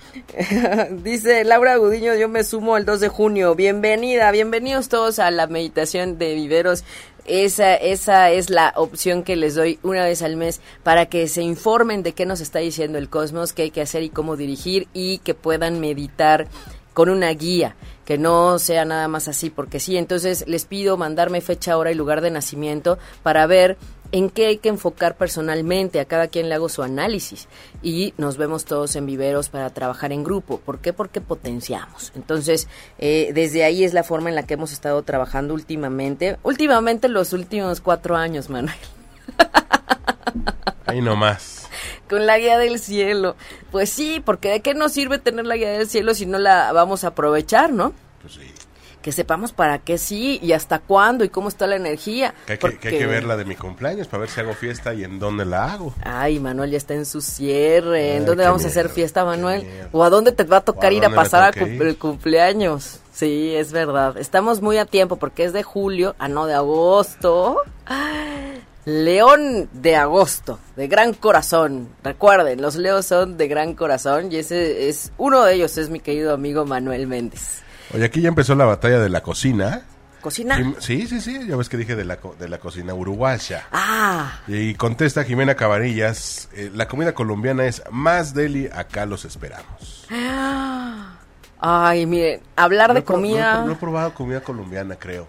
Dice 0.92 1.44
Laura 1.44 1.76
Gudiño, 1.78 2.16
yo 2.16 2.28
me 2.30 2.44
sumo 2.44 2.78
el 2.78 2.86
2 2.86 3.00
de 3.00 3.08
junio. 3.10 3.56
Bienvenida, 3.56 4.32
bienvenidos 4.32 4.90
todos 4.90 5.20
a 5.20 5.32
la 5.32 5.48
meditación 5.48 6.18
de 6.18 6.36
viveros. 6.36 6.84
Esa, 7.26 7.76
esa 7.76 8.32
es 8.32 8.50
la 8.50 8.74
opción 8.76 9.24
que 9.24 9.38
les 9.38 9.56
doy 9.56 9.80
una 9.82 10.04
vez 10.04 10.22
al 10.22 10.36
mes 10.36 10.60
para 10.84 11.06
que 11.06 11.30
se 11.30 11.42
informen 11.42 12.04
de 12.04 12.12
qué 12.12 12.26
nos 12.26 12.42
está 12.42 12.60
diciendo 12.60 12.98
el 12.98 13.10
cosmos, 13.10 13.54
qué 13.54 13.64
hay 13.64 13.72
que 13.72 13.82
hacer 13.82 14.04
y 14.04 14.10
cómo 14.10 14.36
dirigir 14.36 14.88
y 14.94 15.20
que 15.20 15.34
puedan 15.34 15.80
meditar 15.80 16.48
con 16.94 17.10
una 17.10 17.30
guía, 17.30 17.76
que 18.06 18.18
no 18.18 18.60
sea 18.60 18.86
nada 18.86 19.08
más 19.08 19.28
así, 19.28 19.50
porque 19.50 19.80
sí, 19.80 19.98
entonces 19.98 20.46
les 20.48 20.66
pido 20.66 20.98
mandarme 20.98 21.42
fecha, 21.42 21.78
hora 21.78 21.92
y 21.92 21.96
lugar 21.96 22.22
de 22.22 22.32
nacimiento 22.32 22.98
para 23.24 23.46
ver 23.48 23.78
en 24.14 24.30
qué 24.30 24.46
hay 24.46 24.58
que 24.58 24.70
enfocar 24.70 25.18
personalmente, 25.18 26.00
a 26.00 26.06
cada 26.06 26.28
quien 26.28 26.48
le 26.48 26.54
hago 26.56 26.70
su 26.70 26.84
análisis 26.84 27.48
y 27.82 28.14
nos 28.18 28.38
vemos 28.38 28.64
todos 28.64 28.96
en 28.96 29.08
viveros 29.08 29.50
para 29.50 29.72
trabajar 29.72 30.12
en 30.12 30.24
grupo. 30.24 30.60
¿Por 30.60 30.80
qué? 30.80 30.94
Porque 30.94 31.20
potenciamos. 31.20 32.12
Entonces, 32.16 32.68
eh, 33.00 33.32
desde 33.34 33.64
ahí 33.64 33.84
es 33.84 33.94
la 33.94 34.04
forma 34.04 34.30
en 34.30 34.36
la 34.36 34.44
que 34.44 34.54
hemos 34.54 34.72
estado 34.72 35.02
trabajando 35.02 35.56
últimamente, 35.56 36.38
últimamente 36.44 37.10
los 37.10 37.34
últimos 37.34 37.82
cuatro 37.82 38.16
años, 38.16 38.52
Manuel. 38.52 38.76
Ahí 40.86 41.02
nomás. 41.02 41.53
Con 42.14 42.26
la 42.28 42.38
guía 42.38 42.58
del 42.58 42.80
cielo. 42.80 43.36
Pues 43.72 43.90
sí, 43.90 44.22
porque 44.24 44.50
¿de 44.52 44.60
qué 44.62 44.74
nos 44.74 44.92
sirve 44.92 45.18
tener 45.20 45.46
la 45.46 45.56
guía 45.58 45.72
del 45.72 45.88
cielo 45.90 46.14
si 46.14 46.26
no 46.26 46.38
la 46.40 46.72
vamos 46.72 47.04
a 47.04 47.08
aprovechar, 47.08 47.72
no? 47.74 47.94
Pues 48.22 48.34
sí. 48.36 48.42
Que 49.02 49.12
sepamos 49.12 49.52
para 49.52 49.80
qué 49.80 49.98
sí 49.98 50.40
y 50.42 50.54
hasta 50.54 50.80
cuándo 50.80 51.26
y 51.26 51.30
cómo 51.30 51.50
está 51.50 51.68
la 51.68 51.76
energía. 51.76 52.34
Que 52.46 52.54
hay 52.54 52.58
que, 52.58 52.62
que 52.62 52.68
hay 52.68 52.74
porque- 52.78 52.98
que 53.00 53.06
ver 53.06 53.26
la 53.26 53.36
de 53.36 53.44
mi 53.44 53.56
cumpleaños 53.58 54.08
para 54.08 54.22
ver 54.22 54.30
si 54.30 54.40
hago 54.40 54.54
fiesta 54.54 54.94
y 54.94 55.04
en 55.04 55.20
dónde 55.20 55.44
la 55.44 55.74
hago. 55.74 55.94
Ay, 56.06 56.40
Manuel 56.40 56.72
ya 56.72 56.78
está 56.78 56.94
en 56.94 57.06
su 57.06 57.20
cierre. 57.20 58.14
¿En 58.16 58.22
Ay, 58.22 58.26
dónde 58.26 58.46
vamos 58.46 58.64
a 58.64 58.68
hacer 58.70 58.88
fiesta, 58.88 59.26
Manuel? 59.26 59.68
¿O 59.92 60.06
a 60.06 60.10
dónde 60.10 60.32
te 60.32 60.46
va 60.46 60.58
a 60.58 60.62
tocar 60.62 60.86
¿O 60.92 60.94
a 60.94 60.98
ir 60.98 61.04
a 61.06 61.10
pasar 61.10 61.44
a 61.44 61.52
cum- 61.52 61.74
ir? 61.74 61.82
el 61.82 61.98
cumpleaños? 61.98 63.00
Sí, 63.12 63.54
es 63.54 63.74
verdad. 63.74 64.18
Estamos 64.18 64.62
muy 64.62 64.78
a 64.78 64.86
tiempo 64.86 65.18
porque 65.18 65.44
es 65.44 65.52
de 65.52 65.64
julio, 65.64 66.16
ah, 66.18 66.30
no, 66.30 66.46
de 66.46 66.54
agosto. 66.54 67.58
León 68.86 69.70
de 69.72 69.96
agosto, 69.96 70.60
de 70.76 70.88
gran 70.88 71.14
corazón. 71.14 71.90
Recuerden, 72.04 72.62
los 72.62 72.76
leos 72.76 73.06
son 73.06 73.38
de 73.38 73.48
gran 73.48 73.76
corazón 73.76 74.32
y 74.32 74.38
ese 74.38 74.90
es 74.90 75.14
uno 75.18 75.44
de 75.44 75.54
ellos 75.56 75.78
es 75.78 75.90
mi 75.90 76.00
querido 76.02 76.34
amigo 76.34 76.66
Manuel 76.66 77.08
Méndez. 77.08 77.62
Oye, 77.94 78.06
aquí 78.06 78.22
ya 78.22 78.30
empezó 78.30 78.56
la 78.56 78.66
batalla 78.66 79.00
de 79.00 79.10
la 79.10 79.22
cocina. 79.22 79.84
Cocina. 80.20 80.58
Sí, 80.80 81.06
sí, 81.08 81.20
sí, 81.22 81.48
ya 81.48 81.56
ves 81.58 81.68
que 81.70 81.76
dije 81.78 81.96
de 81.96 82.06
la, 82.06 82.18
de 82.40 82.48
la 82.48 82.58
cocina 82.58 82.94
uruguaya. 82.94 83.66
Ah, 83.72 84.40
Y 84.48 84.74
contesta 84.76 85.24
Jimena 85.26 85.56
Cabanillas, 85.56 86.50
eh, 86.54 86.72
la 86.74 86.88
comida 86.88 87.14
colombiana 87.14 87.66
es 87.66 87.84
más 87.92 88.34
deli, 88.34 88.70
acá 88.74 89.06
los 89.06 89.26
esperamos. 89.26 90.08
ay, 91.60 92.06
miren, 92.06 92.42
hablar 92.56 92.90
No 92.90 92.96
de 92.96 93.04
comida. 93.04 93.56
No, 93.60 93.68
no 93.68 93.72
he 93.74 93.76
probado 93.76 94.14
comida 94.14 94.42
colombiana, 94.42 94.96
creo. 94.96 95.28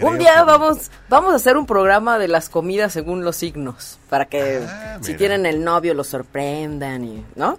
Un 0.00 0.18
día 0.18 0.34
que 0.36 0.42
vamos, 0.44 0.90
vamos 1.08 1.32
a 1.32 1.36
hacer 1.36 1.56
un 1.56 1.66
programa 1.66 2.18
de 2.18 2.28
las 2.28 2.48
comidas 2.48 2.92
según 2.92 3.24
los 3.24 3.36
signos, 3.36 3.98
para 4.08 4.26
que 4.26 4.62
Ah, 4.68 4.98
si 5.00 5.08
mira. 5.08 5.18
tienen 5.18 5.46
el 5.46 5.64
novio 5.64 5.94
lo 5.94 6.04
sorprendan 6.04 7.04
y, 7.04 7.24
¿no? 7.34 7.58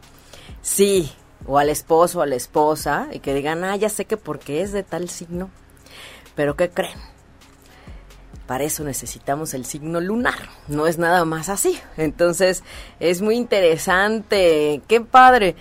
Sí, 0.61 1.11
o 1.45 1.57
al 1.57 1.69
esposo 1.69 2.19
o 2.19 2.21
a 2.21 2.25
la 2.25 2.35
esposa 2.35 3.07
y 3.11 3.19
que 3.19 3.33
digan, 3.33 3.63
ah, 3.63 3.75
ya 3.75 3.89
sé 3.89 4.05
que 4.05 4.17
porque 4.17 4.61
es 4.61 4.71
de 4.71 4.83
tal 4.83 5.09
signo, 5.09 5.49
pero 6.35 6.55
¿qué 6.55 6.69
creen? 6.69 6.97
Para 8.47 8.63
eso 8.63 8.83
necesitamos 8.83 9.53
el 9.53 9.63
signo 9.65 10.01
lunar, 10.01 10.49
no 10.67 10.87
es 10.87 10.97
nada 10.97 11.23
más 11.23 11.49
así. 11.49 11.79
Entonces, 11.97 12.63
es 12.99 13.21
muy 13.21 13.35
interesante, 13.35 14.81
qué 14.87 15.01
padre. 15.01 15.55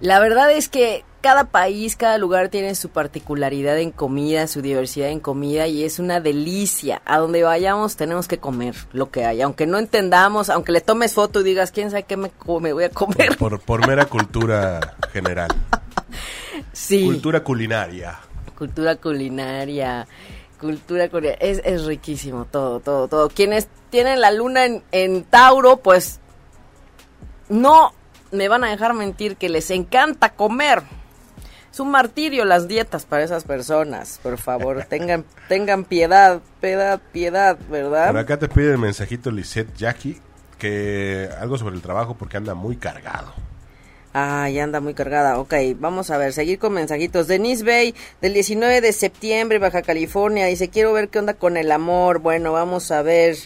La 0.00 0.18
verdad 0.18 0.50
es 0.50 0.68
que 0.68 1.04
cada 1.20 1.44
país, 1.44 1.96
cada 1.96 2.16
lugar 2.16 2.48
tiene 2.48 2.74
su 2.74 2.88
particularidad 2.88 3.78
en 3.78 3.90
comida, 3.90 4.46
su 4.46 4.62
diversidad 4.62 5.10
en 5.10 5.20
comida 5.20 5.66
y 5.66 5.84
es 5.84 5.98
una 5.98 6.20
delicia. 6.20 7.02
A 7.04 7.18
donde 7.18 7.42
vayamos 7.42 7.96
tenemos 7.96 8.26
que 8.26 8.38
comer 8.38 8.74
lo 8.92 9.10
que 9.10 9.26
hay, 9.26 9.42
aunque 9.42 9.66
no 9.66 9.78
entendamos, 9.78 10.48
aunque 10.48 10.72
le 10.72 10.80
tomes 10.80 11.12
foto 11.12 11.40
y 11.40 11.44
digas, 11.44 11.70
¿quién 11.70 11.90
sabe 11.90 12.04
qué 12.04 12.16
me, 12.16 12.30
voy 12.46 12.84
a 12.84 12.90
comer? 12.90 13.36
Por, 13.36 13.60
por 13.60 13.86
mera 13.86 14.06
cultura 14.06 14.96
general. 15.12 15.50
Sí. 16.72 17.04
Cultura 17.04 17.42
culinaria. 17.42 18.20
cultura 18.56 18.94
culinaria, 18.96 20.06
cultura 20.60 21.08
culinaria, 21.08 21.38
es, 21.40 21.60
es 21.64 21.84
riquísimo 21.84 22.44
todo, 22.44 22.80
todo, 22.80 23.08
todo. 23.08 23.28
Quienes 23.28 23.68
tienen 23.90 24.20
la 24.20 24.30
luna 24.30 24.66
en, 24.66 24.82
en 24.92 25.24
Tauro, 25.24 25.78
pues 25.78 26.20
no 27.48 27.92
me 28.32 28.48
van 28.48 28.64
a 28.64 28.70
dejar 28.70 28.94
mentir 28.94 29.36
que 29.36 29.48
les 29.48 29.70
encanta 29.70 30.30
comer. 30.30 30.82
Es 31.72 31.78
un 31.78 31.90
martirio 31.90 32.44
las 32.44 32.66
dietas 32.66 33.06
para 33.06 33.22
esas 33.22 33.44
personas, 33.44 34.18
por 34.22 34.38
favor, 34.38 34.84
tengan, 34.88 35.24
tengan 35.48 35.84
piedad, 35.84 36.40
piedad, 36.60 37.00
piedad, 37.12 37.58
¿verdad? 37.70 38.08
Por 38.08 38.18
acá 38.18 38.38
te 38.38 38.48
pide 38.48 38.72
el 38.72 38.78
mensajito 38.78 39.30
Lisette 39.30 39.76
Jackie, 39.76 40.20
que 40.58 41.28
algo 41.40 41.58
sobre 41.58 41.76
el 41.76 41.82
trabajo 41.82 42.16
porque 42.16 42.36
anda 42.36 42.54
muy 42.54 42.76
cargado. 42.76 43.32
Ah, 44.12 44.48
ya 44.50 44.64
anda 44.64 44.80
muy 44.80 44.94
cargada. 44.94 45.38
Ok, 45.38 45.54
vamos 45.76 46.10
a 46.10 46.18
ver, 46.18 46.32
seguir 46.32 46.58
con 46.58 46.72
mensajitos. 46.72 47.28
Denise 47.28 47.64
Bay, 47.64 47.94
del 48.20 48.34
19 48.34 48.80
de 48.80 48.92
septiembre, 48.92 49.60
Baja 49.60 49.82
California, 49.82 50.46
dice, 50.46 50.68
quiero 50.68 50.92
ver 50.92 51.10
qué 51.10 51.20
onda 51.20 51.34
con 51.34 51.56
el 51.56 51.70
amor. 51.70 52.18
Bueno, 52.18 52.52
vamos 52.52 52.90
a 52.90 53.02
ver. 53.02 53.36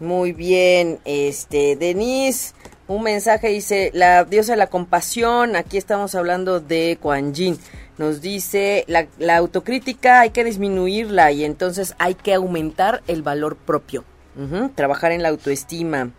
Muy 0.00 0.32
bien, 0.32 0.98
este, 1.04 1.76
Denise, 1.76 2.54
un 2.96 3.02
mensaje 3.04 3.48
dice, 3.48 3.90
la 3.94 4.24
diosa 4.24 4.52
de 4.52 4.58
la 4.58 4.66
compasión, 4.68 5.54
aquí 5.56 5.76
estamos 5.78 6.14
hablando 6.14 6.60
de 6.60 6.98
Kuan 7.00 7.32
Yin. 7.34 7.58
Nos 7.98 8.20
dice, 8.20 8.84
la, 8.88 9.06
la 9.18 9.36
autocrítica 9.36 10.20
hay 10.20 10.30
que 10.30 10.42
disminuirla 10.42 11.30
y 11.32 11.44
entonces 11.44 11.94
hay 11.98 12.14
que 12.14 12.34
aumentar 12.34 13.02
el 13.06 13.22
valor 13.22 13.56
propio. 13.56 14.04
Trabajar 14.74 15.12
en 15.12 15.22
la 15.22 15.28
autoestima 15.28 16.10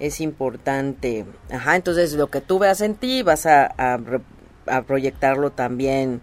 es 0.00 0.20
importante. 0.20 1.24
Ajá, 1.50 1.76
entonces 1.76 2.14
lo 2.14 2.28
que 2.28 2.40
tú 2.40 2.58
veas 2.58 2.80
en 2.80 2.96
ti 2.96 3.22
vas 3.22 3.46
a, 3.46 3.66
a 3.66 3.96
re- 3.96 4.20
a 4.66 4.82
proyectarlo 4.82 5.50
también. 5.52 6.20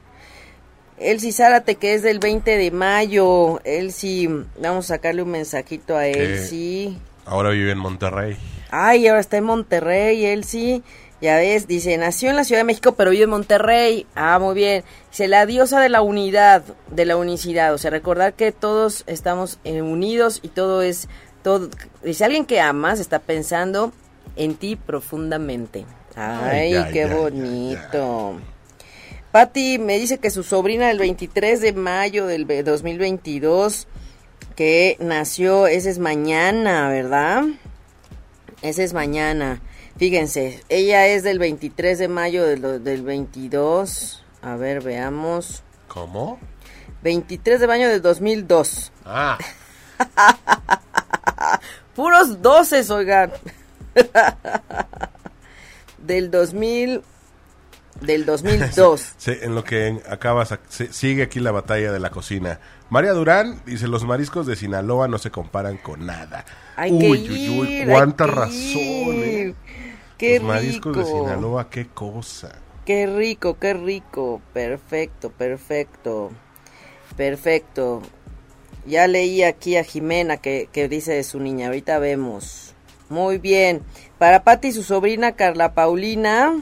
Elsie 1.00 1.32
Zárate, 1.32 1.76
que 1.76 1.94
es 1.94 2.02
del 2.02 2.20
20 2.20 2.58
de 2.58 2.72
mayo. 2.72 3.62
Elsie, 3.64 4.30
vamos 4.62 4.86
a 4.92 4.96
sacarle 4.96 5.22
un 5.24 5.30
mensajito 5.32 5.96
a 5.96 6.06
Elsie. 6.08 6.98
Ahora 7.26 7.52
vive 7.52 7.72
en 7.72 7.78
Monterrey. 7.78 8.36
Ay, 8.72 9.08
ahora 9.08 9.20
está 9.22 9.38
en 9.38 9.46
Monterrey, 9.46 10.26
Elsie. 10.26 10.82
Ya 11.20 11.38
ves, 11.38 11.68
dice, 11.68 11.98
nació 11.98 12.30
en 12.30 12.36
la 12.36 12.44
Ciudad 12.44 12.60
de 12.60 12.66
México, 12.66 12.94
pero 12.94 13.10
vive 13.12 13.24
en 13.24 13.30
Monterrey. 13.32 14.06
Ah, 14.14 14.38
muy 14.40 14.54
bien. 14.54 14.84
Dice, 15.10 15.28
la 15.28 15.46
diosa 15.48 15.80
de 15.82 15.90
la 15.90 16.02
unidad, 16.02 16.64
de 16.92 17.06
la 17.06 17.18
unicidad. 17.18 17.74
O 17.74 17.78
sea, 17.80 17.90
recordar 17.90 18.34
que 18.34 18.52
todos 18.52 19.04
estamos 19.08 19.58
eh, 19.64 19.82
unidos 19.82 20.40
y 20.44 20.50
todo 20.50 20.84
es, 20.84 21.08
todo. 21.44 21.70
Dice, 22.04 22.24
alguien 22.24 22.46
que 22.46 22.60
amas 22.62 23.00
está 23.00 23.18
pensando 23.20 23.94
en 24.36 24.54
ti 24.56 24.76
profundamente. 24.76 25.86
Ay, 26.16 26.74
qué 26.94 27.06
bonito. 27.08 28.34
Patti 29.32 29.78
me 29.80 29.98
dice 30.00 30.20
que 30.20 30.30
su 30.30 30.44
sobrina 30.44 30.90
el 30.92 31.00
23 31.00 31.62
de 31.62 31.74
mayo 31.74 32.28
del 32.28 32.46
ve- 32.46 32.64
2022, 32.64 33.88
que 34.56 34.98
nació, 35.00 35.68
ese 35.68 35.90
es 35.90 36.00
mañana, 36.00 36.90
¿verdad? 36.90 37.44
Ese 38.62 38.84
es 38.84 38.94
mañana. 38.94 39.62
Fíjense, 39.98 40.64
ella 40.70 41.08
es 41.08 41.24
del 41.24 41.40
23 41.40 42.00
de 42.00 42.08
mayo 42.08 42.46
del, 42.46 42.84
del 42.84 43.02
22. 43.04 44.24
A 44.42 44.56
ver, 44.56 44.82
veamos. 44.82 45.64
¿Cómo? 45.88 46.40
23 47.04 47.60
de 47.60 47.68
mayo 47.68 47.88
del 47.90 48.02
2002. 48.02 48.92
Ah, 49.06 49.38
Puros 51.96 52.42
12, 52.42 52.92
oigan. 52.94 53.32
del 55.98 56.30
2000. 56.30 57.02
Del 58.02 58.26
2002. 58.28 59.14
sí, 59.18 59.32
en 59.42 59.56
lo 59.56 59.64
que 59.64 60.00
acabas, 60.10 60.58
sigue 60.92 61.24
aquí 61.24 61.40
la 61.40 61.52
batalla 61.52 61.92
de 61.92 62.00
la 62.00 62.10
cocina. 62.10 62.60
María 62.90 63.12
Durán 63.12 63.62
dice, 63.66 63.88
los 63.88 64.06
mariscos 64.06 64.46
de 64.48 64.56
Sinaloa 64.56 65.08
no 65.08 65.18
se 65.18 65.32
comparan 65.32 65.78
con 65.78 66.06
nada. 66.06 66.46
Hay 66.76 66.92
uy, 66.92 67.02
que 67.02 67.32
uy, 67.34 67.60
uy, 67.60 67.68
ir, 67.74 67.88
cuánta 67.88 68.24
hay 68.26 68.30
que 68.30 68.36
razón, 68.36 68.56
ir. 68.56 69.48
¿eh? 69.50 69.56
Qué 70.18 70.40
los 70.40 70.48
mariscos 70.48 70.96
de. 70.98 71.06
Sinaloa, 71.06 71.70
qué 71.70 71.88
cosa. 71.88 72.60
Qué 72.86 73.06
rico, 73.08 73.58
qué 73.60 73.74
rico. 73.74 74.42
Perfecto, 74.54 75.30
perfecto. 75.32 76.32
Perfecto. 77.16 78.02
Ya 78.86 79.08
leí 79.08 79.44
aquí 79.44 79.76
a 79.76 79.84
Jimena 79.84 80.38
que, 80.38 80.70
que 80.72 80.88
dice 80.88 81.14
de 81.14 81.24
su 81.24 81.40
niña. 81.40 81.68
Ahorita 81.68 82.00
vemos. 82.00 82.74
Muy 83.10 83.38
bien. 83.38 83.82
Para 84.18 84.44
Patti 84.44 84.70
y 84.70 84.72
su 84.72 84.84
sobrina 84.84 85.34
Carla 85.34 85.74
Paulina. 85.74 86.54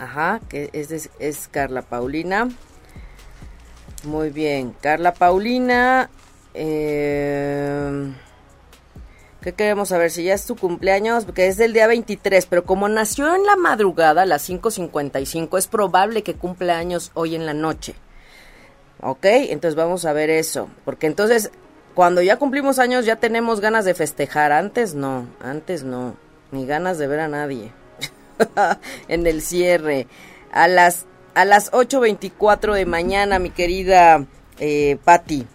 Ajá, 0.00 0.40
que 0.48 0.70
es, 0.72 1.10
es 1.18 1.48
Carla 1.48 1.82
Paulina. 1.82 2.48
Muy 4.04 4.30
bien. 4.30 4.74
Carla 4.80 5.12
Paulina. 5.12 6.08
Eh, 6.54 8.10
¿Qué 9.42 9.52
queremos 9.52 9.90
saber? 9.90 10.10
Si 10.10 10.24
ya 10.24 10.32
es 10.32 10.46
tu 10.46 10.56
cumpleaños, 10.56 11.26
porque 11.26 11.48
es 11.48 11.58
del 11.58 11.74
día 11.74 11.86
23, 11.86 12.46
pero 12.46 12.64
como 12.64 12.88
nació 12.88 13.34
en 13.34 13.44
la 13.44 13.56
madrugada 13.56 14.22
a 14.22 14.26
las 14.26 14.48
5.55, 14.48 15.58
es 15.58 15.66
probable 15.66 16.22
que 16.22 16.34
cumpla 16.34 16.78
años 16.78 17.10
hoy 17.12 17.34
en 17.34 17.44
la 17.44 17.52
noche. 17.52 17.94
¿Ok? 19.02 19.26
Entonces 19.26 19.74
vamos 19.74 20.06
a 20.06 20.14
ver 20.14 20.30
eso. 20.30 20.70
Porque 20.86 21.08
entonces, 21.08 21.50
cuando 21.94 22.22
ya 22.22 22.38
cumplimos 22.38 22.78
años, 22.78 23.04
ya 23.04 23.16
tenemos 23.16 23.60
ganas 23.60 23.84
de 23.84 23.92
festejar. 23.92 24.50
Antes 24.50 24.94
no, 24.94 25.26
antes 25.42 25.84
no. 25.84 26.16
Ni 26.52 26.64
ganas 26.64 26.96
de 26.96 27.06
ver 27.06 27.20
a 27.20 27.28
nadie. 27.28 27.70
en 29.08 29.26
el 29.26 29.42
cierre. 29.42 30.06
A 30.52 30.68
las, 30.68 31.06
a 31.34 31.44
las 31.44 31.70
8.24 31.72 32.74
de 32.74 32.86
mañana, 32.86 33.38
mi 33.38 33.50
querida 33.50 34.26
eh, 34.58 34.98
Patti. 35.04 35.46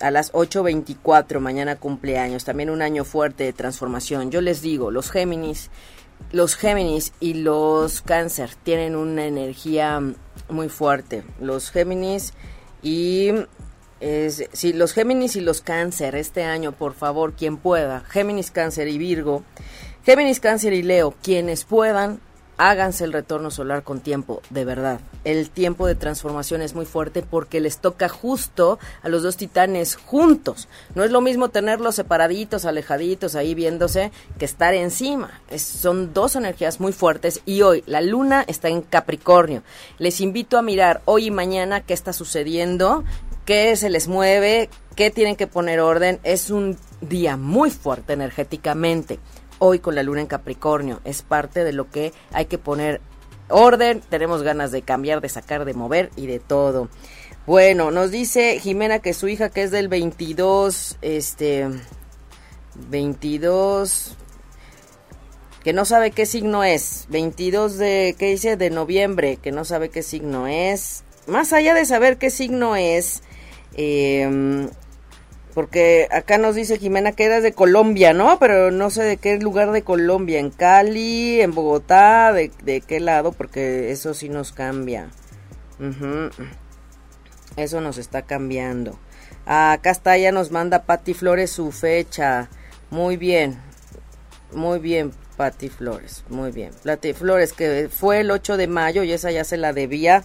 a 0.00 0.10
las 0.10 0.32
8.24, 0.32 1.38
mañana 1.38 1.76
cumpleaños, 1.76 2.44
también 2.44 2.70
un 2.70 2.82
año 2.82 3.04
fuerte 3.04 3.44
de 3.44 3.52
transformación. 3.52 4.30
Yo 4.30 4.40
les 4.40 4.60
digo, 4.62 4.90
los 4.90 5.10
Géminis, 5.10 5.70
los 6.32 6.56
Géminis 6.56 7.12
y 7.20 7.34
los 7.34 8.02
Cáncer 8.02 8.50
tienen 8.62 8.96
una 8.96 9.26
energía 9.26 10.00
muy 10.48 10.68
fuerte. 10.68 11.22
Los 11.40 11.70
Géminis 11.70 12.34
y 12.82 13.30
es, 14.02 14.48
sí, 14.52 14.72
los 14.72 14.92
Géminis 14.92 15.36
y 15.36 15.40
los 15.40 15.60
Cáncer 15.60 16.16
este 16.16 16.42
año, 16.42 16.72
por 16.72 16.94
favor, 16.94 17.34
quien 17.34 17.56
pueda, 17.56 18.00
Géminis, 18.00 18.50
Cáncer 18.50 18.88
y 18.88 18.98
Virgo, 18.98 19.44
Géminis, 20.04 20.40
Cáncer 20.40 20.72
y 20.72 20.82
Leo, 20.82 21.14
quienes 21.22 21.64
puedan, 21.64 22.20
háganse 22.56 23.04
el 23.04 23.12
retorno 23.12 23.50
solar 23.50 23.82
con 23.82 24.00
tiempo, 24.00 24.42
de 24.50 24.64
verdad. 24.64 25.00
El 25.24 25.50
tiempo 25.50 25.86
de 25.86 25.94
transformación 25.94 26.62
es 26.62 26.74
muy 26.74 26.84
fuerte 26.84 27.22
porque 27.22 27.60
les 27.60 27.78
toca 27.78 28.08
justo 28.08 28.78
a 29.02 29.08
los 29.08 29.22
dos 29.22 29.36
titanes 29.36 29.96
juntos. 29.96 30.68
No 30.94 31.04
es 31.04 31.10
lo 31.10 31.20
mismo 31.20 31.48
tenerlos 31.48 31.94
separaditos, 31.94 32.64
alejaditos, 32.64 33.34
ahí 33.34 33.54
viéndose, 33.54 34.12
que 34.38 34.44
estar 34.44 34.74
encima. 34.74 35.40
Son 35.56 36.12
dos 36.12 36.36
energías 36.36 36.80
muy 36.80 36.92
fuertes 36.92 37.40
y 37.46 37.62
hoy 37.62 37.82
la 37.86 38.00
luna 38.00 38.44
está 38.46 38.68
en 38.68 38.82
Capricornio. 38.82 39.62
Les 39.98 40.20
invito 40.20 40.58
a 40.58 40.62
mirar 40.62 41.02
hoy 41.04 41.26
y 41.26 41.30
mañana 41.30 41.80
qué 41.80 41.94
está 41.94 42.12
sucediendo, 42.12 43.04
qué 43.44 43.76
se 43.76 43.90
les 43.90 44.08
mueve, 44.08 44.70
qué 44.96 45.10
tienen 45.10 45.36
que 45.36 45.46
poner 45.46 45.80
orden. 45.80 46.20
Es 46.22 46.50
un 46.50 46.76
día 47.00 47.36
muy 47.36 47.70
fuerte 47.70 48.12
energéticamente 48.12 49.18
hoy 49.64 49.78
con 49.78 49.94
la 49.94 50.02
luna 50.02 50.20
en 50.20 50.26
Capricornio. 50.26 51.00
Es 51.04 51.22
parte 51.22 51.62
de 51.62 51.72
lo 51.72 51.88
que 51.88 52.12
hay 52.32 52.46
que 52.46 52.58
poner 52.58 53.00
orden. 53.48 54.00
Tenemos 54.10 54.42
ganas 54.42 54.72
de 54.72 54.82
cambiar, 54.82 55.20
de 55.20 55.28
sacar, 55.28 55.64
de 55.64 55.72
mover 55.72 56.10
y 56.16 56.26
de 56.26 56.40
todo. 56.40 56.88
Bueno, 57.46 57.92
nos 57.92 58.10
dice 58.10 58.58
Jimena 58.58 58.98
que 58.98 59.14
su 59.14 59.28
hija 59.28 59.50
que 59.50 59.62
es 59.62 59.70
del 59.70 59.86
22, 59.86 60.98
este, 61.00 61.68
22, 62.88 64.16
que 65.62 65.72
no 65.72 65.84
sabe 65.84 66.10
qué 66.10 66.26
signo 66.26 66.64
es. 66.64 67.06
22 67.10 67.78
de, 67.78 68.16
¿qué 68.18 68.30
dice? 68.30 68.56
De 68.56 68.70
noviembre, 68.70 69.36
que 69.36 69.52
no 69.52 69.64
sabe 69.64 69.90
qué 69.90 70.02
signo 70.02 70.48
es. 70.48 71.04
Más 71.28 71.52
allá 71.52 71.72
de 71.74 71.86
saber 71.86 72.18
qué 72.18 72.30
signo 72.30 72.74
es, 72.74 73.22
eh, 73.74 74.68
porque 75.54 76.08
acá 76.10 76.38
nos 76.38 76.54
dice 76.54 76.78
Jimena 76.78 77.12
que 77.12 77.24
eras 77.24 77.42
de 77.42 77.52
Colombia, 77.52 78.14
¿no? 78.14 78.38
Pero 78.38 78.70
no 78.70 78.90
sé 78.90 79.02
de 79.02 79.16
qué 79.18 79.38
lugar 79.38 79.72
de 79.72 79.82
Colombia, 79.82 80.38
en 80.38 80.50
Cali, 80.50 81.40
en 81.40 81.54
Bogotá, 81.54 82.32
de, 82.32 82.50
qué 82.86 83.00
lado, 83.00 83.32
porque 83.32 83.90
eso 83.90 84.14
sí 84.14 84.28
nos 84.28 84.52
cambia. 84.52 85.10
Eso 87.56 87.80
nos 87.80 87.98
está 87.98 88.22
cambiando. 88.22 88.98
Acá 89.44 89.90
está, 89.90 90.16
ya 90.16 90.32
nos 90.32 90.50
manda 90.50 90.84
Patti 90.84 91.14
Flores 91.14 91.50
su 91.50 91.70
fecha. 91.72 92.48
Muy 92.90 93.16
bien, 93.16 93.58
muy 94.52 94.78
bien, 94.78 95.12
Patti 95.36 95.68
Flores, 95.68 96.24
muy 96.28 96.50
bien. 96.50 96.70
Patti 96.84 97.12
Flores, 97.12 97.52
que 97.52 97.88
fue 97.90 98.20
el 98.20 98.30
8 98.30 98.56
de 98.56 98.68
mayo 98.68 99.02
y 99.02 99.12
esa 99.12 99.30
ya 99.30 99.44
se 99.44 99.56
la 99.56 99.72
debía 99.72 100.24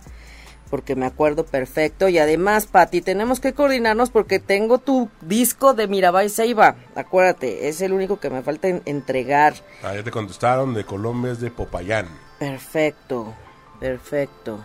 porque 0.70 0.96
me 0.96 1.06
acuerdo 1.06 1.46
perfecto. 1.46 2.08
Y 2.10 2.18
además, 2.20 2.66
Pati, 2.68 3.02
tenemos 3.02 3.40
que 3.40 3.54
coordinarnos 3.54 4.10
porque 4.10 4.40
tengo 4.40 4.78
tu 4.78 5.10
disco 5.22 5.74
de 5.74 5.88
Mirabai 5.88 6.30
Seiba. 6.30 6.76
Acuérdate, 6.96 7.68
es 7.70 7.82
el 7.82 7.94
único 7.94 8.20
que 8.20 8.30
me 8.30 8.42
falta 8.42 8.68
en- 8.68 8.82
entregar. 8.86 9.54
Ah, 9.84 9.94
ya 9.96 10.04
te 10.04 10.12
contestaron, 10.12 10.74
de 10.74 10.84
Colombia 10.86 11.32
es 11.32 11.40
de 11.40 11.52
Popayán. 11.52 12.08
Perfecto, 12.40 13.34
perfecto. 13.80 14.60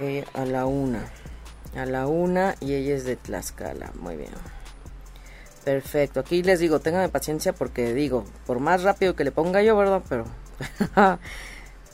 Eh, 0.00 0.24
a 0.34 0.44
la 0.44 0.66
una. 0.66 1.04
A 1.76 1.86
la 1.86 2.06
una 2.06 2.54
y 2.60 2.74
ella 2.74 2.94
es 2.94 3.04
de 3.04 3.16
Tlaxcala. 3.16 3.92
Muy 4.00 4.16
bien. 4.16 4.30
Perfecto. 5.64 6.20
Aquí 6.20 6.42
les 6.42 6.60
digo, 6.60 6.78
ténganme 6.80 7.08
paciencia 7.08 7.52
porque 7.52 7.92
digo, 7.92 8.24
por 8.46 8.60
más 8.60 8.82
rápido 8.82 9.16
que 9.16 9.24
le 9.24 9.32
ponga 9.32 9.62
yo, 9.62 9.76
¿verdad? 9.76 10.02
Pero, 10.08 10.24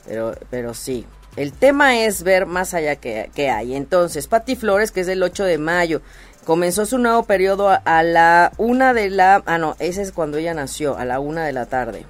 pero, 0.05 0.35
pero 0.49 0.73
sí. 0.73 1.05
El 1.35 1.51
tema 1.51 1.99
es 1.99 2.23
ver 2.23 2.45
más 2.45 2.73
allá 2.73 2.95
que, 2.97 3.49
hay. 3.49 3.75
Entonces, 3.75 4.27
Patti 4.27 4.55
Flores, 4.55 4.91
que 4.91 5.01
es 5.01 5.07
del 5.07 5.23
8 5.23 5.45
de 5.45 5.57
mayo, 5.57 6.01
comenzó 6.45 6.85
su 6.85 6.99
nuevo 6.99 7.23
periodo 7.23 7.69
a, 7.69 7.75
a 7.75 8.03
la 8.03 8.51
una 8.57 8.93
de 8.93 9.09
la... 9.09 9.41
Ah, 9.45 9.57
no, 9.57 9.75
ese 9.79 10.03
es 10.03 10.11
cuando 10.11 10.37
ella 10.37 10.53
nació, 10.53 10.95
a 10.97 11.05
la 11.05 11.19
una 11.19 11.45
de 11.45 11.53
la 11.53 11.65
tarde. 11.65 12.05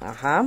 Ajá. 0.00 0.46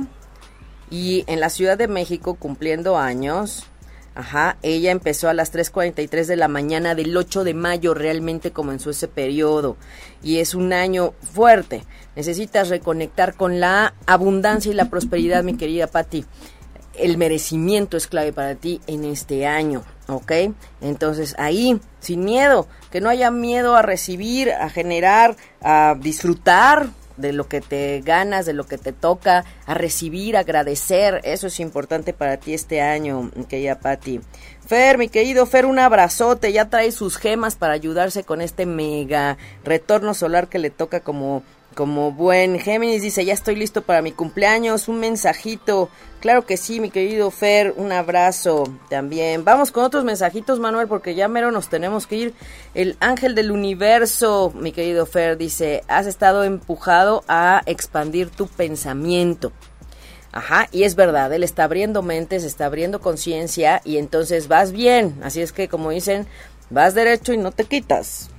Y 0.88 1.24
en 1.26 1.40
la 1.40 1.50
Ciudad 1.50 1.76
de 1.76 1.88
México, 1.88 2.34
cumpliendo 2.34 2.96
años, 2.96 3.66
ajá, 4.14 4.56
ella 4.62 4.92
empezó 4.92 5.28
a 5.28 5.34
las 5.34 5.52
3.43 5.52 6.26
de 6.26 6.36
la 6.36 6.46
mañana 6.46 6.94
del 6.94 7.16
8 7.16 7.42
de 7.42 7.54
mayo, 7.54 7.94
realmente 7.94 8.52
comenzó 8.52 8.90
ese 8.90 9.08
periodo. 9.08 9.76
Y 10.22 10.38
es 10.38 10.54
un 10.54 10.72
año 10.72 11.14
fuerte. 11.22 11.84
Necesitas 12.14 12.68
reconectar 12.68 13.34
con 13.34 13.58
la 13.58 13.94
abundancia 14.06 14.70
y 14.70 14.74
la 14.74 14.90
prosperidad, 14.90 15.42
mi 15.42 15.56
querida 15.56 15.88
Patti. 15.88 16.24
El 16.94 17.16
merecimiento 17.16 17.96
es 17.96 18.06
clave 18.06 18.32
para 18.32 18.54
ti 18.54 18.80
en 18.86 19.04
este 19.04 19.46
año, 19.46 19.82
¿ok? 20.08 20.32
Entonces 20.80 21.34
ahí, 21.38 21.80
sin 22.00 22.24
miedo, 22.24 22.66
que 22.90 23.00
no 23.00 23.08
haya 23.08 23.30
miedo 23.30 23.76
a 23.76 23.82
recibir, 23.82 24.52
a 24.52 24.68
generar, 24.68 25.36
a 25.62 25.96
disfrutar 25.98 26.90
de 27.16 27.32
lo 27.32 27.48
que 27.48 27.60
te 27.60 28.00
ganas, 28.02 28.46
de 28.46 28.52
lo 28.52 28.66
que 28.66 28.78
te 28.78 28.92
toca, 28.92 29.44
a 29.66 29.74
recibir, 29.74 30.36
agradecer. 30.36 31.20
Eso 31.24 31.46
es 31.46 31.60
importante 31.60 32.12
para 32.12 32.36
ti 32.36 32.54
este 32.54 32.80
año, 32.80 33.30
querida 33.48 33.78
Patti. 33.78 34.20
Fer, 34.66 34.98
mi 34.98 35.08
querido 35.08 35.46
Fer, 35.46 35.66
un 35.66 35.78
abrazote. 35.78 36.52
Ya 36.52 36.68
trae 36.68 36.92
sus 36.92 37.16
gemas 37.16 37.56
para 37.56 37.74
ayudarse 37.74 38.24
con 38.24 38.40
este 38.40 38.66
mega 38.66 39.38
retorno 39.64 40.14
solar 40.14 40.48
que 40.48 40.58
le 40.58 40.70
toca 40.70 41.00
como, 41.00 41.42
como 41.72 42.12
buen 42.12 42.58
Géminis. 42.58 43.02
Dice, 43.02 43.24
ya 43.24 43.32
estoy 43.32 43.56
listo 43.56 43.82
para 43.82 44.02
mi 44.02 44.12
cumpleaños. 44.12 44.88
Un 44.88 45.00
mensajito. 45.00 45.88
Claro 46.20 46.46
que 46.46 46.56
sí, 46.56 46.80
mi 46.80 46.90
querido 46.90 47.30
Fer. 47.30 47.74
Un 47.76 47.92
abrazo 47.92 48.64
también. 48.88 49.44
Vamos 49.44 49.72
con 49.72 49.84
otros 49.84 50.04
mensajitos, 50.04 50.60
Manuel, 50.60 50.88
porque 50.88 51.14
ya 51.14 51.28
mero 51.28 51.50
nos 51.50 51.68
tenemos 51.68 52.06
que 52.06 52.16
ir. 52.16 52.34
El 52.74 52.96
ángel 53.00 53.34
del 53.34 53.50
universo, 53.50 54.52
mi 54.54 54.72
querido 54.72 55.06
Fer, 55.06 55.36
dice, 55.36 55.82
has 55.88 56.06
estado 56.06 56.44
empujado 56.44 57.24
a 57.28 57.62
expandir 57.66 58.30
tu 58.30 58.46
pensamiento. 58.46 59.52
Ajá, 60.34 60.66
y 60.72 60.84
es 60.84 60.94
verdad, 60.94 61.30
él 61.34 61.44
está 61.44 61.64
abriendo 61.64 62.00
mentes, 62.00 62.42
está 62.42 62.64
abriendo 62.64 63.02
conciencia 63.02 63.82
y 63.84 63.98
entonces 63.98 64.48
vas 64.48 64.72
bien. 64.72 65.20
Así 65.22 65.42
es 65.42 65.52
que, 65.52 65.68
como 65.68 65.90
dicen, 65.90 66.26
vas 66.72 66.94
derecho 66.94 67.32
y 67.32 67.36
no 67.38 67.52
te 67.52 67.64
quitas. 67.64 68.30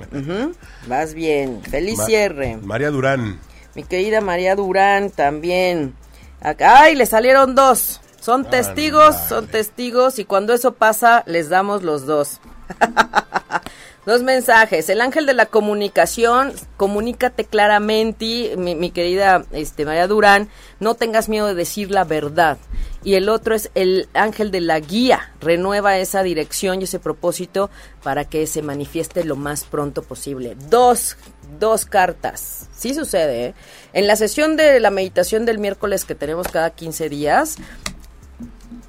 Vas 0.87 1.13
bien. 1.13 1.61
Feliz 1.63 1.99
Ma- 1.99 2.05
cierre. 2.05 2.57
María 2.61 2.89
Durán. 2.89 3.39
Mi 3.75 3.83
querida 3.83 4.21
María 4.21 4.55
Durán 4.55 5.09
también. 5.09 5.95
Acá, 6.41 6.81
¡Ay! 6.81 6.95
Le 6.95 7.05
salieron 7.05 7.55
dos. 7.55 8.01
Son 8.19 8.49
testigos, 8.49 9.15
son 9.27 9.47
testigos 9.47 10.17
y 10.19 10.25
cuando 10.25 10.53
eso 10.53 10.73
pasa 10.73 11.23
les 11.25 11.49
damos 11.49 11.83
los 11.83 12.05
dos. 12.05 12.39
Dos 14.05 14.21
mensajes. 14.21 14.89
El 14.89 14.99
ángel 14.99 15.25
de 15.25 15.33
la 15.33 15.45
comunicación, 15.45 16.51
comunícate 16.75 17.45
claramente, 17.45 18.55
mi, 18.57 18.75
mi 18.75 18.91
querida 18.91 19.45
este, 19.51 19.85
María 19.85 20.07
Durán, 20.07 20.49
no 20.81 20.95
tengas 20.95 21.29
miedo 21.29 21.47
de 21.47 21.53
decir 21.53 21.89
la 21.89 22.03
verdad. 22.03 22.57
Y 23.05 23.15
el 23.15 23.29
otro 23.29 23.55
es 23.55 23.71
el 23.75 24.09
ángel 24.13 24.51
de 24.51 24.59
la 24.59 24.79
guía, 24.81 25.31
renueva 25.39 25.97
esa 25.97 26.21
dirección 26.21 26.81
y 26.81 26.83
ese 26.83 26.99
propósito 26.99 27.69
para 28.01 28.25
que 28.25 28.45
se 28.45 28.61
manifieste 28.61 29.23
lo 29.23 29.37
más 29.37 29.63
pronto 29.63 30.03
posible. 30.03 30.57
Dos, 30.69 31.15
dos 31.59 31.85
cartas. 31.85 32.67
Sí 32.75 32.93
sucede, 32.93 33.45
¿eh? 33.45 33.53
En 33.93 34.07
la 34.07 34.17
sesión 34.17 34.57
de 34.57 34.81
la 34.81 34.89
meditación 34.89 35.45
del 35.45 35.59
miércoles 35.59 36.03
que 36.03 36.15
tenemos 36.15 36.49
cada 36.49 36.71
15 36.71 37.07
días, 37.07 37.55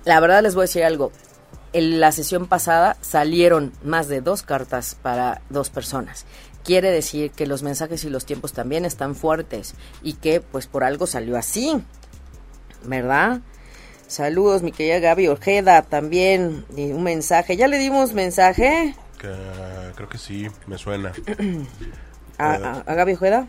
la 0.05 0.19
verdad 0.19 0.43
les 0.43 0.55
voy 0.55 0.63
a 0.63 0.67
decir 0.67 0.85
algo. 0.85 1.13
En 1.75 2.01
la 2.01 2.11
sesión 2.13 2.47
pasada 2.47 2.97
salieron 3.03 3.73
más 3.83 4.09
de 4.09 4.21
dos 4.23 4.43
cartas 4.43 4.97
para 5.03 5.43
dos 5.51 5.69
personas. 5.69 6.25
Quiere 6.65 6.91
decir 6.91 7.31
que 7.33 7.47
los 7.47 7.63
mensajes 7.63 8.05
y 8.05 8.11
los 8.11 8.25
tiempos 8.25 8.55
también 8.55 8.87
están 8.87 9.15
fuertes 9.15 9.75
y 10.03 10.15
que 10.15 10.41
pues 10.41 10.67
por 10.67 10.83
algo 10.85 11.07
salió 11.07 11.37
así, 11.37 11.83
¿verdad? 12.85 13.41
Saludos, 14.07 14.63
mi 14.63 14.73
querida 14.73 14.99
Gaby 15.01 15.29
Ojeda, 15.29 15.83
también 15.83 16.65
y 16.77 16.93
un 16.93 17.03
mensaje. 17.03 17.57
¿Ya 17.57 17.69
le 17.69 17.79
dimos 17.79 18.15
mensaje 18.15 18.95
creo 19.97 20.09
que 20.09 20.19
sí, 20.19 20.47
me 20.67 20.77
suena. 20.79 21.13
a, 22.39 22.53
a- 22.55 22.81
a 22.87 22.95
Gaby 22.95 23.13
Ojeda? 23.15 23.47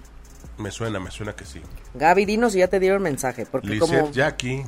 Me 0.57 0.71
suena, 0.71 0.99
me 0.99 1.11
suena 1.11 1.33
que 1.35 1.45
sí. 1.45 1.61
Gaby, 1.95 2.25
dinos 2.25 2.53
si 2.53 2.59
ya 2.59 2.67
te 2.69 2.79
dieron 2.79 3.01
mensaje, 3.01 3.45
porque 3.45 3.67
Lisette 3.67 3.99
como... 4.01 4.11
Jackie. 4.11 4.63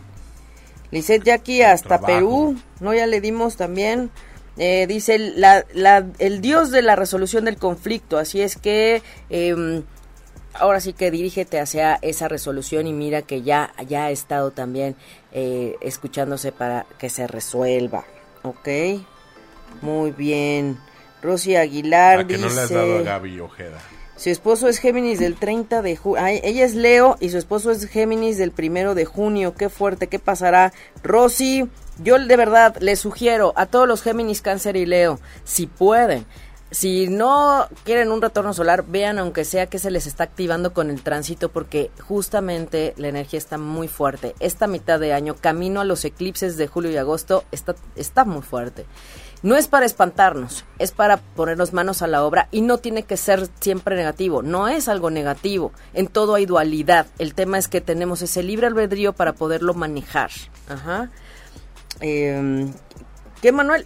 Lisette 0.92 1.24
Jackie 1.26 1.62
hasta 1.64 2.00
Trabajo. 2.00 2.08
Perú, 2.14 2.56
¿no? 2.80 2.94
Ya 2.94 3.08
le 3.08 3.22
dimos 3.22 3.56
también. 3.58 4.10
Eh, 4.58 4.86
dice 4.88 5.20
la, 5.20 5.66
la- 5.74 6.06
el 6.20 6.42
dios 6.42 6.72
de 6.72 6.82
la 6.82 6.96
resolución 6.96 7.46
del 7.46 7.58
conflicto, 7.58 8.18
así 8.18 8.42
es 8.42 8.56
que 8.58 9.04
em, 9.30 9.84
ahora 10.56 10.80
sí 10.80 10.94
que 10.94 11.12
dirígete 11.12 11.60
hacia 11.60 12.00
esa 12.02 12.28
resolución 12.28 12.88
y 12.88 12.94
mira 12.94 13.22
que 13.22 13.44
ya, 13.44 13.72
ya 13.88 14.06
ha 14.06 14.10
estado 14.12 14.50
también 14.52 14.96
eh, 15.32 15.76
escuchándose 15.82 16.52
para 16.52 16.88
que 16.98 17.10
se 17.10 17.28
resuelva, 17.28 18.06
¿ok? 18.42 18.68
Muy 19.82 20.10
bien. 20.12 20.80
Rosy 21.22 21.56
Aguilar 21.56 22.20
A 22.22 22.28
que 22.28 22.38
no 22.38 22.50
le 22.50 22.62
has 22.62 22.70
dado 22.70 22.98
a 23.00 23.02
Gaby 23.04 23.40
Ojeda. 23.42 23.78
Su 24.18 24.32
esposo 24.32 24.68
es 24.68 24.80
Géminis 24.80 25.20
del 25.20 25.36
30 25.36 25.84
de 25.84 25.96
junio. 25.96 26.26
Ella 26.26 26.66
es 26.66 26.74
Leo 26.74 27.18
y 27.20 27.30
su 27.30 27.38
esposo 27.38 27.70
es 27.70 27.86
Géminis 27.86 28.40
del 28.40 28.52
primero 28.52 28.96
de 28.96 29.06
junio. 29.06 29.54
Qué 29.54 29.70
fuerte, 29.70 30.08
¿qué 30.08 30.18
pasará? 30.18 30.74
Rosy, 31.04 31.70
yo 32.04 32.18
de 32.18 32.36
verdad 32.36 32.76
les 32.80 33.00
sugiero 33.00 33.54
a 33.56 33.68
todos 33.68 33.88
los 33.88 34.02
Géminis, 34.02 34.42
Cáncer 34.42 34.76
y 34.76 34.88
Leo, 34.88 35.20
si 35.44 35.68
pueden, 35.68 36.26
si 36.70 37.08
no 37.08 37.68
quieren 37.86 38.12
un 38.12 38.22
retorno 38.22 38.54
solar, 38.54 38.86
vean 38.88 39.20
aunque 39.20 39.46
sea 39.46 39.68
que 39.68 39.80
se 39.80 39.90
les 39.90 40.06
está 40.06 40.26
activando 40.26 40.74
con 40.74 40.90
el 40.90 41.02
tránsito 41.02 41.50
porque 41.50 41.92
justamente 42.02 42.94
la 42.98 43.08
energía 43.08 43.38
está 43.38 43.58
muy 43.58 43.88
fuerte. 43.88 44.36
Esta 44.40 44.68
mitad 44.68 45.00
de 45.00 45.14
año, 45.14 45.36
camino 45.40 45.80
a 45.80 45.86
los 45.86 46.04
eclipses 46.04 46.58
de 46.58 46.68
julio 46.68 46.92
y 46.92 46.98
agosto, 46.98 47.46
está, 47.52 47.76
está 47.96 48.26
muy 48.26 48.42
fuerte. 48.42 48.86
No 49.44 49.56
es 49.56 49.68
para 49.68 49.86
espantarnos, 49.86 50.66
es 50.80 50.92
para 50.92 51.18
ponernos 51.18 51.72
manos 51.72 52.02
a 52.02 52.08
la 52.08 52.24
obra 52.24 52.48
y 52.52 52.62
no 52.62 52.80
tiene 52.80 53.04
que 53.04 53.18
ser 53.18 53.48
siempre 53.60 53.96
negativo, 53.96 54.42
no 54.42 54.68
es 54.68 54.88
algo 54.88 55.12
negativo, 55.12 55.72
en 55.94 56.08
todo 56.08 56.36
hay 56.36 56.48
dualidad, 56.48 57.06
el 57.20 57.36
tema 57.36 57.60
es 57.60 57.68
que 57.68 57.80
tenemos 57.80 58.24
ese 58.24 58.42
libre 58.42 58.66
albedrío 58.66 59.14
para 59.14 59.34
poderlo 59.34 59.76
manejar. 59.76 60.32
Ajá. 60.68 61.12
Eh, 62.02 62.68
¿Qué, 63.42 63.52
Manuel? 63.52 63.86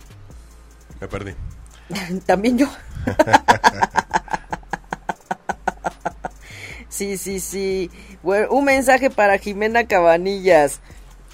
Me 1.02 1.08
perdí. 1.08 1.34
También 2.26 2.58
yo. 2.58 2.68
sí, 6.90 7.18
sí, 7.18 7.40
sí. 7.40 7.92
Bueno, 8.24 8.48
un 8.52 8.66
mensaje 8.66 9.10
para 9.10 9.38
Jimena 9.38 9.86
Cabanillas. 9.86 10.80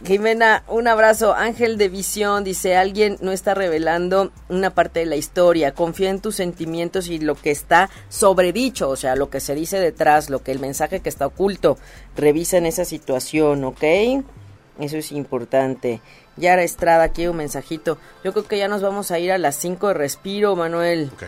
Jimena, 0.05 0.63
un 0.67 0.87
abrazo. 0.87 1.33
Ángel 1.33 1.77
de 1.77 1.89
Visión 1.89 2.43
dice, 2.43 2.77
alguien 2.77 3.17
no 3.21 3.31
está 3.31 3.55
revelando 3.55 4.31
una 4.47 4.69
parte 4.69 4.99
de 4.99 5.07
la 5.07 5.15
historia. 5.15 5.73
Confía 5.73 6.11
en 6.11 6.21
tus 6.21 6.35
sentimientos 6.35 7.07
y 7.09 7.19
lo 7.19 7.35
que 7.35 7.49
está 7.49 7.89
sobredicho, 8.09 8.89
o 8.89 8.95
sea, 8.95 9.15
lo 9.15 9.29
que 9.29 9.39
se 9.39 9.55
dice 9.55 9.79
detrás, 9.79 10.29
lo 10.29 10.43
que 10.43 10.51
el 10.51 10.59
mensaje 10.59 10.99
que 10.99 11.09
está 11.09 11.25
oculto. 11.25 11.77
Revisa 12.15 12.57
en 12.57 12.67
esa 12.67 12.85
situación, 12.85 13.63
¿ok? 13.63 13.83
Eso 14.79 14.97
es 14.97 15.11
importante. 15.11 16.01
Yara 16.35 16.61
Estrada, 16.61 17.03
aquí 17.03 17.25
un 17.25 17.37
mensajito. 17.37 17.97
Yo 18.23 18.33
creo 18.33 18.47
que 18.47 18.59
ya 18.59 18.67
nos 18.67 18.83
vamos 18.83 19.09
a 19.09 19.17
ir 19.17 19.31
a 19.31 19.39
las 19.39 19.55
5 19.55 19.87
de 19.87 19.93
respiro, 19.95 20.55
Manuel. 20.55 21.09
Ok. 21.13 21.23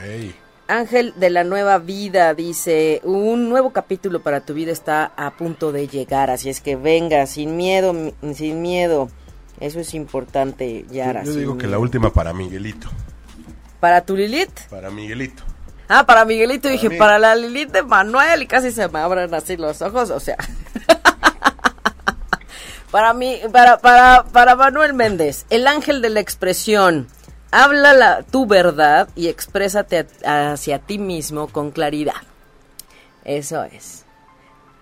Ángel 0.69 1.13
de 1.17 1.29
la 1.31 1.43
nueva 1.43 1.79
vida 1.79 2.33
dice, 2.35 3.01
un 3.03 3.49
nuevo 3.49 3.73
capítulo 3.73 4.21
para 4.21 4.41
tu 4.41 4.53
vida 4.53 4.71
está 4.71 5.11
a 5.17 5.31
punto 5.31 5.71
de 5.71 5.87
llegar, 5.87 6.29
así 6.29 6.49
es 6.49 6.61
que 6.61 6.75
venga, 6.75 7.25
sin 7.25 7.57
miedo, 7.57 7.93
mi- 7.93 8.13
sin 8.35 8.61
miedo. 8.61 9.09
Eso 9.59 9.79
es 9.79 9.93
importante, 9.93 10.85
Yara. 10.91 11.23
Yo 11.23 11.33
digo 11.33 11.57
que 11.57 11.67
la 11.67 11.79
última 11.79 12.13
para 12.13 12.33
Miguelito. 12.33 12.87
¿Para 13.79 14.01
tu 14.05 14.15
Lilith? 14.15 14.67
Para 14.69 14.89
Miguelito. 14.91 15.43
Ah, 15.87 16.05
para 16.05 16.23
Miguelito 16.23 16.69
dije, 16.69 16.89
mí. 16.89 16.97
para 16.97 17.17
la 17.17 17.35
Lilith 17.35 17.71
de 17.71 17.81
Manuel 17.83 18.43
y 18.43 18.47
casi 18.47 18.71
se 18.71 18.87
me 18.89 18.99
abren 18.99 19.33
así 19.33 19.57
los 19.57 19.81
ojos, 19.81 20.11
o 20.11 20.19
sea. 20.19 20.37
para 22.91 23.13
mí, 23.13 23.39
para, 23.51 23.77
para, 23.79 24.23
para 24.31 24.55
Manuel 24.55 24.93
Méndez, 24.93 25.45
el 25.49 25.67
ángel 25.67 26.01
de 26.01 26.09
la 26.09 26.19
expresión. 26.19 27.07
Habla 27.51 27.93
la, 27.93 28.23
tu 28.23 28.45
verdad 28.45 29.09
y 29.15 29.27
exprésate 29.27 30.05
hacia 30.23 30.79
ti 30.79 30.99
mismo 30.99 31.47
con 31.47 31.71
claridad. 31.71 32.21
Eso 33.25 33.63
es. 33.63 34.05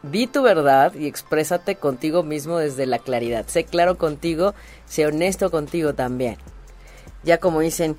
Di 0.04 0.28
tu 0.28 0.42
verdad 0.44 0.94
y 0.94 1.08
exprésate 1.08 1.76
contigo 1.76 2.24
mismo 2.24 2.58
desde 2.58 2.86
la 2.86 3.00
claridad. 3.00 3.46
Sé 3.48 3.64
claro 3.64 3.98
contigo, 3.98 4.54
sé 4.86 5.06
honesto 5.06 5.50
contigo 5.50 5.94
también. 5.94 6.38
Ya 7.24 7.40
como 7.40 7.62
dicen, 7.62 7.98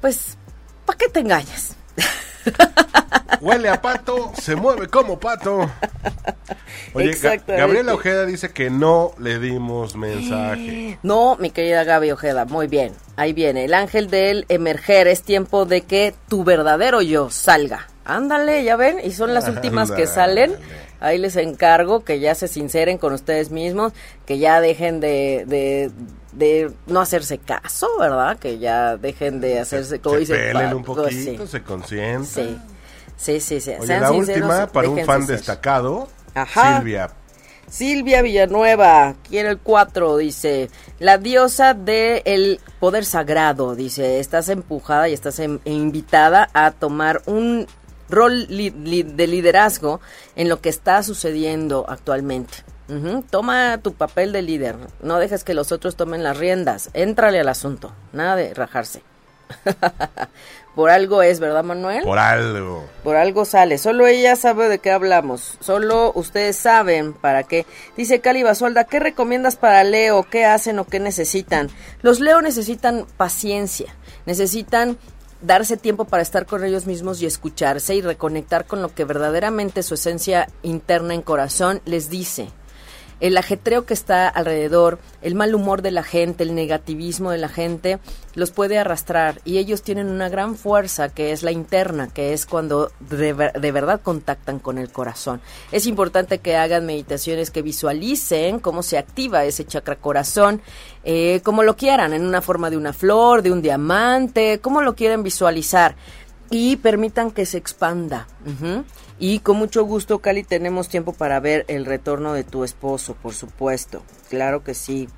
pues, 0.00 0.36
¿para 0.84 0.98
qué 0.98 1.08
te 1.08 1.20
engañas? 1.20 1.76
Huele 3.40 3.68
a 3.68 3.80
pato, 3.80 4.32
se 4.40 4.56
mueve 4.56 4.88
como 4.88 5.20
pato. 5.20 5.70
Oye, 6.94 7.14
Ga-. 7.14 7.42
Gabriela 7.46 7.94
Ojeda 7.94 8.26
dice 8.26 8.50
que 8.50 8.70
no 8.70 9.12
le 9.18 9.38
dimos 9.38 9.96
mensaje. 9.96 10.98
No, 11.02 11.36
mi 11.38 11.50
querida 11.50 11.84
Gaby 11.84 12.10
Ojeda, 12.10 12.44
muy 12.44 12.66
bien. 12.66 12.92
Ahí 13.16 13.32
viene. 13.32 13.64
El 13.64 13.74
ángel 13.74 14.10
del 14.10 14.46
emerger. 14.48 15.06
Es 15.06 15.22
tiempo 15.22 15.64
de 15.64 15.82
que 15.82 16.14
tu 16.28 16.44
verdadero 16.44 17.02
yo 17.02 17.30
salga. 17.30 17.86
Ándale, 18.04 18.64
ya 18.64 18.76
ven. 18.76 18.98
Y 19.02 19.12
son 19.12 19.34
las 19.34 19.48
últimas 19.48 19.90
que 19.90 20.06
salen. 20.08 20.54
Ahí 21.00 21.18
les 21.18 21.36
encargo 21.36 22.04
que 22.04 22.18
ya 22.20 22.34
se 22.34 22.48
sinceren 22.48 22.98
con 22.98 23.12
ustedes 23.12 23.50
mismos. 23.50 23.92
Que 24.26 24.38
ya 24.38 24.60
dejen 24.60 25.00
de, 25.00 25.44
de, 25.46 25.90
de 26.32 26.70
no 26.86 27.00
hacerse 27.00 27.38
caso, 27.38 27.88
¿verdad? 27.98 28.38
Que 28.38 28.58
ya 28.58 28.96
dejen 28.96 29.40
de 29.40 29.60
hacerse, 29.60 30.00
como 30.00 30.14
se 30.16 30.20
dicen, 30.20 30.36
pelen 30.52 30.74
un 30.74 30.82
Paco, 30.82 31.02
poquito, 31.02 31.46
sí. 31.46 31.50
se 31.50 31.62
consientan. 31.62 32.24
Sí. 32.24 32.58
Sí, 33.16 33.40
sí, 33.40 33.60
sí. 33.60 33.72
Oye, 33.78 33.86
Sean 33.86 34.02
la 34.02 34.08
sinceros, 34.10 34.42
última 34.48 34.66
para 34.68 34.88
un 34.88 35.04
fan 35.04 35.26
ser. 35.26 35.36
destacado, 35.36 36.08
Ajá. 36.34 36.76
Silvia. 36.78 37.10
Silvia 37.68 38.22
Villanueva, 38.22 39.14
quiere 39.28 39.50
el 39.50 39.58
4, 39.58 40.16
dice, 40.16 40.70
la 41.00 41.18
diosa 41.18 41.74
del 41.74 42.60
poder 42.80 43.04
sagrado, 43.04 43.74
dice, 43.74 44.20
estás 44.20 44.48
empujada 44.48 45.08
y 45.08 45.12
estás 45.12 45.38
em- 45.40 45.58
invitada 45.66 46.48
a 46.54 46.70
tomar 46.70 47.20
un 47.26 47.66
rol 48.08 48.46
li- 48.48 48.70
li- 48.70 49.02
de 49.02 49.26
liderazgo 49.26 50.00
en 50.34 50.48
lo 50.48 50.62
que 50.62 50.70
está 50.70 51.02
sucediendo 51.02 51.84
actualmente. 51.88 52.54
Toma 53.30 53.78
tu 53.82 53.92
papel 53.92 54.32
de 54.32 54.40
líder, 54.40 54.76
no 55.02 55.18
dejes 55.18 55.44
que 55.44 55.52
los 55.52 55.72
otros 55.72 55.94
tomen 55.94 56.22
las 56.22 56.38
riendas, 56.38 56.88
éntrale 56.94 57.38
al 57.38 57.48
asunto, 57.48 57.92
nada 58.12 58.34
de 58.36 58.54
rajarse. 58.54 59.02
Por 60.74 60.90
algo 60.90 61.22
es, 61.22 61.40
¿verdad, 61.40 61.64
Manuel? 61.64 62.04
Por 62.04 62.18
algo. 62.18 62.86
Por 63.02 63.16
algo 63.16 63.44
sale. 63.44 63.78
Solo 63.78 64.06
ella 64.06 64.36
sabe 64.36 64.68
de 64.68 64.78
qué 64.78 64.90
hablamos. 64.90 65.58
Solo 65.60 66.12
ustedes 66.14 66.56
saben 66.56 67.14
para 67.14 67.42
qué. 67.42 67.66
Dice 67.96 68.20
Cali 68.20 68.42
Basolda, 68.42 68.84
¿qué 68.84 69.00
recomiendas 69.00 69.56
para 69.56 69.82
Leo? 69.84 70.24
¿Qué 70.30 70.44
hacen 70.44 70.78
o 70.78 70.84
qué 70.84 71.00
necesitan? 71.00 71.68
Los 72.02 72.20
Leo 72.20 72.40
necesitan 72.42 73.06
paciencia. 73.16 73.94
Necesitan 74.24 74.98
darse 75.42 75.76
tiempo 75.76 76.04
para 76.04 76.22
estar 76.22 76.46
con 76.46 76.64
ellos 76.64 76.86
mismos 76.86 77.20
y 77.22 77.26
escucharse 77.26 77.94
y 77.94 78.00
reconectar 78.00 78.64
con 78.64 78.80
lo 78.80 78.94
que 78.94 79.04
verdaderamente 79.04 79.82
su 79.82 79.94
esencia 79.94 80.48
interna 80.62 81.14
en 81.14 81.22
corazón 81.22 81.80
les 81.84 82.08
dice 82.08 82.48
el 83.20 83.36
ajetreo 83.36 83.84
que 83.84 83.94
está 83.94 84.28
alrededor, 84.28 84.98
el 85.22 85.34
mal 85.34 85.54
humor 85.54 85.82
de 85.82 85.90
la 85.90 86.02
gente, 86.02 86.44
el 86.44 86.54
negativismo 86.54 87.30
de 87.30 87.38
la 87.38 87.48
gente, 87.48 87.98
los 88.34 88.50
puede 88.50 88.78
arrastrar 88.78 89.40
y 89.44 89.58
ellos 89.58 89.82
tienen 89.82 90.08
una 90.08 90.28
gran 90.28 90.54
fuerza 90.54 91.08
que 91.08 91.32
es 91.32 91.42
la 91.42 91.50
interna, 91.50 92.08
que 92.08 92.32
es 92.32 92.46
cuando 92.46 92.92
de, 93.00 93.34
de 93.34 93.72
verdad 93.72 94.00
contactan 94.00 94.58
con 94.60 94.78
el 94.78 94.90
corazón. 94.90 95.40
Es 95.72 95.86
importante 95.86 96.38
que 96.38 96.56
hagan 96.56 96.86
meditaciones 96.86 97.50
que 97.50 97.62
visualicen 97.62 98.60
cómo 98.60 98.82
se 98.82 98.98
activa 98.98 99.44
ese 99.44 99.64
chakra 99.64 99.96
corazón, 99.96 100.62
eh, 101.04 101.40
como 101.42 101.62
lo 101.62 101.76
quieran, 101.76 102.12
en 102.12 102.24
una 102.24 102.42
forma 102.42 102.70
de 102.70 102.76
una 102.76 102.92
flor, 102.92 103.42
de 103.42 103.50
un 103.50 103.62
diamante, 103.62 104.60
como 104.60 104.82
lo 104.82 104.94
quieren 104.94 105.22
visualizar 105.22 105.96
y 106.50 106.76
permitan 106.76 107.30
que 107.30 107.46
se 107.46 107.58
expanda. 107.58 108.26
Y 109.18 109.40
con 109.40 109.56
mucho 109.56 109.84
gusto, 109.84 110.20
Cali, 110.20 110.44
tenemos 110.44 110.88
tiempo 110.88 111.12
para 111.12 111.40
ver 111.40 111.64
el 111.68 111.86
retorno 111.86 112.34
de 112.34 112.44
tu 112.44 112.62
esposo, 112.62 113.14
por 113.14 113.34
supuesto. 113.34 114.02
Claro 114.28 114.62
que 114.62 114.74
sí. 114.74 115.08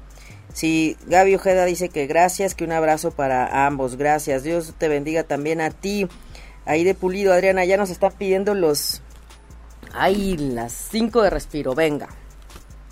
Sí, 0.53 0.97
Gaby 1.07 1.35
Ojeda 1.35 1.65
dice 1.65 1.91
que 1.91 2.07
gracias, 2.07 2.55
que 2.55 2.65
un 2.65 2.73
abrazo 2.73 3.11
para 3.11 3.67
ambos. 3.67 3.97
Gracias. 3.97 4.43
Dios 4.43 4.75
te 4.79 4.89
bendiga 4.89 5.25
también 5.25 5.61
a 5.61 5.71
ti. 5.71 6.09
Ahí 6.65 6.83
de 6.83 6.95
Pulido, 6.95 7.33
Adriana, 7.33 7.65
ya 7.65 7.77
nos 7.77 7.91
están 7.91 8.13
pidiendo 8.13 8.55
los... 8.55 9.03
Ay, 9.93 10.37
las 10.37 10.73
cinco 10.73 11.23
de 11.23 11.31
respiro. 11.31 11.75
Venga. 11.75 12.09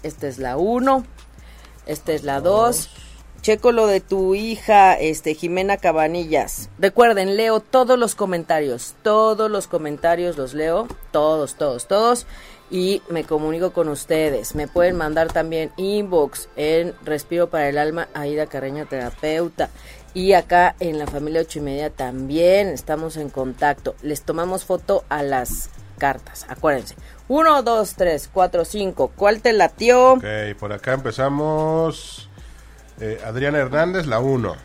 Esta 0.03 0.29
es 0.29 0.39
la 0.39 0.57
uno. 0.57 1.05
Esta 1.87 2.13
es 2.13 2.23
la 2.23 2.41
dos. 2.41 2.91
Checo 3.41 3.73
lo 3.73 3.87
de 3.87 4.01
tu 4.01 4.35
hija, 4.35 4.95
este, 4.95 5.35
Jimena 5.35 5.77
Cabanillas. 5.77 6.69
Recuerden, 6.79 7.37
leo 7.37 7.61
todos 7.61 7.99
los 7.99 8.15
comentarios, 8.15 8.95
todos 9.03 9.51
los 9.51 9.69
comentarios 9.69 10.37
los 10.37 10.55
leo, 10.55 10.89
todos, 11.13 11.55
todos, 11.55 11.87
todos, 11.87 12.27
y 12.71 13.01
me 13.09 13.25
comunico 13.25 13.73
con 13.73 13.89
ustedes. 13.89 14.55
Me 14.55 14.69
pueden 14.69 14.97
mandar 14.97 15.33
también 15.33 15.73
inbox 15.77 16.49
en 16.57 16.95
Respiro 17.05 17.49
para 17.49 17.69
el 17.69 17.79
Alma, 17.79 18.09
Aida 18.13 18.47
Carreño 18.47 18.87
Terapeuta. 18.87 19.71
Y 20.15 20.33
acá 20.33 20.75
en 20.81 20.99
la 20.99 21.07
familia 21.07 21.43
ocho 21.43 21.61
y 21.61 21.63
media 21.63 21.91
también 21.91 22.69
estamos 22.69 23.17
en 23.17 23.31
contacto. 23.31 23.95
Les 24.03 24.23
tomamos 24.23 24.65
foto 24.65 25.05
a 25.09 25.23
las 25.23 25.71
cartas, 25.97 26.45
acuérdense. 26.49 26.97
Uno, 27.29 27.63
dos, 27.63 27.95
tres, 27.95 28.29
cuatro, 28.33 28.65
cinco. 28.65 29.13
¿Cuál 29.15 29.41
te 29.41 29.53
latió? 29.53 30.15
Ok, 30.15 30.25
por 30.59 30.73
acá 30.73 30.95
empezamos. 30.95 32.28
Eh, 33.01 33.21
Adriana 33.25 33.59
Hernández, 33.59 34.07
la 34.07 34.19
1. 34.21 34.57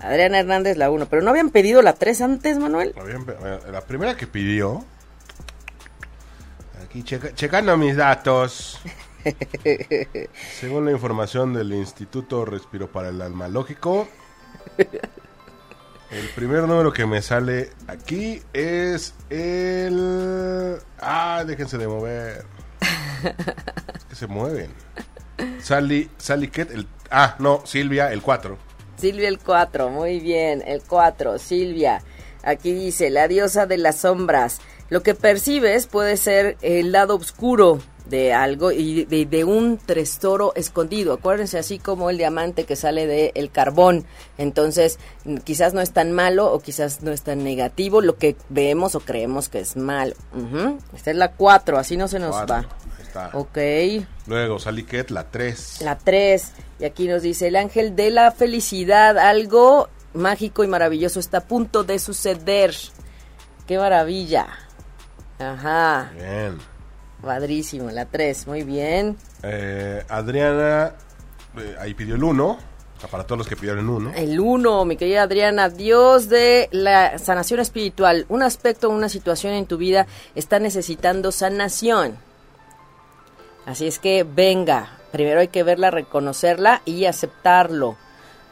Adriana 0.00 0.38
Hernández, 0.40 0.76
la 0.76 0.90
1. 0.90 1.06
Pero 1.06 1.22
no 1.22 1.30
habían 1.30 1.50
pedido 1.50 1.82
la 1.82 1.92
3 1.94 2.20
antes, 2.22 2.58
Manuel. 2.58 2.94
La 3.70 3.80
primera 3.82 4.16
que 4.16 4.26
pidió. 4.26 4.84
Aquí 6.84 7.02
checa- 7.02 7.34
checando 7.34 7.76
mis 7.76 7.96
datos. 7.96 8.80
Según 10.60 10.86
la 10.86 10.92
información 10.92 11.52
del 11.52 11.72
Instituto 11.74 12.44
Respiro 12.44 12.90
para 12.90 13.10
el 13.10 13.20
Alma 13.20 13.48
Lógico. 13.48 14.08
El 16.10 16.28
primer 16.34 16.62
número 16.62 16.92
que 16.92 17.06
me 17.06 17.22
sale 17.22 17.70
aquí 17.86 18.42
es 18.52 19.14
el... 19.28 20.78
Ah, 20.98 21.44
déjense 21.46 21.78
de 21.78 21.86
mover. 21.86 22.44
que 24.08 24.14
se 24.16 24.26
mueven. 24.26 24.70
Sally, 25.60 26.10
Sally 26.18 26.48
Ket, 26.48 26.70
el... 26.72 26.88
Ah, 27.10 27.36
no, 27.38 27.62
Silvia, 27.64 28.12
el 28.12 28.22
4. 28.22 28.56
Silvia 28.96 29.28
el 29.28 29.38
4, 29.38 29.88
muy 29.90 30.20
bien, 30.20 30.62
el 30.66 30.82
4, 30.82 31.38
Silvia. 31.38 32.02
Aquí 32.42 32.72
dice, 32.72 33.10
la 33.10 33.28
diosa 33.28 33.66
de 33.66 33.78
las 33.78 33.96
sombras. 33.96 34.60
Lo 34.88 35.02
que 35.02 35.14
percibes 35.14 35.86
puede 35.86 36.16
ser 36.16 36.56
el 36.62 36.92
lado 36.92 37.16
oscuro 37.16 37.80
de 38.06 38.32
algo 38.34 38.72
y 38.72 39.04
de, 39.04 39.24
de 39.24 39.44
un 39.44 39.78
tesoro 39.78 40.52
escondido. 40.56 41.14
Acuérdense, 41.14 41.58
así 41.58 41.78
como 41.78 42.10
el 42.10 42.18
diamante 42.18 42.64
que 42.64 42.74
sale 42.76 43.06
del 43.06 43.30
el 43.34 43.50
carbón. 43.50 44.04
Entonces, 44.36 44.98
quizás 45.44 45.74
no 45.74 45.80
es 45.80 45.92
tan 45.92 46.12
malo 46.12 46.52
o 46.52 46.60
quizás 46.60 47.02
no 47.02 47.12
es 47.12 47.22
tan 47.22 47.44
negativo 47.44 48.00
lo 48.00 48.16
que 48.16 48.36
vemos 48.48 48.96
o 48.96 49.00
creemos 49.00 49.48
que 49.48 49.60
es 49.60 49.76
malo. 49.76 50.14
Ujú. 50.34 50.78
Esta 50.94 51.12
es 51.12 51.16
la 51.16 51.32
4, 51.32 51.78
así 51.78 51.96
no 51.96 52.08
se 52.08 52.18
nos 52.18 52.32
Cuatro, 52.32 52.54
va. 52.54 52.68
Está. 53.10 53.30
Ok. 53.34 53.58
Luego 54.26 54.58
Sally 54.58 54.84
Ket, 54.84 55.10
la 55.10 55.30
3. 55.30 55.82
La 55.82 55.98
3. 55.98 56.52
Y 56.78 56.84
aquí 56.84 57.08
nos 57.08 57.22
dice 57.22 57.48
el 57.48 57.56
ángel 57.56 57.96
de 57.96 58.10
la 58.10 58.30
felicidad. 58.30 59.18
Algo 59.18 59.88
mágico 60.14 60.64
y 60.64 60.68
maravilloso 60.68 61.20
está 61.20 61.38
a 61.38 61.44
punto 61.44 61.84
de 61.84 61.98
suceder. 61.98 62.74
¡Qué 63.66 63.78
maravilla! 63.78 64.48
Ajá. 65.38 66.12
Bien. 66.14 66.58
Padrísimo. 67.22 67.90
La 67.90 68.06
3. 68.06 68.46
Muy 68.46 68.62
bien. 68.62 69.16
Eh, 69.42 70.04
Adriana, 70.08 70.94
eh, 71.56 71.76
ahí 71.80 71.94
pidió 71.94 72.14
el 72.14 72.24
1. 72.24 72.70
Para 73.10 73.24
todos 73.24 73.38
los 73.38 73.48
que 73.48 73.56
pidieron 73.56 73.80
el 73.80 73.88
1. 73.88 74.12
El 74.14 74.38
1, 74.38 74.84
mi 74.84 74.96
querida 74.98 75.22
Adriana, 75.22 75.70
Dios 75.70 76.28
de 76.28 76.68
la 76.70 77.18
sanación 77.18 77.58
espiritual. 77.58 78.26
Un 78.28 78.42
aspecto, 78.42 78.90
una 78.90 79.08
situación 79.08 79.54
en 79.54 79.64
tu 79.64 79.78
vida 79.78 80.06
está 80.34 80.58
necesitando 80.58 81.32
sanación. 81.32 82.18
Así 83.66 83.86
es 83.86 83.98
que 83.98 84.24
venga, 84.24 84.98
primero 85.12 85.40
hay 85.40 85.48
que 85.48 85.62
verla, 85.62 85.90
reconocerla 85.90 86.82
y 86.84 87.04
aceptarlo. 87.04 87.96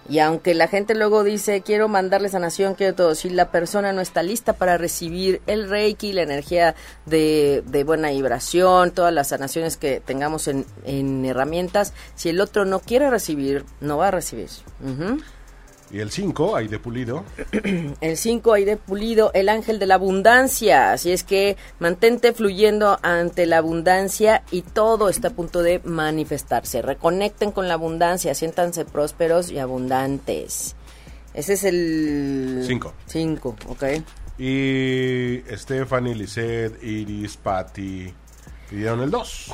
Y 0.09 0.21
aunque 0.21 0.55
la 0.55 0.69
gente 0.69 0.95
luego 0.95 1.23
dice, 1.23 1.61
quiero 1.61 1.87
mandarle 1.87 2.31
sanación, 2.31 2.75
quiero 2.75 2.95
todo, 2.95 3.15
si 3.15 3.29
la 3.29 3.51
persona 3.51 3.93
no 3.93 4.01
está 4.01 4.23
lista 4.23 4.55
para 4.55 4.79
recibir 4.79 5.43
el 5.47 5.69
reiki, 5.69 6.15
la 6.15 6.23
energía 6.23 6.75
de, 7.05 7.63
de 7.67 7.85
buena 7.85 8.11
vibración, 8.11 8.93
todas 8.93 9.13
las 9.13 9.29
sanaciones 9.29 9.77
que 9.77 10.01
tengamos 10.01 10.49
en, 10.49 10.65
en 10.85 11.27
herramientas, 11.27 11.93
si 12.15 12.31
el 12.31 12.41
otro 12.41 12.65
no 12.65 12.81
quiere 12.81 13.11
recibir, 13.11 13.67
no 13.81 13.99
va 13.99 14.09
a 14.09 14.13
recibir. 14.13 14.49
Y 15.91 16.01
el 16.01 16.11
5, 16.11 16.55
ahí 16.55 16.69
de 16.69 16.79
pulido. 16.79 17.25
El 18.01 18.17
5 18.17 18.53
ahí 18.53 18.65
de 18.65 18.77
pulido, 18.77 19.31
el 19.33 19.49
ángel 19.49 19.79
de 19.79 19.87
la 19.87 19.95
abundancia. 19.95 20.93
Así 20.93 21.13
es 21.13 21.25
que 21.25 21.57
mantente 21.79 22.33
fluyendo 22.33 22.99
ante 23.03 23.47
la 23.47 23.59
abundancia 23.59 24.43
y 24.51 24.63
todo 24.63 25.09
está 25.09 25.29
a 25.29 25.31
punto 25.31 25.63
de 25.63 25.81
manifestarse. 25.85 26.83
Reconecten 26.83 27.53
con 27.53 27.69
la 27.69 27.75
abundancia, 27.75 28.35
siéntanse 28.35 28.85
prósperos 28.85 29.51
y 29.51 29.59
abundantes. 29.59 30.77
Ese 31.33 31.55
es 31.55 31.65
el... 31.65 32.65
Cinco. 32.67 32.93
5, 33.07 33.57
ok. 33.69 33.85
Y 34.39 35.43
Stephanie, 35.53 36.15
Lisette, 36.15 36.83
Iris, 36.83 37.37
Patty 37.37 38.13
pidieron 38.69 39.01
el 39.01 39.11
2. 39.11 39.53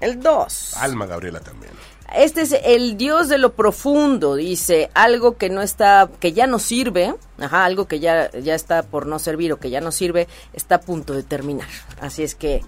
El 0.00 0.20
2. 0.20 0.76
Alma 0.78 1.06
Gabriela 1.06 1.40
también. 1.40 1.72
Este 2.14 2.42
es 2.42 2.52
el 2.64 2.96
Dios 2.96 3.28
de 3.28 3.38
lo 3.38 3.54
profundo, 3.54 4.34
dice, 4.34 4.90
algo 4.94 5.36
que 5.36 5.48
no 5.48 5.62
está, 5.62 6.10
que 6.20 6.32
ya 6.32 6.46
no 6.46 6.58
sirve, 6.58 7.14
ajá, 7.38 7.64
algo 7.64 7.86
que 7.86 8.00
ya, 8.00 8.30
ya 8.32 8.54
está 8.54 8.82
por 8.82 9.06
no 9.06 9.18
servir 9.18 9.52
o 9.52 9.58
que 9.58 9.70
ya 9.70 9.80
no 9.80 9.92
sirve, 9.92 10.28
está 10.52 10.76
a 10.76 10.80
punto 10.80 11.14
de 11.14 11.22
terminar. 11.22 11.68
Así 12.00 12.22
es 12.22 12.34
que 12.34 12.62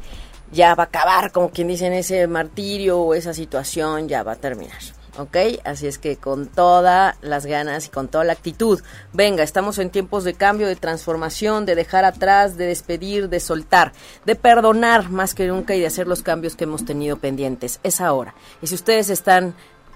ya 0.51 0.74
va 0.74 0.85
a 0.85 0.87
acabar, 0.87 1.32
como 1.32 1.51
quien 1.51 1.68
dice, 1.68 1.87
en 1.87 1.93
ese 1.93 2.26
martirio 2.26 3.01
o 3.01 3.14
esa 3.14 3.35
situación, 3.35 4.09
ya 4.09 4.22
va 4.22 4.32
a 4.32 4.37
terminar. 4.37 4.80
¿Ok? 5.17 5.37
Así 5.65 5.87
es 5.87 5.99
que 5.99 6.17
con 6.17 6.47
todas 6.49 7.15
las 7.23 7.47
ganas 7.47 7.87
y 7.87 7.89
con 7.91 8.09
toda 8.09 8.25
la 8.25 8.33
actitud, 8.33 8.81
venga, 9.12 9.45
estamos 9.45 9.79
en 9.79 9.91
tiempos 9.91 10.25
de 10.25 10.35
cambio, 10.35 10.67
de 10.67 10.75
transformación, 10.75 11.67
de 11.67 11.77
dejar 11.77 12.05
atrás, 12.05 12.57
de 12.57 12.67
despedir, 12.67 13.29
de 13.29 13.39
soltar, 13.39 13.93
de 14.25 14.35
perdonar 14.35 15.11
más 15.11 15.35
que 15.35 15.47
nunca 15.47 15.75
y 15.77 15.81
de 15.81 15.87
hacer 15.87 16.09
los 16.09 16.23
cambios 16.23 16.57
que 16.57 16.65
hemos 16.65 16.85
tenido 16.85 17.17
pendientes. 17.17 17.79
Es 17.85 18.01
ahora. 18.01 18.35
Y 18.61 18.67
si 18.67 18.75
ustedes 18.75 19.09
están 19.09 19.55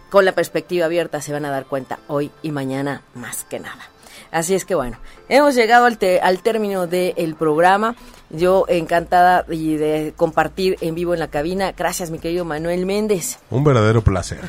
con 0.08 0.24
la 0.24 0.32
perspectiva 0.32 0.86
abierta, 0.86 1.20
se 1.20 1.32
van 1.32 1.44
a 1.44 1.50
dar 1.50 1.66
cuenta 1.66 1.98
hoy 2.06 2.30
y 2.42 2.52
mañana 2.52 3.02
más 3.14 3.42
que 3.44 3.58
nada. 3.58 3.90
Así 4.30 4.54
es 4.54 4.64
que 4.64 4.74
bueno, 4.74 4.98
hemos 5.28 5.54
llegado 5.54 5.86
al, 5.86 5.98
te- 5.98 6.20
al 6.20 6.42
término 6.42 6.86
del 6.86 7.34
programa. 7.34 7.96
Yo 8.30 8.66
encantada 8.68 9.44
y 9.48 9.76
de 9.76 10.12
compartir 10.16 10.76
en 10.80 10.94
vivo 10.94 11.14
en 11.14 11.20
la 11.20 11.28
cabina. 11.28 11.72
Gracias, 11.72 12.10
mi 12.10 12.18
querido 12.18 12.44
Manuel 12.44 12.84
Méndez. 12.84 13.38
Un 13.50 13.64
verdadero 13.64 14.02
placer. 14.02 14.40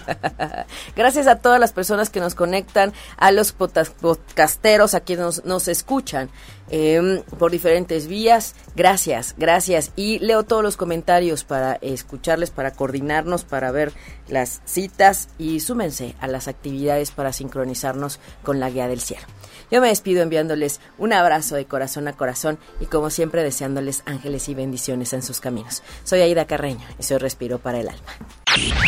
Gracias 0.95 1.27
a 1.27 1.37
todas 1.37 1.59
las 1.59 1.71
personas 1.71 2.09
que 2.09 2.19
nos 2.19 2.35
conectan, 2.35 2.93
a 3.17 3.31
los 3.31 3.53
podcasteros, 3.53 4.93
a 4.93 4.99
quienes 4.99 5.25
nos, 5.25 5.45
nos 5.45 5.67
escuchan 5.67 6.29
eh, 6.71 7.23
por 7.37 7.51
diferentes 7.51 8.07
vías. 8.07 8.53
Gracias, 8.75 9.33
gracias. 9.37 9.91
Y 9.95 10.19
leo 10.19 10.43
todos 10.43 10.63
los 10.63 10.77
comentarios 10.77 11.43
para 11.43 11.73
escucharles, 11.75 12.51
para 12.51 12.71
coordinarnos, 12.71 13.43
para 13.43 13.71
ver 13.71 13.91
las 14.27 14.61
citas 14.65 15.29
y 15.37 15.61
súmense 15.61 16.15
a 16.19 16.27
las 16.27 16.47
actividades 16.47 17.11
para 17.11 17.33
sincronizarnos 17.33 18.19
con 18.43 18.59
la 18.59 18.69
guía 18.69 18.87
del 18.87 19.01
cielo. 19.01 19.25
Yo 19.71 19.81
me 19.81 19.89
despido 19.89 20.23
enviándoles 20.23 20.79
un 20.97 21.13
abrazo 21.13 21.55
de 21.55 21.65
corazón 21.65 22.07
a 22.07 22.13
corazón 22.13 22.57
y 22.79 22.85
como 22.85 23.09
siempre 23.09 23.43
deseándoles 23.69 24.03
ángeles 24.05 24.49
y 24.49 24.53
bendiciones 24.53 25.13
en 25.13 25.21
sus 25.21 25.39
caminos. 25.39 25.83
Soy 26.03 26.21
Aida 26.21 26.45
Carreño 26.45 26.85
y 26.99 27.03
soy 27.03 27.17
Respiro 27.17 27.59
para 27.59 27.79
el 27.79 27.89
Alma. 27.89 28.01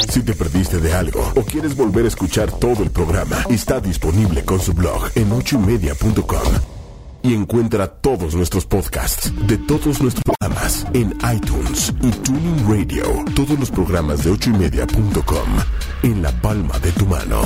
Si 0.09 0.23
te 0.23 0.33
perdiste 0.33 0.79
de 0.79 0.93
algo 0.93 1.21
o 1.35 1.43
quieres 1.43 1.75
volver 1.75 2.05
a 2.05 2.07
escuchar 2.07 2.51
todo 2.51 2.83
el 2.83 2.89
programa, 2.89 3.45
está 3.49 3.79
disponible 3.79 4.43
con 4.43 4.59
su 4.59 4.73
blog 4.73 5.09
en 5.15 5.31
ochoymedia.com. 5.31 6.53
Y 7.23 7.35
encuentra 7.35 7.87
todos 7.87 8.33
nuestros 8.33 8.65
podcasts 8.65 9.31
de 9.47 9.55
todos 9.59 10.01
nuestros 10.01 10.23
programas 10.23 10.87
en 10.93 11.15
iTunes 11.31 11.93
y 12.01 12.09
Tuning 12.09 12.67
Radio. 12.67 13.03
Todos 13.35 13.59
los 13.59 13.69
programas 13.69 14.23
de 14.23 14.31
ochoymedia.com 14.31 15.49
en 16.01 16.23
la 16.23 16.31
palma 16.41 16.79
de 16.79 16.91
tu 16.93 17.05
mano. 17.05 17.41